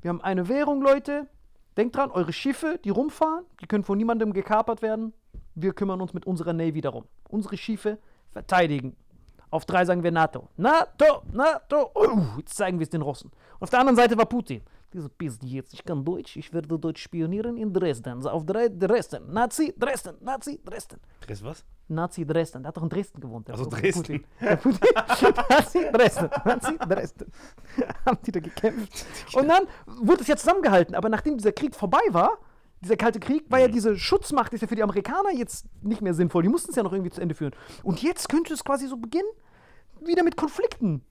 Wir 0.00 0.08
haben 0.10 0.20
eine 0.22 0.48
Währung, 0.48 0.80
Leute. 0.82 1.28
Denkt 1.76 1.94
dran, 1.96 2.10
eure 2.10 2.32
Schiffe, 2.32 2.80
die 2.84 2.90
rumfahren, 2.90 3.44
die 3.60 3.66
können 3.66 3.84
von 3.84 3.98
niemandem 3.98 4.32
gekapert 4.32 4.82
werden. 4.82 5.12
Wir 5.54 5.72
kümmern 5.72 6.00
uns 6.00 6.12
mit 6.14 6.26
unserer 6.26 6.52
Navy 6.52 6.80
darum. 6.80 7.04
Unsere 7.28 7.56
Schiffe 7.56 7.98
verteidigen. 8.30 8.96
Auf 9.50 9.64
drei 9.64 9.84
sagen 9.84 10.02
wir 10.02 10.10
NATO. 10.10 10.48
NATO, 10.56 11.22
NATO. 11.32 11.90
Oh, 11.94 12.18
jetzt 12.38 12.56
zeigen 12.56 12.78
wir 12.78 12.84
es 12.84 12.90
den 12.90 13.02
Russen. 13.02 13.30
Und 13.58 13.62
auf 13.62 13.70
der 13.70 13.80
anderen 13.80 13.96
Seite 13.96 14.16
war 14.16 14.26
Putin. 14.26 14.62
Diese 14.92 15.10
Piste 15.10 15.44
jetzt, 15.46 15.74
ich 15.74 15.84
kann 15.84 16.02
Deutsch, 16.02 16.36
ich 16.36 16.50
werde 16.52 16.78
Deutsch 16.78 17.02
spionieren 17.02 17.58
in 17.58 17.72
Dresden. 17.74 18.26
Auf 18.26 18.46
drei 18.46 18.68
Dresden. 18.68 19.30
Nazi, 19.30 19.74
Dresden, 19.76 20.16
Nazi, 20.20 20.58
Dresden. 20.64 20.98
Chris, 21.20 21.44
was? 21.44 21.62
Nazi 21.88 22.24
Dresden. 22.24 22.62
Der 22.62 22.68
hat 22.68 22.76
doch 22.78 22.82
in 22.82 22.88
Dresden 22.88 23.20
gewohnt. 23.20 23.48
der 23.48 23.54
Ach 23.54 23.58
so, 23.58 23.64
Putin. 23.68 23.82
Dresden. 23.82 24.24
Der 24.40 24.56
Putin. 24.56 24.80
Nazi 25.50 25.90
Dresden. 25.92 26.30
Nazi 26.44 26.78
Dresden. 26.78 27.32
Haben 28.06 28.18
die 28.24 28.32
da 28.32 28.40
gekämpft. 28.40 29.06
Und 29.34 29.48
dann 29.48 29.64
wurde 29.86 30.22
es 30.22 30.26
ja 30.28 30.36
zusammengehalten. 30.36 30.94
Aber 30.94 31.10
nachdem 31.10 31.36
dieser 31.36 31.52
Krieg 31.52 31.74
vorbei 31.74 32.00
war, 32.10 32.38
dieser 32.80 32.96
kalte 32.96 33.20
Krieg, 33.20 33.44
war 33.50 33.58
Mhm. 33.58 33.64
ja 33.66 33.68
diese 33.70 33.98
Schutzmacht, 33.98 34.52
ist 34.52 34.60
ja 34.60 34.68
für 34.68 34.76
die 34.76 34.82
Amerikaner 34.82 35.32
jetzt 35.32 35.66
nicht 35.82 36.00
mehr 36.02 36.14
sinnvoll. 36.14 36.42
Die 36.42 36.48
mussten 36.48 36.70
es 36.70 36.76
ja 36.76 36.82
noch 36.82 36.92
irgendwie 36.92 37.10
zu 37.10 37.20
Ende 37.20 37.34
führen. 37.34 37.52
Und 37.82 38.02
jetzt 38.02 38.28
könnte 38.28 38.52
es 38.54 38.64
quasi 38.64 38.86
so 38.86 38.96
beginnen, 38.96 39.28
wieder 40.00 40.22
mit 40.22 40.36
Konflikten 40.36 41.02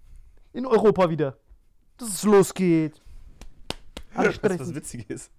in 0.53 0.65
Europa 0.65 1.09
wieder. 1.09 1.37
Dass 1.97 2.09
es 2.09 2.23
losgeht. 2.23 3.01
Weißt 4.13 4.43
du, 4.43 4.59
was 4.59 4.75
witzig 4.75 5.09
ist? 5.09 5.31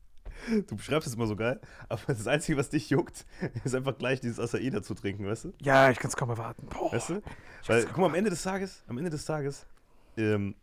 Du 0.69 0.77
beschreibst 0.77 1.09
es 1.09 1.15
immer 1.15 1.27
so 1.27 1.35
geil, 1.35 1.61
aber 1.89 2.01
das 2.07 2.29
Einzige, 2.29 2.57
was 2.59 2.69
dich 2.71 2.91
juckt, 2.91 3.27
ist 3.65 3.75
einfach 3.75 3.99
gleich 3.99 4.21
dieses 4.21 4.39
Acai 4.39 4.71
dazu 4.71 4.95
trinken, 4.95 5.27
weißt 5.27 5.47
du? 5.47 5.53
Ja, 5.61 5.91
ich 5.91 5.99
kann 5.99 6.11
es 6.11 6.17
kaum 6.17 6.31
erwarten. 6.31 6.69
Boah. 6.69 6.93
Weißt 6.93 7.11
du? 7.11 7.23
Weil, 7.67 7.85
guck 7.87 7.99
mal, 7.99 8.07
am 8.07 8.15
Ende 8.15 8.31
des 8.31 8.43
Tages, 8.45 8.85
am 8.87 8.99
Ende 8.99 9.11
des 9.11 9.25
Tages, 9.25 9.67
ähm, 10.17 10.55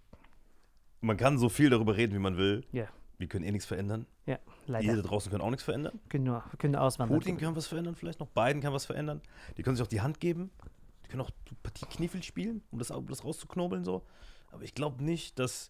man 1.02 1.18
kann 1.18 1.38
so 1.38 1.50
viel 1.50 1.70
darüber 1.70 1.98
reden, 1.98 2.14
wie 2.14 2.20
man 2.20 2.38
will. 2.38 2.64
Ja, 2.72 2.88
Wir 3.18 3.28
können 3.28 3.44
eh 3.44 3.52
nichts 3.52 3.66
verändern. 3.68 4.06
ja, 4.26 4.38
Die 4.38 4.55
leider. 4.68 4.84
hier 4.84 4.96
da 4.96 5.08
draußen 5.08 5.32
können 5.32 5.42
auch 5.42 5.50
nichts 5.50 5.64
verändern. 5.64 6.00
Nur, 6.14 6.44
wir 6.50 6.58
können 6.58 6.76
auswandern. 6.76 7.18
Putin 7.18 7.38
kann 7.38 7.56
was 7.56 7.68
verändern, 7.68 7.96
vielleicht 7.96 8.20
noch. 8.20 8.28
Biden 8.28 8.62
kann 8.62 8.74
was 8.74 8.86
verändern. 8.86 9.22
Die 9.58 9.64
können 9.64 9.76
sich 9.76 9.84
auch 9.84 9.90
die 9.90 10.02
Hand 10.02 10.20
geben. 10.20 10.52
Die 11.04 11.10
können 11.10 11.22
auch 11.22 11.32
die 11.50 11.56
Partie 11.56 11.86
Kniffel 11.86 12.24
spielen, 12.24 12.64
um 12.72 12.80
das, 12.80 12.92
um 12.92 13.08
das 13.08 13.24
rauszuknobeln, 13.24 13.84
so. 13.84 14.04
Aber 14.52 14.64
ich 14.64 14.74
glaube 14.74 15.04
nicht, 15.04 15.40
dass. 15.40 15.70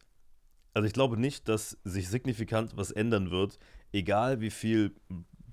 Also 0.74 0.88
ich 0.88 0.94
glaube 0.94 1.18
nicht, 1.18 1.48
dass 1.48 1.78
sich 1.86 2.10
signifikant 2.10 2.76
was 2.76 2.92
ändern 2.92 3.32
wird, 3.32 3.58
egal 3.94 4.42
wie 4.42 4.50
viel 4.50 4.94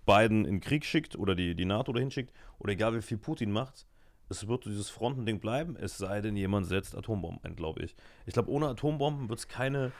Biden 0.04 0.44
in 0.44 0.56
den 0.56 0.60
Krieg 0.60 0.84
schickt 0.84 1.16
oder 1.16 1.36
die, 1.36 1.54
die 1.54 1.64
NATO 1.64 1.92
dahin 1.92 2.10
schickt, 2.10 2.32
oder 2.58 2.72
egal 2.72 2.94
wie 2.94 3.02
viel 3.02 3.18
Putin 3.18 3.52
macht. 3.52 3.86
Es 4.28 4.48
wird 4.48 4.64
dieses 4.64 4.88
Frontending 4.88 5.40
bleiben, 5.40 5.76
es 5.76 5.98
sei 5.98 6.20
denn, 6.22 6.36
jemand 6.36 6.66
setzt 6.66 6.96
Atombomben 6.96 7.44
ein, 7.44 7.54
glaube 7.54 7.82
ich. 7.82 7.94
Ich 8.24 8.32
glaube, 8.32 8.50
ohne 8.50 8.68
Atombomben 8.68 9.28
wird 9.28 9.38
es 9.38 9.46
keine 9.46 9.92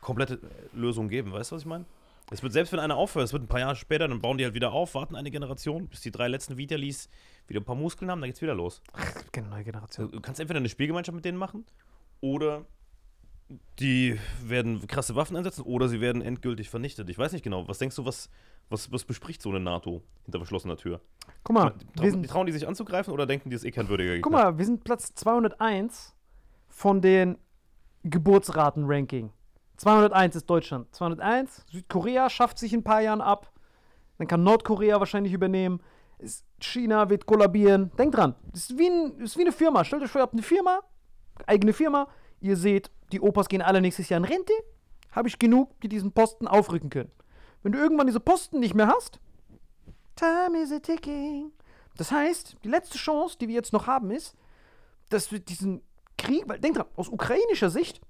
komplette 0.00 0.34
äh, 0.34 0.76
Lösung 0.76 1.08
geben. 1.08 1.32
Weißt 1.32 1.50
du, 1.50 1.56
was 1.56 1.62
ich 1.62 1.66
meine? 1.66 1.84
Es 2.30 2.42
wird, 2.42 2.52
selbst 2.52 2.72
wenn 2.72 2.80
einer 2.80 2.96
aufhört, 2.96 3.24
es 3.24 3.32
wird 3.32 3.44
ein 3.44 3.48
paar 3.48 3.60
Jahre 3.60 3.76
später, 3.76 4.08
dann 4.08 4.20
bauen 4.20 4.36
die 4.36 4.44
halt 4.44 4.54
wieder 4.54 4.72
auf, 4.72 4.94
warten 4.94 5.14
eine 5.14 5.30
Generation, 5.30 5.86
bis 5.88 6.00
die 6.00 6.10
drei 6.10 6.26
letzten 6.26 6.56
Vitalis 6.56 7.08
wieder 7.46 7.60
ein 7.60 7.64
paar 7.64 7.76
Muskeln 7.76 8.10
haben, 8.10 8.20
dann 8.20 8.28
geht's 8.28 8.42
wieder 8.42 8.54
los. 8.54 8.82
Keine 9.32 9.48
neue 9.48 9.62
Generation. 9.62 10.10
Du 10.10 10.20
kannst 10.20 10.40
entweder 10.40 10.58
eine 10.58 10.68
Spielgemeinschaft 10.68 11.14
mit 11.14 11.24
denen 11.24 11.38
machen 11.38 11.64
oder 12.20 12.64
die 13.78 14.18
werden 14.42 14.86
krasse 14.88 15.14
Waffen 15.14 15.36
einsetzen 15.36 15.62
oder 15.62 15.88
sie 15.88 16.00
werden 16.00 16.20
endgültig 16.20 16.68
vernichtet. 16.68 17.08
Ich 17.08 17.18
weiß 17.18 17.32
nicht 17.32 17.42
genau. 17.42 17.68
Was 17.68 17.78
denkst 17.78 17.94
du, 17.94 18.04
was, 18.04 18.28
was, 18.70 18.90
was 18.90 19.04
bespricht 19.04 19.40
so 19.40 19.50
eine 19.50 19.60
NATO 19.60 20.02
hinter 20.24 20.38
verschlossener 20.38 20.76
Tür? 20.76 21.00
Guck 21.44 21.54
mal, 21.54 21.74
Trau, 21.94 22.10
sind, 22.10 22.28
trauen 22.28 22.46
die 22.46 22.52
sich 22.52 22.66
anzugreifen 22.66 23.12
oder 23.12 23.26
denken 23.26 23.50
die, 23.50 23.56
es 23.56 23.62
ist 23.62 23.68
eh 23.68 23.70
kein 23.70 23.88
würdiger 23.88 24.14
Gegner? 24.14 24.22
guck 24.22 24.32
mal, 24.32 24.58
wir 24.58 24.64
sind 24.64 24.82
Platz 24.82 25.14
201 25.14 26.14
von 26.68 27.00
den 27.00 27.38
Geburtsraten-Ranking. 28.02 29.30
201 29.76 30.36
ist 30.36 30.46
Deutschland. 30.46 30.94
201, 30.94 31.64
Südkorea 31.70 32.30
schafft 32.30 32.58
sich 32.58 32.72
in 32.72 32.80
ein 32.80 32.84
paar 32.84 33.00
Jahren 33.00 33.20
ab. 33.20 33.52
Dann 34.18 34.26
kann 34.26 34.42
Nordkorea 34.42 34.98
wahrscheinlich 34.98 35.32
übernehmen. 35.32 35.80
China 36.60 37.10
wird 37.10 37.26
kollabieren. 37.26 37.90
Denkt 37.98 38.16
dran, 38.16 38.34
das 38.52 38.70
ist 38.70 38.78
wie, 38.78 38.88
ein, 38.88 39.20
ist 39.20 39.36
wie 39.36 39.42
eine 39.42 39.52
Firma. 39.52 39.84
Stellt 39.84 40.02
euch 40.02 40.10
vor, 40.10 40.20
ihr 40.20 40.22
habt 40.22 40.32
eine 40.32 40.42
Firma, 40.42 40.80
eigene 41.46 41.72
Firma. 41.72 42.08
Ihr 42.40 42.56
seht, 42.56 42.90
die 43.12 43.20
Opas 43.20 43.48
gehen 43.48 43.62
alle 43.62 43.80
nächstes 43.80 44.08
Jahr 44.08 44.18
in 44.18 44.24
Rente. 44.24 44.52
Habe 45.12 45.28
ich 45.28 45.38
genug, 45.38 45.78
die 45.80 45.88
diesen 45.88 46.12
Posten 46.12 46.46
aufrücken 46.46 46.90
können. 46.90 47.10
Wenn 47.62 47.72
du 47.72 47.78
irgendwann 47.78 48.06
diese 48.06 48.20
Posten 48.20 48.60
nicht 48.60 48.74
mehr 48.74 48.88
hast, 48.88 49.20
Time 50.14 50.58
is 50.58 50.72
a 50.72 50.78
ticking. 50.78 51.52
Das 51.96 52.10
heißt, 52.10 52.56
die 52.64 52.68
letzte 52.68 52.98
Chance, 52.98 53.36
die 53.38 53.48
wir 53.48 53.54
jetzt 53.54 53.72
noch 53.72 53.86
haben, 53.86 54.10
ist, 54.10 54.34
dass 55.10 55.30
wir 55.32 55.38
diesen 55.38 55.82
Krieg, 56.16 56.44
weil 56.46 56.58
denk 56.58 56.76
dran, 56.76 56.86
aus 56.96 57.08
ukrainischer 57.08 57.70
Sicht, 57.70 58.00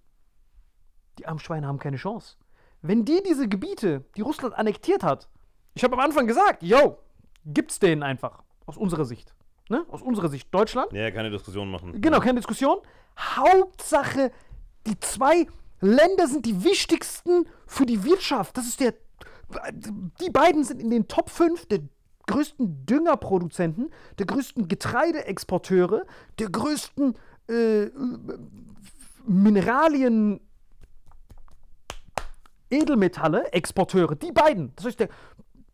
die 1.18 1.26
armen 1.26 1.40
Schweine 1.40 1.66
haben 1.66 1.78
keine 1.78 1.96
Chance. 1.96 2.36
Wenn 2.82 3.04
die 3.04 3.22
diese 3.26 3.48
Gebiete, 3.48 4.04
die 4.16 4.22
Russland 4.22 4.54
annektiert 4.54 5.02
hat, 5.02 5.28
ich 5.74 5.84
habe 5.84 5.94
am 5.94 6.00
Anfang 6.00 6.26
gesagt, 6.26 6.62
yo, 6.62 6.98
gibt's 7.44 7.78
denen 7.78 8.02
einfach, 8.02 8.42
aus 8.66 8.76
unserer 8.76 9.04
Sicht. 9.04 9.34
Ne? 9.68 9.84
Aus 9.88 10.02
unserer 10.02 10.28
Sicht 10.28 10.52
Deutschland. 10.54 10.92
Ja, 10.92 11.10
keine 11.10 11.30
Diskussion 11.30 11.70
machen. 11.70 12.00
Genau, 12.00 12.20
keine 12.20 12.36
Diskussion. 12.36 12.78
Hauptsache, 13.18 14.30
die 14.86 14.98
zwei 15.00 15.46
Länder 15.80 16.28
sind 16.28 16.46
die 16.46 16.62
wichtigsten 16.64 17.46
für 17.66 17.84
die 17.84 18.04
Wirtschaft. 18.04 18.56
Das 18.56 18.66
ist 18.66 18.80
der. 18.80 18.94
Die 20.20 20.30
beiden 20.30 20.64
sind 20.64 20.80
in 20.80 20.90
den 20.90 21.06
Top 21.06 21.30
5 21.30 21.66
der 21.66 21.80
größten 22.26 22.86
Düngerproduzenten, 22.86 23.90
der 24.18 24.26
größten 24.26 24.66
Getreideexporteure, 24.66 26.04
der 26.38 26.48
größten 26.48 27.14
äh, 27.48 27.86
Mineralien. 29.26 30.40
Edelmetalle, 32.70 33.52
Exporteure, 33.52 34.14
die 34.14 34.32
beiden. 34.32 34.72
Das 34.76 34.86
heißt, 34.86 35.00
der 35.00 35.08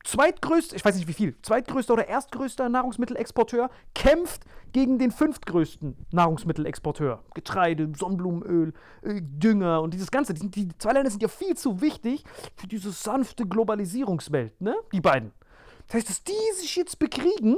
zweitgrößte, 0.04 0.74
ich 0.76 0.84
weiß 0.84 0.96
nicht 0.96 1.08
wie 1.08 1.12
viel, 1.12 1.40
zweitgrößter 1.42 1.94
oder 1.94 2.08
erstgrößter 2.08 2.68
Nahrungsmittelexporteur 2.68 3.70
kämpft 3.94 4.42
gegen 4.72 4.98
den 4.98 5.10
fünftgrößten 5.10 5.96
Nahrungsmittelexporteur. 6.10 7.22
Getreide, 7.34 7.92
Sonnenblumenöl, 7.96 8.72
äh, 9.02 9.20
Dünger 9.22 9.80
und 9.80 9.94
dieses 9.94 10.10
Ganze. 10.10 10.34
Die, 10.34 10.50
die 10.50 10.68
zwei 10.78 10.92
Länder 10.92 11.10
sind 11.10 11.22
ja 11.22 11.28
viel 11.28 11.56
zu 11.56 11.80
wichtig 11.80 12.24
für 12.56 12.66
diese 12.66 12.90
sanfte 12.90 13.46
Globalisierungswelt, 13.46 14.60
ne? 14.60 14.74
Die 14.92 15.00
beiden. 15.00 15.32
Das 15.86 15.96
heißt, 15.96 16.08
dass 16.08 16.24
die 16.24 16.56
sich 16.56 16.74
jetzt 16.76 16.98
bekriegen, 16.98 17.56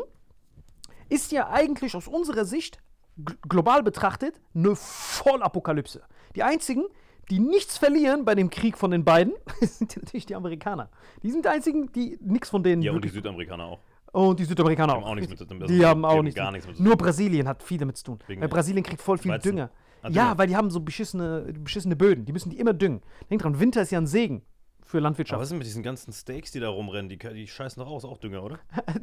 ist 1.08 1.32
ja 1.32 1.48
eigentlich 1.48 1.94
aus 1.96 2.08
unserer 2.08 2.44
Sicht 2.44 2.78
gl- 3.18 3.36
global 3.48 3.82
betrachtet 3.82 4.40
eine 4.54 4.74
Vollapokalypse. 4.74 6.02
Die 6.34 6.42
einzigen, 6.42 6.84
die 7.30 7.38
nichts 7.38 7.78
verlieren 7.78 8.24
bei 8.24 8.34
dem 8.34 8.50
Krieg 8.50 8.76
von 8.78 8.90
den 8.90 9.04
beiden, 9.04 9.34
sind 9.60 9.94
ja 9.94 10.02
natürlich 10.02 10.26
die 10.26 10.34
Amerikaner. 10.34 10.88
Die 11.22 11.30
sind 11.30 11.44
die 11.44 11.48
einzigen, 11.48 11.90
die 11.92 12.18
nichts 12.22 12.50
von 12.50 12.62
denen 12.62 12.82
Ja, 12.82 12.92
und 12.92 13.04
die 13.04 13.08
Südamerikaner 13.08 13.64
auch. 13.64 13.78
und 14.12 14.38
die 14.40 14.44
Südamerikaner 14.44 14.92
Die 14.94 14.96
haben 14.98 15.04
auch. 15.04 15.10
auch 15.10 15.14
nichts 15.14 15.30
mit- 15.30 15.40
mit- 15.40 15.68
die 15.70 15.74
also, 15.74 15.86
haben 15.88 16.00
die 16.02 16.06
auch 16.06 16.10
haben 16.16 16.24
nichts. 16.24 16.36
gar 16.36 16.46
mit- 16.46 16.52
nichts 16.54 16.66
mit 16.66 16.76
zu 16.76 16.82
tun. 16.82 16.86
Nur 16.88 16.96
Brasilien 16.96 17.48
hat 17.48 17.62
viel 17.62 17.78
damit 17.78 17.96
zu 17.96 18.04
tun. 18.04 18.18
Wegen- 18.26 18.40
Weil 18.40 18.48
Brasilien 18.48 18.82
kriegt 18.84 19.00
voll 19.02 19.18
viel 19.18 19.32
Weizen. 19.32 19.52
Dünger. 19.56 19.70
Ah, 20.02 20.08
ja, 20.10 20.24
Dünger. 20.24 20.38
weil 20.38 20.46
die 20.48 20.56
haben 20.56 20.70
so 20.70 20.80
beschissene, 20.80 21.52
beschissene 21.60 21.96
Böden. 21.96 22.24
Die 22.26 22.32
müssen 22.32 22.50
die 22.50 22.58
immer 22.58 22.72
düngen. 22.74 23.00
Denk 23.30 23.42
dran, 23.42 23.58
Winter 23.58 23.82
ist 23.82 23.90
ja 23.90 23.98
ein 23.98 24.06
Segen 24.06 24.42
für 24.82 24.98
Aber 24.98 25.02
Landwirtschaft. 25.04 25.40
was 25.40 25.46
ist 25.46 25.50
denn 25.52 25.58
mit 25.58 25.66
diesen 25.66 25.82
ganzen 25.82 26.12
Steaks, 26.12 26.52
die 26.52 26.60
da 26.60 26.68
rumrennen? 26.68 27.08
Die, 27.08 27.16
die 27.18 27.46
scheißen 27.48 27.82
doch 27.82 27.90
aus, 27.90 28.04
auch 28.04 28.18
Dünger, 28.18 28.42
oder? 28.44 28.58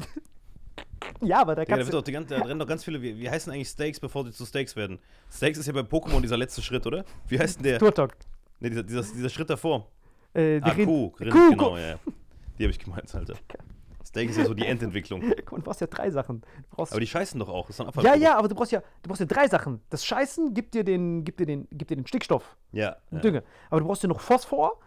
ja, 1.22 1.42
aber 1.42 1.56
da 1.56 1.62
Ja, 1.62 1.66
da, 1.66 1.76
kannst 1.76 1.92
wird 1.92 2.12
ganze, 2.12 2.36
da 2.36 2.42
rennen 2.42 2.60
doch 2.60 2.68
ganz 2.68 2.84
viele. 2.84 3.02
Wie, 3.02 3.18
wie 3.18 3.30
heißen 3.30 3.52
eigentlich 3.52 3.70
Steaks, 3.70 4.00
bevor 4.00 4.26
sie 4.26 4.32
zu 4.32 4.46
Steaks 4.46 4.76
werden? 4.76 5.00
Steaks 5.32 5.58
ist 5.58 5.68
ja 5.68 5.74
bei 5.74 5.82
Pokémon 5.82 6.22
dieser 6.22 6.38
letzte 6.38 6.62
Schritt, 6.62 6.86
oder? 6.88 7.04
Wie 7.28 7.40
heißt 7.40 7.58
denn 7.58 7.64
der? 7.64 7.80
Turtok. 7.80 8.16
Ne, 8.60 8.70
dieser, 8.70 8.84
dieser, 8.84 9.02
dieser 9.02 9.30
Schritt 9.30 9.50
davor. 9.50 9.88
Äh, 10.34 10.60
Ah, 10.62 10.74
die 10.74 10.86
Kuh, 10.86 11.10
Kuh, 11.10 11.18
genau, 11.20 11.78
ja. 11.78 11.90
ja. 11.92 12.00
Die 12.58 12.64
habe 12.64 12.72
ich 12.72 12.80
gemeint, 12.80 13.14
Alter. 13.14 13.34
Steak 14.06 14.30
ist 14.30 14.38
ja 14.38 14.46
so 14.46 14.54
die 14.54 14.66
Endentwicklung. 14.66 15.22
Guck 15.46 15.52
mal, 15.52 15.58
du 15.58 15.64
brauchst 15.64 15.82
ja 15.82 15.88
drei 15.88 16.10
Sachen. 16.12 16.42
Aber 16.76 17.00
die 17.00 17.08
scheißen 17.08 17.40
doch 17.40 17.50
auch. 17.50 17.68
Das 17.68 17.80
ist 17.80 18.04
ja, 18.04 18.16
ja, 18.16 18.38
aber 18.38 18.48
du 18.48 18.56
brauchst 18.56 18.72
ja, 18.72 18.82
du 19.02 19.08
brauchst 19.08 19.22
ja 19.22 19.26
drei 19.26 19.48
Sachen. 19.48 19.82
Das 19.90 20.06
Scheißen 20.06 20.54
gibt 20.54 20.74
dir 20.74 20.84
den, 20.84 21.24
gibt 21.24 21.40
dir 21.40 21.46
den, 21.46 21.68
gibt 21.72 21.92
dir 21.92 21.96
den 21.96 22.06
Stickstoff, 22.06 22.58
Ja. 22.72 22.98
den 23.10 23.18
ja. 23.18 23.22
Dünger. 23.22 23.44
Aber 23.70 23.80
du 23.80 23.88
brauchst 23.88 24.04
ja 24.04 24.10
noch 24.10 24.20
Phosphor 24.20 24.80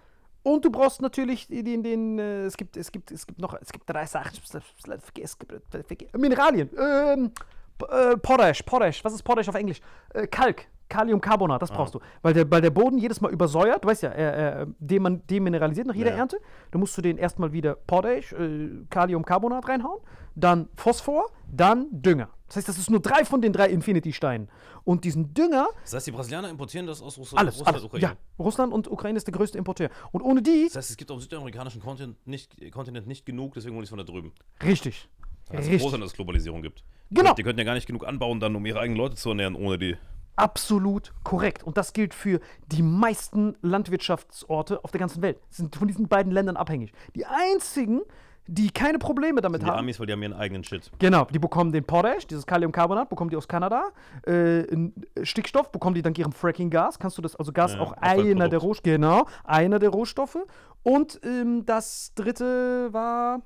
und 0.44 0.64
du 0.64 0.70
brauchst 0.70 1.00
natürlich 1.00 1.48
den, 1.48 1.82
den, 1.82 2.18
äh, 2.18 2.44
es 2.44 2.56
gibt, 2.56 2.76
es 2.76 2.92
gibt, 2.92 3.10
es 3.10 3.26
gibt 3.26 3.40
noch, 3.40 3.56
es 3.60 3.72
gibt 3.72 3.88
drei 3.88 4.04
Sachen. 4.04 4.38
Gibt, 5.14 5.24
es 5.24 5.38
gibt 5.38 6.18
Mineralien. 6.18 6.68
Ähm, 6.78 7.32
äh, 7.90 8.16
Potash, 8.18 8.62
Potash. 8.62 9.02
Was 9.04 9.14
ist 9.14 9.22
Potash 9.22 9.48
auf 9.48 9.54
Englisch? 9.54 9.80
Äh, 10.12 10.26
Kalk. 10.26 10.66
Kaliumcarbonat, 10.94 11.60
das 11.60 11.70
brauchst 11.70 11.94
du. 11.94 12.00
Weil 12.22 12.34
der, 12.34 12.50
weil 12.50 12.60
der 12.60 12.70
Boden 12.70 12.98
jedes 12.98 13.20
Mal 13.20 13.32
übersäuert, 13.32 13.82
du 13.84 13.88
weißt 13.88 14.02
ja, 14.04 14.10
er, 14.10 14.32
er 14.32 14.66
deman- 14.80 15.20
demineralisiert 15.28 15.86
nach 15.86 15.94
jeder 15.94 16.10
Ja. 16.12 16.18
Ernte. 16.18 16.38
Da 16.70 16.78
musst 16.78 16.96
du 16.96 17.02
den 17.02 17.18
erstmal 17.18 17.52
wieder 17.52 17.74
Potash, 17.74 18.32
äh, 18.32 18.68
Kaliumcarbonat 18.90 19.68
reinhauen, 19.68 20.00
dann 20.36 20.68
Phosphor, 20.76 21.30
dann 21.50 21.86
Dünger. 21.90 22.28
Das 22.46 22.56
heißt, 22.56 22.68
das 22.68 22.78
ist 22.78 22.90
nur 22.90 23.00
drei 23.00 23.24
von 23.24 23.40
den 23.42 23.52
drei 23.52 23.68
Infinity-Steinen. 23.70 24.48
Und 24.84 25.04
diesen 25.04 25.34
Dünger, 25.34 25.66
Das 25.82 25.94
heißt, 25.94 26.06
die 26.06 26.12
Brasilianer 26.12 26.50
importieren 26.50 26.86
das 26.86 27.02
aus 27.02 27.18
Russland, 27.18 27.40
alles, 27.40 27.54
Russland 27.54 27.68
alles. 27.76 27.84
Ukraine. 27.84 28.02
Ja, 28.04 28.16
Russland 28.38 28.72
und 28.72 28.88
Ukraine 28.90 29.16
ist 29.16 29.26
der 29.26 29.32
größte 29.32 29.58
Importeur. 29.58 29.88
Und 30.12 30.22
ohne 30.22 30.42
die, 30.42 30.64
Das 30.66 30.76
heißt, 30.76 30.90
es 30.90 30.96
gibt 30.96 31.10
auf 31.10 31.18
dem 31.18 31.22
südamerikanischen 31.22 31.80
Kontinent 31.80 32.24
nicht, 32.26 32.70
Kontinent 32.70 33.06
nicht 33.06 33.24
genug, 33.26 33.54
deswegen 33.54 33.74
holen 33.74 33.82
die 33.82 33.84
es 33.84 33.90
von 33.90 33.98
da 33.98 34.04
drüben. 34.04 34.32
richtig. 34.62 35.08
Das 35.50 35.60
ist 35.60 35.72
Richtig. 35.72 35.82
groß, 35.82 35.92
dass 36.00 36.00
es 36.10 36.12
Globalisierung 36.14 36.62
gibt. 36.62 36.84
Genau. 37.10 37.34
Die 37.34 37.42
könnten 37.42 37.58
ja 37.58 37.66
gar 37.66 37.74
nicht 37.74 37.86
genug 37.86 38.06
anbauen, 38.06 38.40
dann 38.40 38.56
um 38.56 38.64
ihre 38.64 38.80
eigenen 38.80 38.96
Leute 38.96 39.14
zu 39.16 39.28
ernähren, 39.28 39.54
ohne 39.56 39.76
die. 39.76 39.94
Absolut 40.36 41.12
korrekt. 41.22 41.62
Und 41.62 41.76
das 41.76 41.92
gilt 41.92 42.14
für 42.14 42.40
die 42.66 42.82
meisten 42.82 43.56
Landwirtschaftsorte 43.62 44.82
auf 44.82 44.90
der 44.90 45.00
ganzen 45.00 45.22
Welt. 45.22 45.38
Sind 45.50 45.76
von 45.76 45.88
diesen 45.88 46.08
beiden 46.08 46.32
Ländern 46.32 46.56
abhängig. 46.56 46.92
Die 47.14 47.24
einzigen, 47.24 48.00
die 48.46 48.70
keine 48.70 48.98
Probleme 48.98 49.40
damit 49.40 49.62
Die 49.62 49.66
haben. 49.66 49.78
Amis, 49.78 49.98
weil 49.98 50.06
die 50.06 50.12
haben 50.12 50.22
ihren 50.22 50.32
eigenen 50.32 50.64
Shit. 50.64 50.90
Genau, 50.98 51.24
die 51.24 51.38
bekommen 51.38 51.72
den 51.72 51.84
Potash, 51.84 52.26
dieses 52.26 52.44
Kaliumcarbonat, 52.46 53.08
bekommen 53.08 53.30
die 53.30 53.36
aus 53.36 53.48
Kanada. 53.48 53.90
Äh, 54.26 54.64
Stickstoff 55.22 55.70
bekommen 55.70 55.94
die 55.94 56.02
dank 56.02 56.18
ihrem 56.18 56.32
Fracking-Gas. 56.32 56.98
Kannst 56.98 57.16
du 57.16 57.22
das, 57.22 57.36
also 57.36 57.52
Gas 57.52 57.74
Ja, 57.74 57.80
auch 57.80 57.92
einer 57.92 58.48
der 58.48 58.58
Rohstoffe, 58.58 58.84
genau, 58.84 59.26
einer 59.44 59.78
der 59.78 59.90
Rohstoffe. 59.90 60.38
Und 60.82 61.20
ähm, 61.24 61.64
das 61.64 62.12
dritte 62.14 62.92
war 62.92 63.40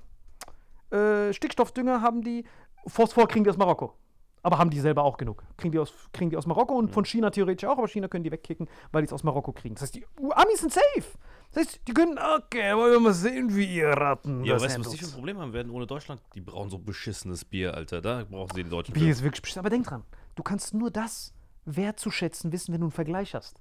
äh, 0.90 1.32
Stickstoffdünger 1.32 2.00
haben 2.00 2.22
die, 2.22 2.44
Phosphor 2.86 3.28
kriegen 3.28 3.44
die 3.44 3.50
aus 3.50 3.58
Marokko. 3.58 3.94
Aber 4.42 4.58
haben 4.58 4.70
die 4.70 4.80
selber 4.80 5.02
auch 5.04 5.16
genug. 5.16 5.42
Kriegen 5.56 5.72
die 5.72 5.78
aus, 5.78 5.92
kriegen 6.12 6.30
die 6.30 6.36
aus 6.36 6.46
Marokko 6.46 6.74
und 6.76 6.90
von 6.92 7.04
China 7.04 7.30
theoretisch 7.30 7.68
auch, 7.68 7.78
aber 7.78 7.88
China 7.88 8.08
können 8.08 8.24
die 8.24 8.30
wegkicken, 8.30 8.68
weil 8.92 9.02
die 9.02 9.06
es 9.06 9.12
aus 9.12 9.24
Marokko 9.24 9.52
kriegen. 9.52 9.74
Das 9.74 9.82
heißt, 9.82 9.94
die 9.96 10.06
Amis 10.30 10.60
sind 10.60 10.72
safe. 10.72 11.18
Das 11.52 11.64
heißt, 11.66 11.80
die 11.88 11.92
können, 11.94 12.18
okay, 12.18 12.76
wollen 12.76 12.92
wir 12.92 13.00
mal 13.00 13.14
sehen, 13.14 13.54
wie 13.56 13.64
ihr 13.64 13.88
Ratten. 13.88 14.44
Ja, 14.44 14.54
das 14.54 14.64
weißt 14.64 14.76
du, 14.78 14.80
was 14.84 14.90
die 14.90 14.98
für 14.98 15.06
ein 15.06 15.12
Problem 15.12 15.38
haben 15.38 15.52
werden 15.52 15.70
ohne 15.72 15.86
Deutschland? 15.86 16.20
Die 16.34 16.40
brauchen 16.40 16.70
so 16.70 16.78
beschissenes 16.78 17.44
Bier, 17.44 17.74
Alter. 17.74 18.00
Da 18.00 18.24
brauchen 18.30 18.54
sie 18.54 18.64
die 18.64 18.70
Deutschen. 18.70 18.92
Bier 18.92 19.04
für. 19.04 19.10
ist 19.10 19.22
wirklich 19.22 19.42
beschissen. 19.42 19.60
Aber 19.60 19.70
denk 19.70 19.86
dran, 19.86 20.04
du 20.34 20.42
kannst 20.42 20.74
nur 20.74 20.90
das 20.90 21.32
wertzuschätzen 21.64 22.52
wissen, 22.52 22.72
wenn 22.72 22.80
du 22.80 22.86
einen 22.86 22.92
Vergleich 22.92 23.34
hast. 23.34 23.60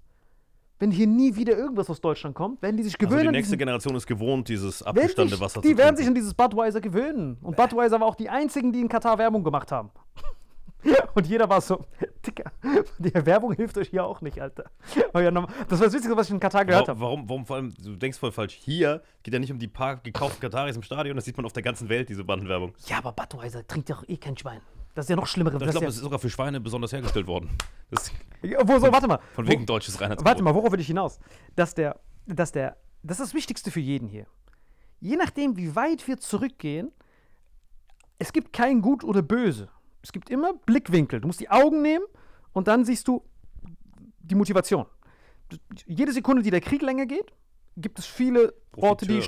Wenn 0.80 0.91
hier 0.91 1.07
nie 1.07 1.36
wieder 1.36 1.57
irgendwas 1.57 1.89
aus 1.89 2.01
Deutschland 2.01 2.36
kommt, 2.36 2.61
werden 2.61 2.78
die 2.78 2.84
sich 2.84 2.93
Also 2.95 3.07
gewöhnen. 3.07 3.23
die 3.23 3.28
an 3.30 3.34
nächste 3.34 3.57
Generation 3.57 3.95
ist 3.95 4.05
gewohnt, 4.05 4.47
dieses 4.47 4.82
werden 4.86 4.97
abgestandene 4.99 5.39
Wasser 5.41 5.61
Die 5.61 5.69
zu 5.71 5.78
werden 5.78 5.88
trinken. 5.88 5.97
sich 5.97 6.07
an 6.07 6.13
dieses 6.15 6.34
Budweiser 6.36 6.82
gewöhnen. 6.82 7.38
Und 7.41 7.55
Budweiser 7.57 7.99
war 7.99 8.07
auch 8.07 8.13
die 8.15 8.30
einzigen, 8.30 8.71
die 8.71 8.82
in 8.82 8.88
Katar 8.88 9.17
Werbung 9.17 9.43
gemacht 9.43 9.71
haben. 9.71 9.89
Und 11.15 11.28
jeder 11.28 11.49
war 11.49 11.59
so, 11.61 11.86
Dicker, 12.25 12.51
die 12.99 13.13
Werbung 13.13 13.53
hilft 13.53 13.78
euch 13.78 13.89
hier 13.89 14.05
auch 14.05 14.21
nicht, 14.21 14.39
Alter. 14.39 14.65
Das 14.93 15.13
war 15.13 15.21
das 15.69 15.93
Witzigste, 15.93 16.15
was 16.15 16.28
ich 16.28 16.34
in 16.34 16.39
Katar 16.39 16.65
gehört 16.65 16.88
habe. 16.88 16.99
warum, 16.99 17.28
warum 17.28 17.45
vor 17.45 17.55
allem, 17.55 17.73
du 17.84 17.95
denkst 17.95 18.19
voll 18.19 18.32
falsch, 18.32 18.53
hier 18.53 19.01
geht 19.23 19.34
ja 19.34 19.39
nicht 19.39 19.51
um 19.51 19.59
die 19.59 19.67
paar 19.67 19.97
gekauften 19.97 20.39
Kataris 20.39 20.75
im 20.75 20.84
Stadion, 20.84 21.15
das 21.15 21.25
sieht 21.25 21.36
man 21.36 21.45
auf 21.45 21.53
der 21.53 21.63
ganzen 21.63 21.89
Welt, 21.89 22.09
diese 22.09 22.23
Bandenwerbung. 22.23 22.73
Ja, 22.86 22.99
aber 22.99 23.11
Budweiser 23.11 23.65
trinkt 23.65 23.89
ja 23.89 23.97
auch 23.97 24.03
eh 24.07 24.17
kein 24.17 24.38
Schwein. 24.38 24.61
Das 24.93 25.05
ist 25.05 25.09
ja 25.09 25.15
noch 25.15 25.28
schlimmer. 25.28 25.53
Ich 25.53 25.59
Das 25.59 25.71
glaube, 25.71 25.88
es 25.88 25.95
ist 25.95 26.01
sogar 26.01 26.17
für 26.17 26.30
Schweine 26.30 26.59
besonders 26.59 26.91
hergestellt 26.91 27.28
worden. 27.28 27.49
Das 27.91 28.11
wo, 28.63 28.80
so, 28.80 28.91
warte 28.91 29.07
mal. 29.07 29.19
von 29.36 29.47
wegen 29.47 29.65
deutsches 29.65 29.99
Reinheitsgebot. 30.01 30.25
Warte 30.25 30.43
mal, 30.43 30.55
worauf 30.55 30.71
will 30.71 30.80
ich 30.80 30.88
hinaus? 30.88 31.19
Dass 31.55 31.75
der, 31.75 31.99
dass 32.25 32.51
der, 32.51 32.78
das 33.03 33.19
ist 33.19 33.28
das 33.28 33.34
Wichtigste 33.36 33.69
für 33.69 33.80
jeden 33.80 34.07
hier. 34.07 34.25
Je 34.99 35.15
nachdem, 35.15 35.55
wie 35.55 35.75
weit 35.75 36.07
wir 36.07 36.17
zurückgehen, 36.17 36.91
es 38.17 38.34
gibt 38.34 38.53
kein 38.53 38.82
Gut 38.82 39.03
oder 39.03 39.21
Böse. 39.21 39.69
Es 40.02 40.12
gibt 40.12 40.30
immer 40.30 40.54
Blickwinkel. 40.54 41.22
Du 41.22 41.28
musst 41.28 41.39
die 41.39 41.50
Augen 41.50 41.82
nehmen 41.82 42.06
und 42.54 42.68
dann 42.68 42.86
siehst 42.86 43.08
du 43.08 43.24
die 44.20 44.36
Motivation. 44.36 44.86
Jede 45.86 46.12
Sekunde, 46.12 46.43
die 46.43 46.52
der 46.52 46.62
Krieg 46.62 46.82
länger 46.82 47.06
geht, 47.06 47.34
gibt 47.78 48.00
es 48.00 48.06
viele 48.06 48.54
Orte, 48.76 49.06
die. 49.06 49.22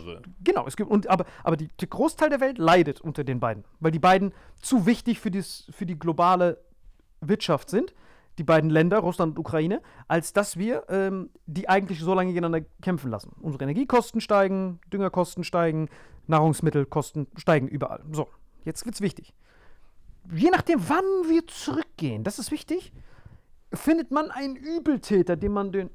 Genau, 0.43 0.65
es 0.67 0.75
gibt, 0.75 0.89
und, 0.89 1.07
aber, 1.07 1.25
aber 1.43 1.55
die, 1.55 1.67
der 1.79 1.87
Großteil 1.87 2.29
der 2.29 2.39
Welt 2.39 2.57
leidet 2.57 2.99
unter 3.01 3.23
den 3.23 3.39
beiden, 3.39 3.63
weil 3.79 3.91
die 3.91 3.99
beiden 3.99 4.33
zu 4.61 4.85
wichtig 4.85 5.19
für, 5.19 5.31
dies, 5.31 5.67
für 5.71 5.85
die 5.85 5.97
globale 5.97 6.59
Wirtschaft 7.21 7.69
sind, 7.69 7.93
die 8.37 8.43
beiden 8.43 8.69
Länder, 8.69 8.99
Russland 8.99 9.31
und 9.31 9.39
Ukraine, 9.39 9.81
als 10.07 10.33
dass 10.33 10.57
wir 10.57 10.85
ähm, 10.89 11.29
die 11.45 11.69
eigentlich 11.69 11.99
so 11.99 12.13
lange 12.13 12.29
gegeneinander 12.29 12.67
kämpfen 12.81 13.11
lassen. 13.11 13.35
Unsere 13.41 13.63
Energiekosten 13.63 14.21
steigen, 14.21 14.79
Düngerkosten 14.91 15.43
steigen, 15.43 15.89
Nahrungsmittelkosten 16.27 17.27
steigen 17.35 17.67
überall. 17.67 18.03
So, 18.11 18.27
jetzt 18.65 18.85
wird's 18.85 19.01
wichtig. 19.01 19.33
Je 20.31 20.49
nachdem, 20.51 20.79
wann 20.87 21.03
wir 21.27 21.47
zurückgehen, 21.47 22.23
das 22.23 22.39
ist 22.39 22.51
wichtig, 22.51 22.93
findet 23.73 24.11
man 24.11 24.31
einen 24.31 24.55
Übeltäter, 24.55 25.35
dem 25.35 25.53
man 25.53 25.71
den 25.71 25.89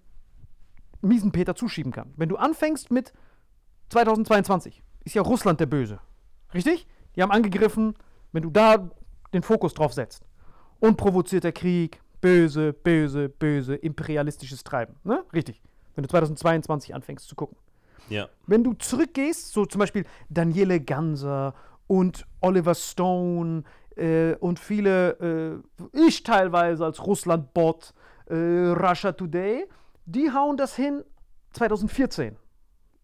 miesen 1.02 1.32
Peter 1.32 1.54
zuschieben 1.54 1.92
kann. 1.92 2.12
Wenn 2.16 2.28
du 2.28 2.36
anfängst 2.36 2.90
mit 2.90 3.12
2022, 3.90 4.82
ist 5.04 5.14
ja 5.14 5.22
Russland 5.22 5.60
der 5.60 5.66
Böse. 5.66 6.00
Richtig? 6.52 6.86
Die 7.14 7.22
haben 7.22 7.30
angegriffen, 7.30 7.94
wenn 8.32 8.42
du 8.42 8.50
da 8.50 8.90
den 9.32 9.42
Fokus 9.42 9.74
drauf 9.74 9.92
setzt. 9.92 10.26
Unprovozierter 10.80 11.52
Krieg, 11.52 12.00
böse, 12.20 12.72
böse, 12.72 13.28
böse, 13.28 13.74
imperialistisches 13.74 14.64
Treiben. 14.64 14.96
Ne? 15.04 15.22
Richtig. 15.32 15.62
Wenn 15.94 16.02
du 16.02 16.08
2022 16.08 16.94
anfängst 16.94 17.28
zu 17.28 17.34
gucken. 17.34 17.56
Ja. 18.08 18.28
Wenn 18.46 18.64
du 18.64 18.74
zurückgehst, 18.74 19.52
so 19.52 19.66
zum 19.66 19.78
Beispiel 19.78 20.04
Daniele 20.28 20.80
Ganser 20.80 21.54
und 21.86 22.26
Oliver 22.40 22.74
Stone 22.74 23.64
äh, 23.96 24.34
und 24.36 24.58
viele, 24.58 25.62
äh, 25.92 25.98
ich 26.06 26.22
teilweise 26.22 26.84
als 26.84 27.04
Russland-Bot, 27.04 27.94
äh, 28.26 28.34
Russia 28.34 29.12
Today, 29.12 29.66
die 30.06 30.30
hauen 30.32 30.56
das 30.56 30.76
hin 30.76 31.04
2014. 31.52 32.36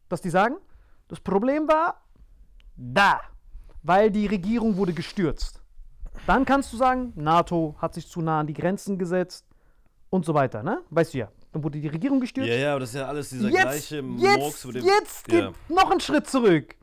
Dass 0.08 0.20
die 0.20 0.30
sagen, 0.30 0.56
das 1.08 1.20
Problem 1.20 1.68
war 1.68 2.02
da, 2.76 3.20
weil 3.82 4.10
die 4.10 4.26
Regierung 4.26 4.76
wurde 4.76 4.92
gestürzt. 4.92 5.62
Dann 6.26 6.44
kannst 6.44 6.72
du 6.72 6.76
sagen, 6.76 7.12
NATO 7.16 7.76
hat 7.78 7.94
sich 7.94 8.08
zu 8.08 8.20
nah 8.20 8.40
an 8.40 8.46
die 8.46 8.54
Grenzen 8.54 8.98
gesetzt 8.98 9.46
und 10.10 10.24
so 10.24 10.34
weiter, 10.34 10.62
ne? 10.62 10.82
Weißt 10.90 11.14
du 11.14 11.18
ja. 11.18 11.28
Dann 11.52 11.64
wurde 11.64 11.80
die 11.80 11.88
Regierung 11.88 12.20
gestürzt 12.20 12.48
Ja, 12.48 12.56
ja, 12.56 12.70
aber 12.72 12.80
das 12.80 12.90
ist 12.90 12.94
ja 12.96 13.06
alles 13.06 13.30
dieser 13.30 13.48
jetzt, 13.48 13.62
gleiche 13.62 14.02
Murks 14.02 14.64
jetzt, 14.64 14.86
jetzt 14.86 15.28
geht 15.28 15.42
ja. 15.42 15.52
noch 15.68 15.90
einen 15.90 16.00
Schritt 16.00 16.28
zurück. 16.28 16.76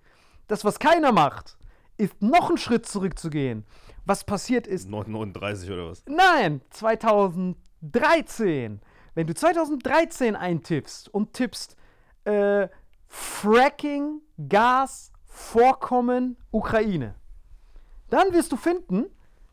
Das, 0.47 0.65
was 0.65 0.79
keiner 0.79 1.11
macht, 1.11 1.57
ist 1.97 2.21
noch 2.21 2.49
einen 2.49 2.57
Schritt 2.57 2.85
zurückzugehen. 2.85 3.65
Was 4.07 4.23
passiert 4.23 4.67
ist, 4.67 4.89
939 4.89 5.69
oder 5.69 5.89
was? 5.89 6.03
nein, 6.07 6.61
2013. 6.69 8.79
Wenn 9.15 9.27
du 9.27 9.33
2013 9.33 10.37
eintippst 10.37 11.09
und 11.09 11.33
tippst 11.33 11.75
äh, 12.23 12.69
Fracking, 13.07 14.21
Gas, 14.47 15.11
Vorkommen, 15.25 16.37
Ukraine, 16.51 17.15
dann 18.09 18.31
wirst 18.31 18.53
du 18.53 18.55
finden, 18.55 19.07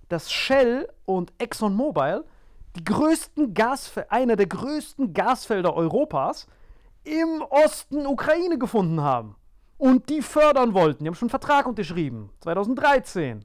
dass 0.08 0.30
Shell 0.30 0.88
und 1.04 1.32
ExxonMobil 1.38 2.22
die 2.76 2.84
größten 2.84 3.54
Gasfe 3.54 4.08
einer 4.12 4.36
der 4.36 4.46
größten 4.46 5.14
Gasfelder 5.14 5.74
Europas 5.74 6.46
im 7.02 7.42
Osten 7.50 8.06
Ukraine 8.06 8.56
gefunden 8.56 9.00
haben. 9.00 9.34
Und 9.78 10.08
die 10.08 10.22
fördern 10.22 10.74
wollten. 10.74 11.02
Die 11.02 11.08
haben 11.08 11.16
schon 11.16 11.26
einen 11.26 11.30
Vertrag 11.30 11.66
unterschrieben. 11.66 12.30
2013. 12.40 13.44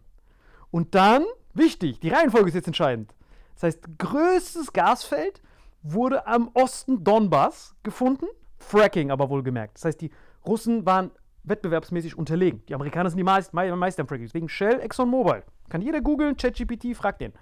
Und 0.72 0.96
dann, 0.96 1.26
wichtig, 1.54 2.00
die 2.00 2.10
Reihenfolge 2.10 2.50
ist 2.50 2.56
jetzt 2.56 2.68
entscheidend. 2.68 3.14
Das 3.56 3.64
heißt, 3.64 3.98
größtes 3.98 4.72
Gasfeld 4.74 5.42
wurde 5.82 6.28
am 6.28 6.50
Osten 6.54 7.04
Donbass 7.04 7.76
gefunden. 7.84 8.26
Fracking 8.58 9.12
aber 9.12 9.30
wohlgemerkt. 9.30 9.78
Das 9.78 9.86
heißt, 9.86 10.02
die 10.02 10.12
Russen 10.46 10.86
waren 10.86 11.12
wettbewerbsmäßig 11.44 12.18
unterlegen. 12.18 12.64
Die 12.68 12.76
Amerikaner 12.76 13.10
sind 13.10 13.18
die 13.18 13.24
meist, 13.24 13.54
mei- 13.54 13.74
Meister 13.76 14.02
im 14.02 14.08
Fracking. 14.08 14.26
Deswegen 14.26 14.50
Shell, 14.50 14.80
ExxonMobil. 14.82 15.44
Kann 15.70 15.82
jeder 15.82 16.02
googeln, 16.02 16.36
ChatGPT, 16.36 16.96
fragt 16.96 17.22
den. 17.22 17.34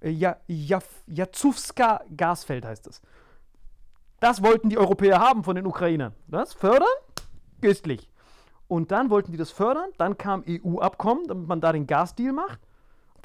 Äh, 0.00 0.10
ja, 0.10 0.36
ja, 0.46 0.80
Gasfeld 2.16 2.64
heißt 2.64 2.86
es. 2.86 3.00
Das 4.20 4.42
wollten 4.42 4.68
die 4.70 4.78
Europäer 4.78 5.20
haben 5.20 5.44
von 5.44 5.56
den 5.56 5.66
Ukrainern. 5.66 6.14
Das 6.26 6.52
fördern? 6.52 6.88
Köstlich. 7.60 8.10
Und 8.68 8.90
dann 8.90 9.10
wollten 9.10 9.30
die 9.30 9.38
das 9.38 9.50
fördern. 9.50 9.90
Dann 9.98 10.18
kam 10.18 10.42
EU-Abkommen, 10.48 11.26
damit 11.28 11.46
man 11.46 11.60
da 11.60 11.72
den 11.72 11.86
Gasdeal 11.86 12.32
macht. 12.32 12.60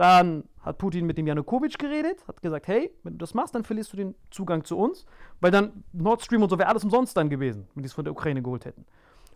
Dann 0.02 0.46
hat 0.62 0.80
Putin 0.80 1.06
mit 1.06 1.20
dem 1.20 1.28
Janukowitsch 1.28 1.78
geredet, 1.78 2.28
hat 2.28 2.42
gesagt, 2.42 2.68
hey, 2.68 2.90
wenn 3.04 3.14
du 3.14 3.18
das 3.20 3.36
machst, 3.36 3.54
dann 3.54 3.64
verlierst 3.64 3.94
du 3.94 3.98
den 3.98 4.16
Zugang 4.32 4.64
zu 4.64 4.76
uns. 4.76 5.06
Weil 5.42 5.52
dann 5.52 5.84
Nord 5.94 6.24
Stream 6.24 6.42
und 6.42 6.50
so 6.50 6.58
wäre 6.58 6.70
alles 6.70 6.84
umsonst 6.84 7.16
dann 7.16 7.30
gewesen, 7.30 7.68
wenn 7.76 7.84
die 7.84 7.88
es 7.88 7.94
von 7.94 8.04
der 8.04 8.12
Ukraine 8.12 8.42
geholt 8.42 8.66
hätten. 8.66 8.84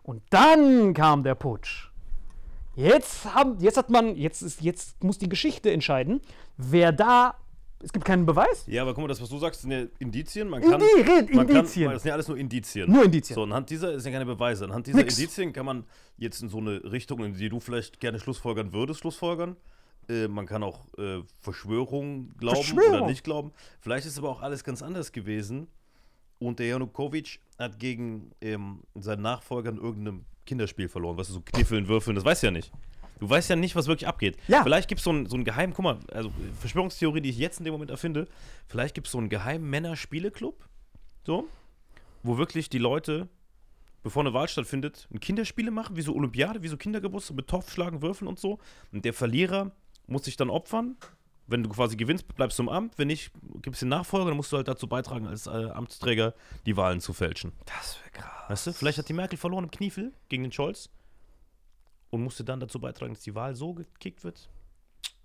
Und 0.02 0.24
dann 0.32 0.96
kam 0.96 1.22
der 1.22 1.36
Putsch. 1.36 1.92
Jetzt, 2.76 3.32
haben, 3.32 3.60
jetzt 3.60 3.78
hat 3.78 3.92
man, 3.92 4.16
jetzt, 4.16 4.42
ist, 4.42 4.60
jetzt 4.64 5.04
muss 5.04 5.20
die 5.20 5.30
Geschichte 5.30 5.72
entscheiden, 5.72 6.20
wer 6.58 6.92
da, 6.92 7.36
es 7.84 7.94
gibt 7.94 8.04
keinen 8.04 8.26
Beweis, 8.26 8.66
Ja, 8.66 8.82
aber 8.82 8.96
guck 8.96 9.04
mal, 9.04 9.08
das, 9.08 9.22
was 9.22 9.30
du 9.30 9.38
sagst, 9.38 9.62
sind 9.62 9.70
ja 9.70 9.84
Indizien. 10.00 10.50
Man 10.50 10.64
Indi- 10.64 11.04
kann, 11.04 11.30
man 11.36 11.48
Indizien. 11.48 11.86
Kann, 11.86 11.94
das 11.94 12.02
sind 12.02 12.10
ja 12.10 12.16
alles 12.16 12.28
nur 12.28 12.38
Indizien. 12.38 12.92
Nur 12.92 13.06
Indizien. 13.06 13.36
So, 13.36 13.44
anhand 13.44 13.70
dieser 13.70 13.94
ist 13.94 14.04
ja 14.04 14.12
keine 14.12 14.26
Beweise. 14.26 14.66
Anhand 14.66 14.88
dieser 14.88 14.98
Nix. 14.98 15.16
Indizien 15.20 15.54
kann 15.54 15.68
man 15.68 15.84
jetzt 16.18 16.42
in 16.42 16.50
so 16.50 16.58
eine 16.58 16.84
Richtung, 16.92 17.24
in 17.24 17.36
die 17.36 17.50
du 17.50 17.60
vielleicht 17.60 18.00
gerne 18.00 18.20
schlussfolgern 18.20 18.74
würdest, 18.74 19.02
schlussfolgern. 19.02 19.58
Äh, 20.10 20.28
man 20.28 20.46
kann 20.46 20.64
auch 20.64 20.86
äh, 20.98 21.22
Verschwörungen 21.42 22.36
glauben 22.38 22.58
Verschwörung. 22.58 22.98
oder 22.98 23.08
nicht 23.08 23.24
glauben. 23.24 23.52
Vielleicht 23.80 24.06
ist 24.06 24.18
aber 24.18 24.30
auch 24.30 24.42
alles 24.42 24.64
ganz 24.64 24.82
anders 24.82 25.12
gewesen. 25.12 25.68
Und 26.40 26.60
der 26.60 26.68
Janukowitsch 26.68 27.40
hat 27.58 27.80
gegen 27.80 28.32
ähm, 28.42 28.82
seinen 28.96 29.22
Nachfolger 29.22 29.72
in 29.72 29.78
irgendeinem 29.78 30.26
Kinderspiel 30.46 30.90
verloren. 30.90 31.18
Weißt 31.18 31.30
du, 31.30 31.34
so 31.36 31.42
Kniffeln, 31.42 31.88
Würfeln, 31.88 32.16
das 32.16 32.26
weißt 32.26 32.44
du 32.44 32.48
ja 32.48 32.52
nicht. 32.52 32.72
Du 33.20 33.30
weißt 33.30 33.50
ja 33.50 33.56
nicht, 33.56 33.76
was 33.76 33.88
wirklich 33.88 34.08
abgeht. 34.08 34.38
Ja. 34.48 34.64
Vielleicht 34.64 34.90
gibt 34.90 35.00
es 35.00 35.06
so 35.06 35.10
einen 35.10 35.26
so 35.28 35.38
geheimen, 35.38 35.74
guck 35.74 35.84
mal, 35.84 36.00
also 36.12 36.32
Verschwörungstheorie, 36.60 37.22
die 37.22 37.30
ich 37.30 37.38
jetzt 37.38 37.60
in 37.60 37.66
dem 37.66 37.72
Moment 37.72 37.92
erfinde, 37.92 38.28
vielleicht 38.68 38.94
gibt 38.94 39.08
es 39.08 39.12
so 39.12 39.18
einen 39.18 39.30
geheimen 39.30 39.70
Männer-Spiele-Club, 39.70 40.68
so, 41.26 41.48
wo 42.24 42.38
wirklich 42.38 42.70
die 42.70 42.78
Leute, 42.78 43.30
bevor 44.04 44.24
eine 44.24 44.34
Wahl 44.34 44.50
stattfindet, 44.50 45.08
ein 45.14 45.22
Kinderspiele 45.22 45.72
machen, 45.72 45.96
wie 45.96 46.02
so 46.02 46.14
Olympiade, 46.14 46.62
wie 46.62 46.68
so 46.68 46.76
Kindergeburtstag 46.76 47.38
mit 47.38 47.48
Topf, 47.48 47.72
Schlagen, 47.72 48.02
Würfeln 48.02 48.28
und 48.28 48.38
so. 48.38 48.60
Und 48.92 49.06
der 49.06 49.14
Verlierer 49.14 49.72
muss 50.08 50.26
sich 50.26 50.38
dann 50.38 50.50
opfern. 50.50 50.98
Wenn 51.48 51.62
du 51.62 51.70
quasi 51.70 51.96
gewinnst, 51.96 52.28
bleibst 52.36 52.58
du 52.58 52.64
im 52.64 52.70
Amt. 52.70 52.98
Wenn 52.98 53.08
nicht, 53.08 53.32
gibt 53.62 53.76
es 53.76 53.82
den 53.82 53.90
Nachfolger, 53.90 54.26
dann 54.26 54.38
musst 54.38 54.52
du 54.52 54.58
halt 54.58 54.68
dazu 54.68 54.88
beitragen, 54.88 55.28
als 55.28 55.46
äh, 55.46 55.52
Amtsträger 55.52 56.34
die 56.66 56.76
Wahlen 56.76 57.02
zu 57.02 57.14
fälschen. 57.14 57.54
Das 57.66 58.00
wäre 58.00 58.10
krass. 58.12 58.50
Weißt 58.50 58.68
du, 58.68 58.74
vielleicht 58.74 58.98
hat 58.98 59.10
die 59.10 59.14
Merkel 59.14 59.38
verloren 59.38 59.66
im 59.66 59.72
Kniefel 59.72 60.12
gegen 60.30 60.44
den 60.44 60.52
Scholz 60.52 60.90
und 62.10 62.24
musste 62.24 62.44
dann 62.44 62.60
dazu 62.60 62.80
beitragen, 62.80 63.14
dass 63.14 63.24
die 63.24 63.36
Wahl 63.36 63.56
so 63.56 63.74
gekickt 63.74 64.24
wird, 64.24 64.50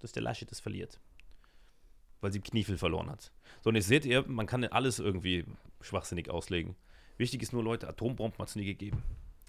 dass 0.01 0.13
der 0.13 0.23
Laschet 0.23 0.51
es 0.53 0.61
verliert. 0.61 1.01
Weil 2.21 2.33
sie 2.33 2.39
im 2.39 2.45
Kniefel 2.45 2.77
verloren 2.77 3.11
hat. 3.11 3.33
So, 3.63 3.71
und 3.71 3.77
jetzt 3.77 3.89
seht 3.89 4.05
ihr, 4.05 4.27
man 4.29 4.47
kann 4.47 4.63
ja 4.63 4.71
alles 4.71 4.99
irgendwie 4.99 5.47
schwachsinnig 5.81 6.29
auslegen. 6.29 6.77
Wichtig 7.17 7.43
ist 7.43 7.53
nur, 7.55 7.65
Leute, 7.65 7.89
Atombomben 7.89 8.39
hat 8.39 8.49
es 8.49 8.57
nie 8.57 8.65
gegeben. 8.65 9.03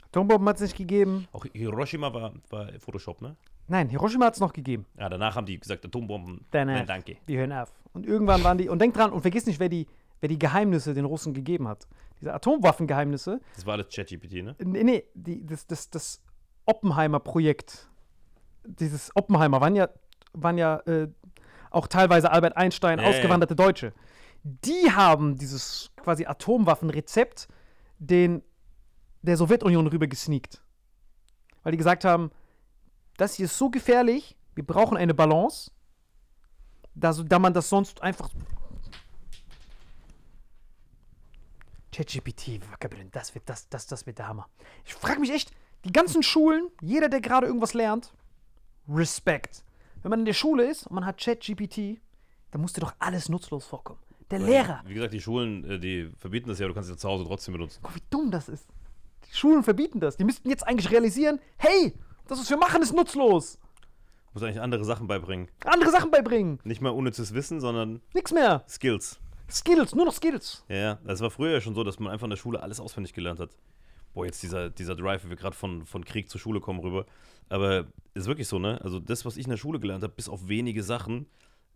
Atombomben 0.06 0.48
hat 0.48 0.56
es 0.58 0.62
nicht 0.62 0.78
gegeben. 0.78 1.28
Auch 1.34 1.46
Hiroshima 1.54 2.14
war, 2.14 2.34
war 2.50 2.72
Photoshop, 2.80 3.22
ne? 3.22 3.36
Nein, 3.68 3.90
Hiroshima 3.90 4.26
hat 4.26 4.34
es 4.34 4.40
noch 4.40 4.54
gegeben. 4.54 4.86
Ja, 4.98 5.08
danach 5.10 5.36
haben 5.36 5.46
die 5.46 5.60
gesagt, 5.60 5.86
Atombomben, 5.86 6.46
Danach. 6.52 6.76
nein, 6.76 6.86
danke. 6.86 7.18
Die 7.28 7.38
hören 7.38 7.54
auf. 7.54 7.72
Und 7.94 8.06
irgendwann 8.06 8.44
waren 8.44 8.58
die. 8.58 8.70
Und 8.70 8.80
denk 8.80 8.94
dran, 8.94 9.12
und 9.12 9.22
vergiss 9.22 9.46
nicht, 9.46 9.60
wer 9.60 9.70
die, 9.70 9.88
wer 10.20 10.30
die 10.30 10.40
Geheimnisse 10.40 10.94
den 10.94 11.06
Russen 11.06 11.34
gegeben 11.34 11.68
hat. 11.68 11.88
Diese 12.20 12.34
Atomwaffengeheimnisse. 12.34 13.40
Das 13.56 13.66
war 13.66 13.74
alles 13.74 13.88
ChatGPT, 13.94 14.44
ne? 14.44 14.56
Nee, 14.60 14.84
nee, 14.84 15.04
die, 15.14 15.46
das, 15.46 15.66
das, 15.68 15.90
das 15.90 16.22
Oppenheimer-Projekt. 16.66 17.90
Dieses 18.66 19.16
Oppenheimer 19.16 19.62
waren 19.62 19.76
ja, 19.76 19.90
waren 20.34 20.58
ja 20.58 20.78
äh, 20.86 21.08
auch 21.72 21.88
teilweise 21.88 22.32
Albert 22.32 22.58
Einstein, 22.58 23.00
Ja, 23.00 23.08
ausgewanderte 23.08 23.56
Deutsche. 23.56 23.94
Die 24.44 24.92
haben 24.92 25.38
dieses 25.38 25.92
quasi 25.98 26.26
Atomwaffenrezept 26.26 27.48
den, 28.00 28.44
der 29.22 29.38
Sowjetunion 29.38 29.88
rüber 29.88 30.08
gesneakt. 30.08 30.62
Weil 31.64 31.72
die 31.72 31.78
gesagt 31.78 32.06
haben, 32.06 32.32
das 33.18 33.36
hier 33.36 33.46
ist 33.46 33.58
so 33.58 33.70
gefährlich, 33.70 34.36
wir 34.56 34.66
brauchen 34.66 34.98
eine 34.98 35.14
Balance, 35.14 35.72
da, 36.96 37.14
so- 37.14 37.24
da 37.24 37.40
man 37.40 37.54
das 37.54 37.70
sonst 37.70 38.02
einfach. 38.02 38.30
ChatGPT, 41.92 42.62
das 43.12 43.36
wird, 43.36 43.50
das, 43.50 43.68
das, 43.70 43.86
das 43.88 44.06
wird 44.06 44.18
der 44.18 44.28
Hammer. 44.28 44.48
Ich 44.86 44.94
frage 44.94 45.20
mich 45.20 45.32
echt, 45.32 45.52
die 45.84 45.92
ganzen 45.92 46.24
Schulen, 46.24 46.70
jeder, 46.82 47.10
der 47.10 47.20
gerade 47.22 47.48
irgendwas 47.48 47.74
lernt, 47.74 48.14
Respekt. 48.88 49.64
Wenn 50.02 50.10
man 50.10 50.20
in 50.20 50.26
der 50.26 50.34
Schule 50.34 50.70
ist 50.70 50.88
und 50.88 50.96
man 50.96 51.06
hat 51.06 51.20
ChatGPT, 51.20 52.00
dann 52.52 52.62
muss 52.62 52.74
dir 52.74 52.82
doch 52.82 52.94
alles 53.00 53.30
nutzlos 53.30 53.66
vorkommen. 53.66 54.00
Der 54.32 54.40
Lehrer, 54.40 54.82
Wie 54.86 54.94
gesagt, 54.94 55.14
die 55.14 55.20
Schulen, 55.20 55.70
äh, 55.70 55.80
die 55.80 56.10
verbieten 56.18 56.48
das 56.48 56.60
ja, 56.60 56.68
du 56.68 56.74
kannst 56.74 56.90
es 56.90 56.96
ja 56.96 56.98
zu 56.98 57.10
Hause 57.10 57.26
trotzdem 57.26 57.54
benutzen. 57.54 57.80
guck, 57.84 57.94
wie 57.96 58.04
dumm 58.10 58.32
das 58.32 58.48
ist. 58.48 58.66
Die 59.30 59.36
Schulen 59.36 59.64
verbieten 59.64 60.00
das. 60.00 60.16
Die 60.16 60.24
müssten 60.24 60.50
jetzt 60.50 60.66
eigentlich 60.66 60.90
realisieren, 60.92 61.40
hey, 61.58 61.94
das, 62.32 62.40
was 62.40 62.50
wir 62.50 62.58
machen, 62.58 62.82
ist 62.82 62.94
nutzlos. 62.94 63.60
Du 63.60 64.34
musst 64.34 64.46
eigentlich 64.46 64.62
andere 64.62 64.86
Sachen 64.86 65.08
beibringen. 65.08 65.50
Andere 65.66 65.92
Sachen 65.92 66.10
beibringen. 66.12 66.60
Nicht 66.64 66.82
mal 66.82 66.90
unnützes 66.90 67.34
Wissen, 67.34 67.60
sondern 67.60 68.02
Nix 68.14 68.32
mehr. 68.32 68.64
Skills. 68.68 69.20
Skills, 69.50 69.94
nur 69.94 70.06
noch 70.06 70.14
Skills. 70.14 70.64
Ja, 70.70 70.76
ja, 70.78 71.00
das 71.04 71.20
war 71.20 71.30
früher 71.30 71.52
ja 71.52 71.62
schon 71.62 71.76
so, 71.76 71.84
dass 71.84 72.00
man 72.00 72.12
einfach 72.14 72.24
in 72.26 72.30
der 72.30 72.38
Schule 72.38 72.64
alles 72.64 72.80
auswendig 72.80 73.14
gelernt 73.14 73.40
hat. 73.42 73.50
Boah, 74.14 74.26
jetzt 74.26 74.42
dieser, 74.44 74.70
dieser 74.70 74.96
Drive, 74.96 75.26
wie 75.26 75.30
wir 75.30 75.36
gerade 75.36 75.56
von, 75.56 75.86
von 75.86 76.06
Krieg 76.06 76.30
zur 76.30 76.40
Schule 76.40 76.62
kommen 76.62 76.80
rüber. 76.80 77.06
Aber 77.50 77.88
ist 78.14 78.28
wirklich 78.28 78.48
so, 78.48 78.60
ne? 78.60 78.80
Also 78.82 79.00
das, 79.00 79.26
was 79.26 79.36
ich 79.36 79.44
in 79.46 79.50
der 79.50 79.58
Schule 79.58 79.80
gelernt 79.82 80.04
habe, 80.04 80.14
bis 80.14 80.30
auf 80.30 80.48
wenige 80.48 80.84
Sachen, 80.84 81.28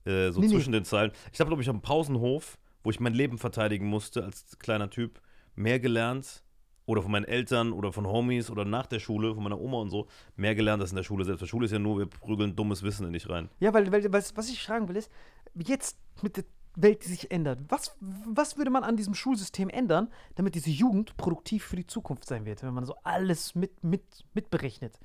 äh, 0.05 0.31
so 0.31 0.39
Nee, 0.39 0.47
nee. 0.47 0.53
zwischen 0.53 0.71
den 0.71 0.85
Zeilen. 0.85 1.11
Ich 1.33 1.39
habe, 1.41 1.49
glaube 1.49 1.61
ich, 1.61 1.69
am 1.69 1.81
Pausenhof, 1.81 2.57
wo 2.83 2.89
ich 2.91 3.01
mein 3.01 3.13
Leben 3.13 3.37
verteidigen 3.37 3.87
musste 3.87 4.23
als 4.23 4.57
kleiner 4.59 4.89
Typ, 4.89 5.19
mehr 5.55 5.79
gelernt. 5.81 6.43
Oder 6.85 7.01
von 7.01 7.11
meinen 7.11 7.25
Eltern 7.25 7.71
oder 7.71 7.91
von 7.91 8.05
Homies 8.05 8.51
oder 8.51 8.63
nach 8.63 8.85
der 8.85 8.99
Schule, 8.99 9.33
von 9.33 9.43
meiner 9.43 9.59
Oma 9.59 9.79
und 9.79 9.89
so, 9.89 10.07
mehr 10.35 10.53
gelernt 10.53 10.81
als 10.81 10.91
in 10.91 10.97
der 10.97 11.03
Schule 11.03 11.25
selbst. 11.25 11.41
Weil 11.41 11.47
Schule 11.47 11.65
ist 11.65 11.71
ja 11.71 11.79
nur, 11.79 11.97
wir 11.97 12.05
prügeln 12.05 12.55
dummes 12.55 12.83
Wissen 12.83 13.07
in 13.07 13.13
dich 13.13 13.27
rein. 13.29 13.49
Ja, 13.59 13.73
weil, 13.73 13.91
weil 13.91 14.11
was, 14.13 14.37
was 14.37 14.49
ich 14.49 14.61
fragen 14.61 14.87
will, 14.87 14.95
ist, 14.95 15.11
jetzt 15.55 15.97
mit 16.21 16.37
der 16.37 16.43
Welt, 16.75 17.03
die 17.03 17.09
sich 17.09 17.31
ändert, 17.31 17.59
was, 17.69 17.95
was 17.99 18.57
würde 18.57 18.69
man 18.69 18.83
an 18.83 18.97
diesem 18.97 19.15
Schulsystem 19.15 19.69
ändern, 19.69 20.09
damit 20.35 20.55
diese 20.55 20.69
Jugend 20.69 21.15
produktiv 21.17 21.63
für 21.63 21.77
die 21.77 21.87
Zukunft 21.87 22.25
sein 22.25 22.45
wird, 22.45 22.63
wenn 22.63 22.73
man 22.73 22.85
so 22.85 22.95
alles 23.03 23.55
mit, 23.55 23.83
mit, 23.83 24.03
mitberechnet? 24.33 24.99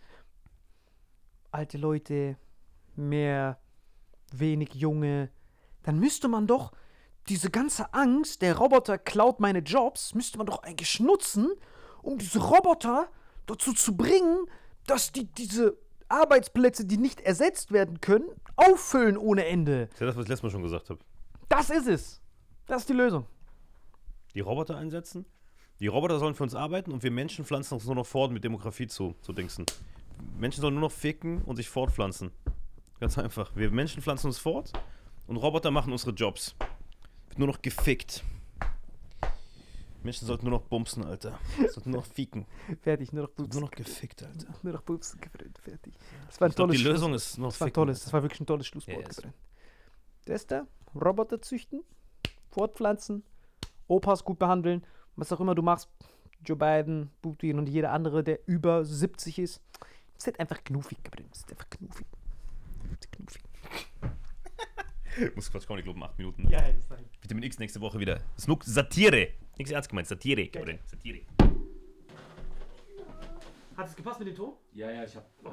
Alte 1.52 1.78
Leute, 1.78 2.36
mehr, 2.96 3.58
wenig 4.32 4.74
Junge, 4.74 5.30
dann 5.82 5.98
müsste 5.98 6.28
man 6.28 6.46
doch 6.46 6.72
diese 7.28 7.50
ganze 7.50 7.92
Angst, 7.94 8.42
der 8.42 8.56
Roboter 8.56 8.98
klaut 8.98 9.40
meine 9.40 9.60
Jobs, 9.60 10.14
müsste 10.14 10.38
man 10.38 10.46
doch 10.46 10.62
eigentlich 10.62 11.00
nutzen, 11.00 11.48
um 12.02 12.18
diese 12.18 12.40
Roboter 12.40 13.08
dazu 13.46 13.72
zu 13.72 13.96
bringen, 13.96 14.46
dass 14.86 15.12
die 15.12 15.24
diese 15.24 15.76
Arbeitsplätze, 16.08 16.84
die 16.86 16.96
nicht 16.96 17.20
ersetzt 17.20 17.70
werden 17.72 18.00
können, 18.00 18.28
auffüllen 18.56 19.16
ohne 19.16 19.46
Ende. 19.46 19.86
Das 19.86 19.94
ist 19.94 20.00
ja 20.00 20.06
das, 20.06 20.16
was 20.16 20.22
ich 20.24 20.28
letztes 20.28 20.42
Mal 20.42 20.50
schon 20.50 20.62
gesagt 20.62 20.90
habe. 20.90 21.00
Das 21.48 21.70
ist 21.70 21.86
es. 21.86 22.20
Das 22.66 22.82
ist 22.82 22.88
die 22.88 22.94
Lösung. 22.94 23.26
die 24.34 24.40
Roboter 24.40 24.76
einsetzen. 24.76 25.26
Die 25.80 25.86
Roboter 25.86 26.18
sollen 26.18 26.34
für 26.34 26.42
uns 26.42 26.54
arbeiten 26.54 26.92
und 26.92 27.02
wir 27.02 27.10
Menschen 27.10 27.44
pflanzen 27.44 27.74
uns 27.74 27.86
nur 27.86 27.94
noch 27.94 28.06
fort, 28.06 28.32
mit 28.32 28.44
Demografie 28.44 28.86
zu, 28.86 29.14
zu 29.22 29.32
dingsen. 29.32 29.66
Menschen 30.38 30.60
sollen 30.60 30.74
nur 30.74 30.82
noch 30.82 30.92
ficken 30.92 31.42
und 31.42 31.56
sich 31.56 31.68
fortpflanzen. 31.68 32.30
Ganz 33.00 33.18
einfach. 33.18 33.56
Wir 33.56 33.70
Menschen 33.70 34.02
pflanzen 34.02 34.26
uns 34.26 34.38
fort 34.38 34.72
und 35.26 35.36
Roboter 35.36 35.70
machen 35.70 35.92
unsere 35.92 36.12
Jobs. 36.12 36.54
Wird 37.30 37.38
nur 37.38 37.48
noch 37.48 37.62
gefickt. 37.62 38.22
Menschen 40.02 40.26
sollten 40.26 40.46
nur 40.48 40.58
noch 40.58 40.66
bumsen, 40.66 41.04
Alter. 41.04 41.38
Sollten 41.72 41.90
nur 41.90 42.00
noch 42.00 42.06
ficken. 42.06 42.46
Fertig, 42.80 43.12
nur 43.12 43.24
noch 43.24 43.30
Boobs. 43.30 43.54
Nur 43.54 43.62
noch 43.64 43.70
gefickt, 43.70 44.22
Alter. 44.22 44.46
nur 44.62 44.72
noch 44.72 44.82
Boobs 44.82 45.16
gefreut. 45.20 45.58
Fertig. 45.62 45.94
Das 46.26 46.40
war 46.40 46.48
ein 46.48 46.50
Ich 46.50 46.56
tolles 46.56 46.76
die 46.76 46.82
Schluss- 46.82 46.92
Lösung 46.94 47.14
ist 47.14 47.38
noch 47.38 47.48
Das 47.50 47.60
war 47.60 47.66
ein 47.66 47.72
tolles, 47.72 48.04
das 48.04 48.12
war 48.12 48.22
wirklich 48.22 48.40
ein 48.40 48.46
tolles 48.46 48.66
Schlusswort. 48.66 49.06
Yes. 49.06 49.22
Der 50.26 50.36
ist 50.36 50.50
da, 50.50 50.66
Roboter 50.94 51.40
züchten, 51.42 51.82
fortpflanzen, 52.50 53.22
Opas 53.88 54.24
gut 54.24 54.38
behandeln, 54.38 54.86
was 55.16 55.32
auch 55.32 55.40
immer 55.40 55.54
du 55.54 55.62
machst, 55.62 55.88
Joe 56.44 56.56
Biden, 56.56 57.10
Putin 57.20 57.58
und 57.58 57.68
jeder 57.68 57.92
andere, 57.92 58.24
der 58.24 58.40
über 58.46 58.84
70 58.84 59.38
ist. 59.38 59.60
Es 60.16 60.26
ist 60.26 60.40
einfach 60.40 60.62
knuffig. 60.64 60.98
Es 61.32 61.38
ist 61.40 61.50
einfach 61.50 61.68
knuffig. 61.70 62.06
Ist 62.98 63.12
knuffig. 63.12 63.42
Muss 65.34 65.50
Quatsch 65.50 65.66
Comedy 65.66 65.82
Club 65.82 65.96
um 65.96 66.02
8 66.02 66.18
Minuten. 66.18 66.48
Ja, 66.48 66.60
das 66.60 66.76
ist 66.76 66.90
Vitamin 67.22 67.44
X 67.44 67.58
nächste 67.58 67.80
Woche 67.80 67.98
wieder. 67.98 68.20
Snook 68.38 68.64
Satire. 68.64 69.28
Nichts 69.58 69.72
ernst 69.72 69.88
gemeint. 69.88 70.08
Satire, 70.08 70.46
Gabriel. 70.48 70.78
Satire. 70.86 71.20
Hat 73.76 73.88
es 73.88 73.96
gepasst 73.96 74.18
mit 74.18 74.28
dem 74.28 74.36
Ton? 74.36 74.52
Ja, 74.72 74.90
ja, 74.90 75.04
ich 75.04 75.16
hab. 75.16 75.26
Oh, 75.44 75.50